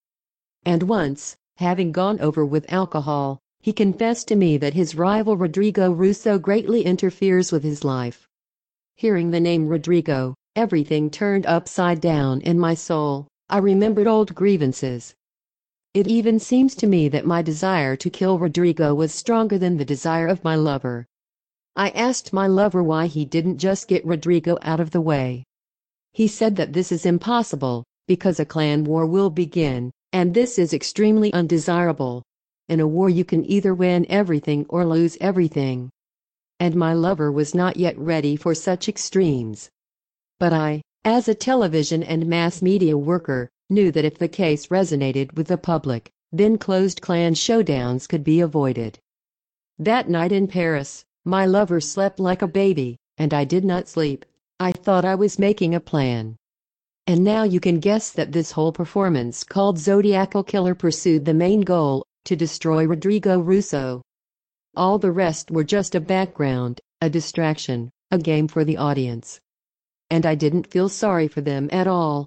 And 0.65 0.85
once, 0.85 1.37
having 1.57 1.93
gone 1.93 2.21
over 2.21 2.47
with 2.47 2.73
alcohol, 2.73 3.39
he 3.61 3.73
confessed 3.73 4.29
to 4.29 4.37
me 4.37 4.57
that 4.57 4.75
his 4.75 4.95
rival 4.95 5.37
Rodrigo 5.37 5.93
Russo 5.93 6.39
greatly 6.39 6.83
interferes 6.83 7.53
with 7.53 7.63
his 7.63 7.85
life. 7.85 8.27
Hearing 8.97 9.31
the 9.31 9.41
name 9.41 9.69
Rodrigo, 9.69 10.35
everything 10.57 11.11
turned 11.11 11.47
upside 11.47 12.01
down 12.01 12.41
in 12.41 12.59
my 12.59 12.75
soul. 12.75 13.29
I 13.49 13.59
remembered 13.59 14.07
old 14.07 14.35
grievances. 14.35 15.15
It 15.93 16.07
even 16.07 16.39
seems 16.39 16.77
to 16.77 16.87
me 16.87 17.09
that 17.09 17.27
my 17.27 17.43
desire 17.43 17.97
to 17.97 18.11
kill 18.11 18.39
Rodrigo 18.39 18.95
was 18.95 19.13
stronger 19.13 19.59
than 19.59 19.77
the 19.77 19.85
desire 19.85 20.29
of 20.29 20.45
my 20.45 20.55
lover. 20.55 21.05
I 21.75 21.91
asked 21.91 22.33
my 22.33 22.47
lover 22.47 22.81
why 22.81 23.07
he 23.07 23.25
didn't 23.25 23.59
just 23.59 23.89
get 23.89 24.07
Rodrigo 24.07 24.57
out 24.63 24.79
of 24.79 24.93
the 24.93 25.01
way. 25.01 25.43
He 26.13 26.29
said 26.29 26.55
that 26.57 26.73
this 26.73 26.93
is 26.93 27.07
impossible, 27.07 27.83
because 28.07 28.39
a 28.39 28.45
clan 28.45 28.85
war 28.85 29.05
will 29.05 29.31
begin, 29.31 29.91
and 30.13 30.33
this 30.33 30.61
is 30.61 30.73
extremely 30.73 31.33
undesirable. 31.33 32.23
In 32.69 32.79
a 32.79 32.87
war 32.87 33.11
you 33.11 33.25
can 33.25 33.45
either 33.51 33.75
win 33.75 34.07
everything 34.09 34.67
or 34.69 34.85
lose 34.85 35.19
everything. 35.21 35.91
And 36.61 36.77
my 36.77 36.93
lover 36.93 37.33
was 37.33 37.53
not 37.53 37.77
yet 37.77 37.99
ready 37.99 38.37
for 38.37 38.55
such 38.55 38.89
extremes. 38.89 39.69
But 40.39 40.53
I, 40.53 40.83
as 41.05 41.27
a 41.27 41.35
television 41.35 42.05
and 42.05 42.27
mass 42.27 42.63
media 42.63 42.97
worker, 42.97 43.49
knew 43.71 43.91
that 43.93 44.05
if 44.05 44.19
the 44.19 44.29
case 44.29 44.67
resonated 44.67 45.35
with 45.35 45.47
the 45.47 45.59
public, 45.59 46.11
then 46.33 46.59
closed 46.59 47.01
clan 47.01 47.35
showdowns 47.35 48.09
could 48.09 48.25
be 48.25 48.41
avoided. 48.41 48.99
That 49.79 50.09
night 50.09 50.33
in 50.33 50.47
Paris, 50.47 51.05
my 51.25 51.47
lover 51.47 51.81
slept 51.81 52.21
like 52.21 52.43
a 52.43 52.49
baby, 52.49 52.97
and 53.19 53.33
I 53.33 53.45
did 53.45 53.65
not 53.65 53.89
sleep. 53.89 54.25
I 54.59 54.73
thought 54.73 55.05
I 55.05 55.15
was 55.15 55.39
making 55.39 55.75
a 55.75 55.81
plan. 55.81 56.37
And 57.07 57.25
now 57.25 57.45
you 57.45 57.61
can 57.61 57.81
guess 57.81 58.11
that 58.11 58.33
this 58.33 58.53
whole 58.53 58.73
performance 58.73 59.43
called 59.43 59.79
Zodiacal 59.79 60.45
Killer 60.45 60.75
pursued 60.75 61.25
the 61.25 61.35
main 61.35 61.63
goal, 61.63 62.05
to 62.25 62.37
destroy 62.37 62.87
Rodrigo 62.87 63.41
Russo. 63.41 64.03
All 64.77 64.99
the 64.99 65.11
rest 65.11 65.51
were 65.51 65.65
just 65.65 65.95
a 65.95 66.01
background, 66.01 66.81
a 67.01 67.11
distraction, 67.11 67.91
a 68.11 68.19
game 68.19 68.47
for 68.47 68.65
the 68.65 68.77
audience. 68.77 69.41
And 70.11 70.27
I 70.27 70.35
didn't 70.35 70.71
feel 70.71 70.89
sorry 70.89 71.29
for 71.29 71.41
them 71.41 71.69
at 71.73 71.87
all. 71.87 72.27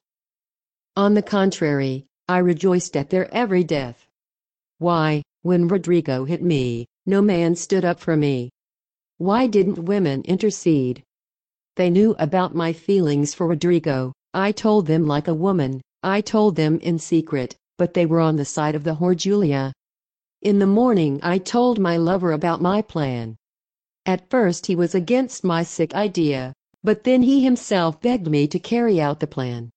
On 0.95 1.15
the 1.15 1.23
contrary, 1.23 2.05
I 2.27 2.37
rejoiced 2.37 2.95
at 2.95 3.09
their 3.09 3.27
every 3.33 3.63
death. 3.63 4.07
Why, 4.77 5.23
when 5.41 5.67
Rodrigo 5.67 6.23
hit 6.25 6.43
me, 6.43 6.85
no 7.07 7.19
man 7.19 7.55
stood 7.55 7.83
up 7.83 7.99
for 7.99 8.15
me. 8.15 8.51
Why 9.17 9.47
didn't 9.47 9.85
women 9.85 10.21
intercede? 10.21 11.03
They 11.77 11.89
knew 11.89 12.15
about 12.19 12.53
my 12.53 12.73
feelings 12.73 13.33
for 13.33 13.47
Rodrigo, 13.47 14.13
I 14.35 14.51
told 14.51 14.85
them 14.85 15.07
like 15.07 15.27
a 15.27 15.33
woman, 15.33 15.81
I 16.03 16.21
told 16.21 16.55
them 16.55 16.79
in 16.79 16.99
secret, 16.99 17.55
but 17.79 17.95
they 17.95 18.05
were 18.05 18.19
on 18.19 18.35
the 18.35 18.45
side 18.45 18.75
of 18.75 18.83
the 18.83 18.95
whore 18.95 19.17
Julia. 19.17 19.73
In 20.43 20.59
the 20.59 20.67
morning 20.67 21.19
I 21.23 21.39
told 21.39 21.79
my 21.79 21.97
lover 21.97 22.33
about 22.33 22.61
my 22.61 22.83
plan. 22.83 23.35
At 24.05 24.29
first 24.29 24.67
he 24.67 24.75
was 24.75 24.93
against 24.93 25.43
my 25.43 25.63
sick 25.63 25.95
idea, 25.95 26.53
but 26.83 27.03
then 27.03 27.23
he 27.23 27.43
himself 27.43 27.99
begged 27.99 28.27
me 28.27 28.47
to 28.47 28.59
carry 28.59 29.01
out 29.01 29.19
the 29.19 29.27
plan. 29.27 29.71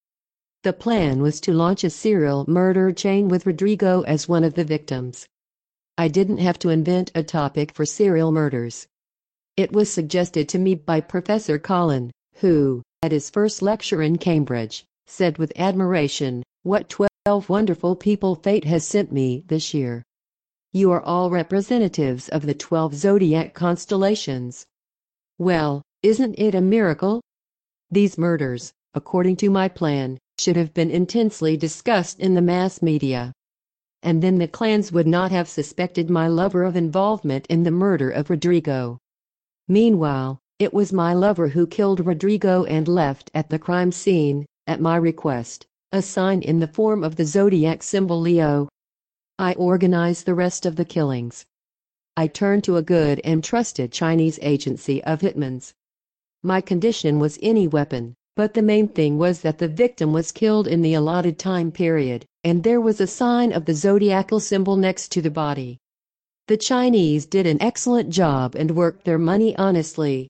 The 0.66 0.72
plan 0.72 1.22
was 1.22 1.38
to 1.42 1.52
launch 1.52 1.84
a 1.84 1.90
serial 1.90 2.44
murder 2.48 2.90
chain 2.90 3.28
with 3.28 3.46
Rodrigo 3.46 4.00
as 4.00 4.28
one 4.28 4.42
of 4.42 4.54
the 4.54 4.64
victims. 4.64 5.24
I 5.96 6.08
didn't 6.08 6.38
have 6.38 6.58
to 6.58 6.70
invent 6.70 7.12
a 7.14 7.22
topic 7.22 7.72
for 7.72 7.86
serial 7.86 8.32
murders. 8.32 8.88
It 9.56 9.70
was 9.70 9.92
suggested 9.92 10.48
to 10.48 10.58
me 10.58 10.74
by 10.74 11.02
Professor 11.02 11.56
Collin, 11.60 12.10
who, 12.38 12.82
at 13.00 13.12
his 13.12 13.30
first 13.30 13.62
lecture 13.62 14.02
in 14.02 14.18
Cambridge, 14.18 14.84
said 15.06 15.38
with 15.38 15.52
admiration, 15.54 16.42
What 16.64 16.88
twelve 16.88 17.48
wonderful 17.48 17.94
people 17.94 18.34
fate 18.34 18.64
has 18.64 18.84
sent 18.84 19.12
me 19.12 19.44
this 19.46 19.72
year. 19.72 20.02
You 20.72 20.90
are 20.90 21.00
all 21.00 21.30
representatives 21.30 22.28
of 22.30 22.44
the 22.44 22.54
twelve 22.54 22.92
zodiac 22.92 23.54
constellations. 23.54 24.66
Well, 25.38 25.82
isn't 26.02 26.34
it 26.40 26.56
a 26.56 26.60
miracle? 26.60 27.20
These 27.88 28.18
murders, 28.18 28.72
according 28.94 29.36
to 29.36 29.48
my 29.48 29.68
plan, 29.68 30.18
should 30.38 30.56
have 30.56 30.74
been 30.74 30.90
intensely 30.90 31.56
discussed 31.56 32.20
in 32.20 32.34
the 32.34 32.42
mass 32.42 32.82
media. 32.82 33.32
And 34.02 34.22
then 34.22 34.38
the 34.38 34.48
clans 34.48 34.92
would 34.92 35.06
not 35.06 35.30
have 35.30 35.48
suspected 35.48 36.10
my 36.10 36.28
lover 36.28 36.64
of 36.64 36.76
involvement 36.76 37.46
in 37.48 37.62
the 37.62 37.70
murder 37.70 38.10
of 38.10 38.30
Rodrigo. 38.30 38.98
Meanwhile, 39.68 40.38
it 40.58 40.72
was 40.72 40.92
my 40.92 41.12
lover 41.12 41.48
who 41.48 41.66
killed 41.66 42.06
Rodrigo 42.06 42.64
and 42.64 42.88
left 42.88 43.30
at 43.34 43.50
the 43.50 43.58
crime 43.58 43.92
scene, 43.92 44.46
at 44.66 44.80
my 44.80 44.96
request, 44.96 45.66
a 45.92 46.00
sign 46.02 46.42
in 46.42 46.60
the 46.60 46.68
form 46.68 47.04
of 47.04 47.16
the 47.16 47.24
zodiac 47.24 47.82
symbol 47.82 48.20
Leo. 48.20 48.68
I 49.38 49.54
organized 49.54 50.24
the 50.24 50.34
rest 50.34 50.64
of 50.64 50.76
the 50.76 50.84
killings. 50.84 51.44
I 52.16 52.26
turned 52.26 52.64
to 52.64 52.76
a 52.76 52.82
good 52.82 53.20
and 53.24 53.44
trusted 53.44 53.92
Chinese 53.92 54.38
agency 54.40 55.04
of 55.04 55.20
hitmans. 55.20 55.74
My 56.42 56.60
condition 56.60 57.18
was 57.18 57.38
any 57.42 57.68
weapon, 57.68 58.14
but 58.36 58.52
the 58.52 58.60
main 58.60 58.86
thing 58.86 59.16
was 59.16 59.40
that 59.40 59.56
the 59.56 59.66
victim 59.66 60.12
was 60.12 60.30
killed 60.30 60.68
in 60.68 60.82
the 60.82 60.92
allotted 60.92 61.38
time 61.38 61.72
period, 61.72 62.22
and 62.44 62.62
there 62.62 62.82
was 62.82 63.00
a 63.00 63.06
sign 63.06 63.50
of 63.50 63.64
the 63.64 63.72
zodiacal 63.72 64.38
symbol 64.38 64.76
next 64.76 65.10
to 65.10 65.22
the 65.22 65.30
body. 65.30 65.78
The 66.46 66.58
Chinese 66.58 67.24
did 67.24 67.46
an 67.46 67.60
excellent 67.62 68.10
job 68.10 68.54
and 68.54 68.70
worked 68.70 69.04
their 69.04 69.18
money 69.18 69.56
honestly. 69.56 70.28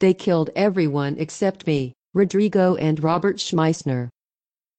They 0.00 0.14
killed 0.14 0.50
everyone 0.56 1.16
except 1.18 1.64
me, 1.64 1.94
Rodrigo 2.12 2.74
and 2.74 3.02
Robert 3.02 3.36
Schmeissner. 3.36 4.08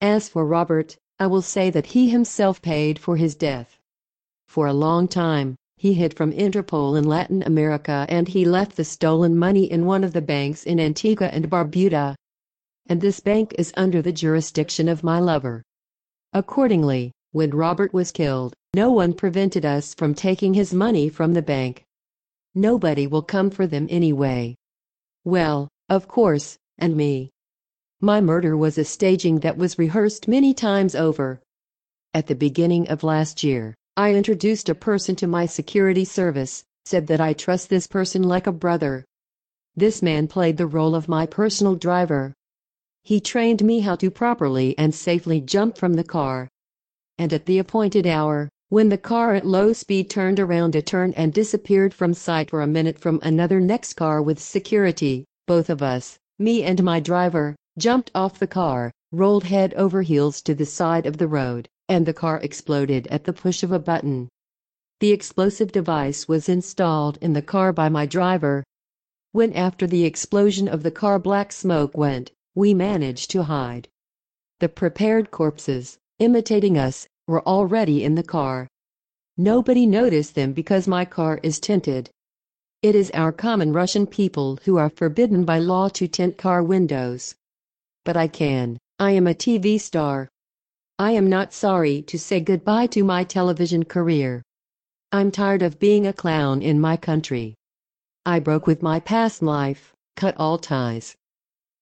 As 0.01 0.27
for 0.27 0.45
Robert, 0.45 0.97
I 1.17 1.27
will 1.27 1.41
say 1.41 1.69
that 1.69 1.87
he 1.87 2.09
himself 2.09 2.61
paid 2.61 2.99
for 2.99 3.15
his 3.15 3.35
death. 3.35 3.79
For 4.49 4.67
a 4.67 4.73
long 4.73 5.07
time, 5.07 5.55
he 5.77 5.93
hid 5.93 6.13
from 6.13 6.33
Interpol 6.33 6.97
in 6.97 7.05
Latin 7.05 7.41
America 7.43 8.05
and 8.09 8.27
he 8.27 8.43
left 8.43 8.75
the 8.75 8.83
stolen 8.83 9.37
money 9.37 9.71
in 9.71 9.85
one 9.85 10.03
of 10.03 10.11
the 10.11 10.21
banks 10.21 10.65
in 10.65 10.77
Antigua 10.77 11.27
and 11.27 11.49
Barbuda, 11.49 12.15
and 12.89 12.99
this 12.99 13.19
bank 13.19 13.53
is 13.57 13.71
under 13.77 14.01
the 14.01 14.11
jurisdiction 14.11 14.89
of 14.89 15.03
my 15.03 15.19
lover. 15.19 15.63
Accordingly, 16.33 17.11
when 17.31 17.51
Robert 17.51 17.93
was 17.93 18.11
killed, 18.11 18.55
no 18.73 18.91
one 18.91 19.13
prevented 19.13 19.63
us 19.63 19.93
from 19.93 20.13
taking 20.13 20.55
his 20.55 20.73
money 20.73 21.07
from 21.07 21.33
the 21.33 21.41
bank. 21.41 21.85
Nobody 22.55 23.05
will 23.05 23.21
come 23.21 23.51
for 23.51 23.67
them 23.67 23.87
anyway. 23.89 24.55
Well, 25.23 25.69
of 25.87 26.07
course, 26.07 26.57
and 26.79 26.97
me. 26.97 27.29
My 28.01 28.21
murder 28.21 28.57
was 28.57 28.77
a 28.77 28.83
staging 28.83 29.41
that 29.41 29.57
was 29.57 29.77
rehearsed 29.77 30.27
many 30.27 30.53
times 30.53 30.95
over. 30.95 31.41
At 32.15 32.25
the 32.25 32.35
beginning 32.35 32.89
of 32.89 33.03
last 33.03 33.43
year, 33.43 33.75
I 33.97 34.15
introduced 34.15 34.69
a 34.69 34.75
person 34.75 35.15
to 35.17 35.27
my 35.27 35.45
security 35.45 36.05
service, 36.05 36.63
said 36.85 37.05
that 37.07 37.21
I 37.21 37.33
trust 37.33 37.69
this 37.69 37.85
person 37.85 38.23
like 38.23 38.47
a 38.47 38.51
brother. 38.51 39.05
This 39.75 40.01
man 40.01 40.27
played 40.27 40.57
the 40.57 40.65
role 40.65 40.95
of 40.95 41.07
my 41.07 41.27
personal 41.27 41.75
driver. 41.75 42.33
He 43.03 43.19
trained 43.19 43.63
me 43.63 43.79
how 43.79 43.95
to 43.95 44.11
properly 44.11 44.77
and 44.77 44.93
safely 44.93 45.41
jump 45.41 45.77
from 45.77 45.95
the 45.95 46.03
car. 46.03 46.47
And 47.17 47.33
at 47.33 47.47
the 47.47 47.57
appointed 47.57 48.05
hour, 48.05 48.49
when 48.69 48.89
the 48.89 48.99
car 48.99 49.33
at 49.33 49.47
low 49.47 49.73
speed 49.73 50.09
turned 50.11 50.39
around 50.39 50.75
a 50.75 50.81
turn 50.83 51.13
and 51.13 51.33
disappeared 51.33 51.91
from 51.91 52.13
sight 52.13 52.51
for 52.51 52.61
a 52.61 52.67
minute 52.67 52.99
from 52.99 53.19
another 53.23 53.59
next 53.59 53.93
car 53.93 54.21
with 54.21 54.39
security, 54.39 55.25
both 55.47 55.71
of 55.71 55.81
us, 55.81 56.19
me 56.37 56.61
and 56.61 56.83
my 56.83 56.99
driver, 56.99 57.55
jumped 57.79 58.11
off 58.13 58.37
the 58.37 58.45
car, 58.45 58.91
rolled 59.11 59.45
head 59.45 59.73
over 59.73 60.03
heels 60.03 60.39
to 60.43 60.53
the 60.53 60.65
side 60.67 61.07
of 61.07 61.17
the 61.17 61.27
road, 61.27 61.67
and 61.87 62.05
the 62.05 62.13
car 62.13 62.39
exploded 62.41 63.07
at 63.07 63.23
the 63.23 63.33
push 63.33 63.63
of 63.63 63.71
a 63.71 63.79
button. 63.79 64.29
The 64.99 65.11
explosive 65.11 65.71
device 65.71 66.27
was 66.27 66.47
installed 66.47 67.17
in 67.21 67.33
the 67.33 67.41
car 67.41 67.73
by 67.73 67.89
my 67.89 68.05
driver. 68.05 68.63
When 69.31 69.51
after 69.53 69.87
the 69.87 70.05
explosion 70.05 70.67
of 70.67 70.83
the 70.83 70.91
car 70.91 71.17
black 71.17 71.51
smoke 71.51 71.97
went, 71.97 72.31
we 72.55 72.73
managed 72.73 73.31
to 73.31 73.43
hide. 73.43 73.87
The 74.59 74.69
prepared 74.69 75.31
corpses, 75.31 75.97
imitating 76.19 76.77
us, 76.77 77.07
were 77.27 77.47
already 77.47 78.03
in 78.03 78.15
the 78.15 78.23
car. 78.23 78.67
Nobody 79.37 79.85
noticed 79.85 80.35
them 80.35 80.53
because 80.53 80.87
my 80.87 81.05
car 81.05 81.39
is 81.43 81.59
tinted. 81.59 82.09
It 82.81 82.95
is 82.95 83.11
our 83.13 83.31
common 83.31 83.71
Russian 83.73 84.07
people 84.07 84.57
who 84.63 84.77
are 84.77 84.89
forbidden 84.89 85.45
by 85.45 85.59
law 85.59 85.89
to 85.89 86.07
tint 86.07 86.37
car 86.37 86.63
windows. 86.63 87.35
But 88.03 88.17
I 88.17 88.27
can. 88.27 88.77
I 88.99 89.11
am 89.11 89.27
a 89.27 89.33
TV 89.33 89.79
star. 89.79 90.27
I 90.97 91.11
am 91.11 91.29
not 91.29 91.53
sorry 91.53 92.01
to 92.03 92.19
say 92.19 92.41
goodbye 92.41 92.87
to 92.87 93.03
my 93.03 93.23
television 93.23 93.85
career. 93.85 94.43
I'm 95.11 95.31
tired 95.31 95.61
of 95.61 95.79
being 95.79 96.05
a 96.05 96.13
clown 96.13 96.61
in 96.61 96.81
my 96.81 96.97
country. 96.97 97.55
I 98.25 98.39
broke 98.39 98.67
with 98.67 98.83
my 98.83 98.99
past 98.99 99.41
life, 99.41 99.93
cut 100.15 100.35
all 100.37 100.57
ties. 100.57 101.15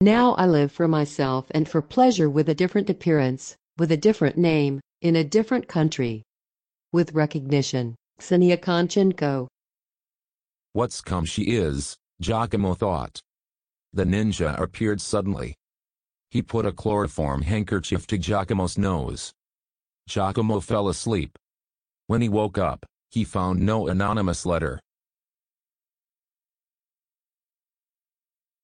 Now 0.01 0.35
I 0.35 0.45
live 0.45 0.71
for 0.71 0.87
myself 0.87 1.47
and 1.51 1.67
for 1.67 1.81
pleasure 1.81 2.29
with 2.29 2.49
a 2.49 2.53
different 2.53 2.87
appearance, 2.87 3.55
with 3.79 3.91
a 3.91 3.97
different 3.97 4.37
name, 4.37 4.79
in 5.01 5.15
a 5.15 5.23
different 5.23 5.67
country. 5.67 6.21
With 6.93 7.13
recognition, 7.13 7.95
Ksenia 8.19 8.57
Konchenko. 8.57 9.47
What 10.73 10.91
scum 10.91 11.25
she 11.25 11.43
is, 11.43 11.95
Giacomo 12.21 12.75
thought. 12.75 13.19
The 13.91 14.03
ninja 14.03 14.59
appeared 14.61 15.01
suddenly. 15.01 15.55
He 16.29 16.43
put 16.43 16.67
a 16.67 16.71
chloroform 16.71 17.41
handkerchief 17.41 18.05
to 18.07 18.19
Giacomo's 18.19 18.77
nose. 18.77 19.31
Giacomo 20.07 20.59
fell 20.59 20.89
asleep. 20.89 21.35
When 22.05 22.21
he 22.21 22.29
woke 22.29 22.59
up, 22.59 22.85
he 23.09 23.23
found 23.23 23.61
no 23.61 23.87
anonymous 23.87 24.45
letter. 24.45 24.79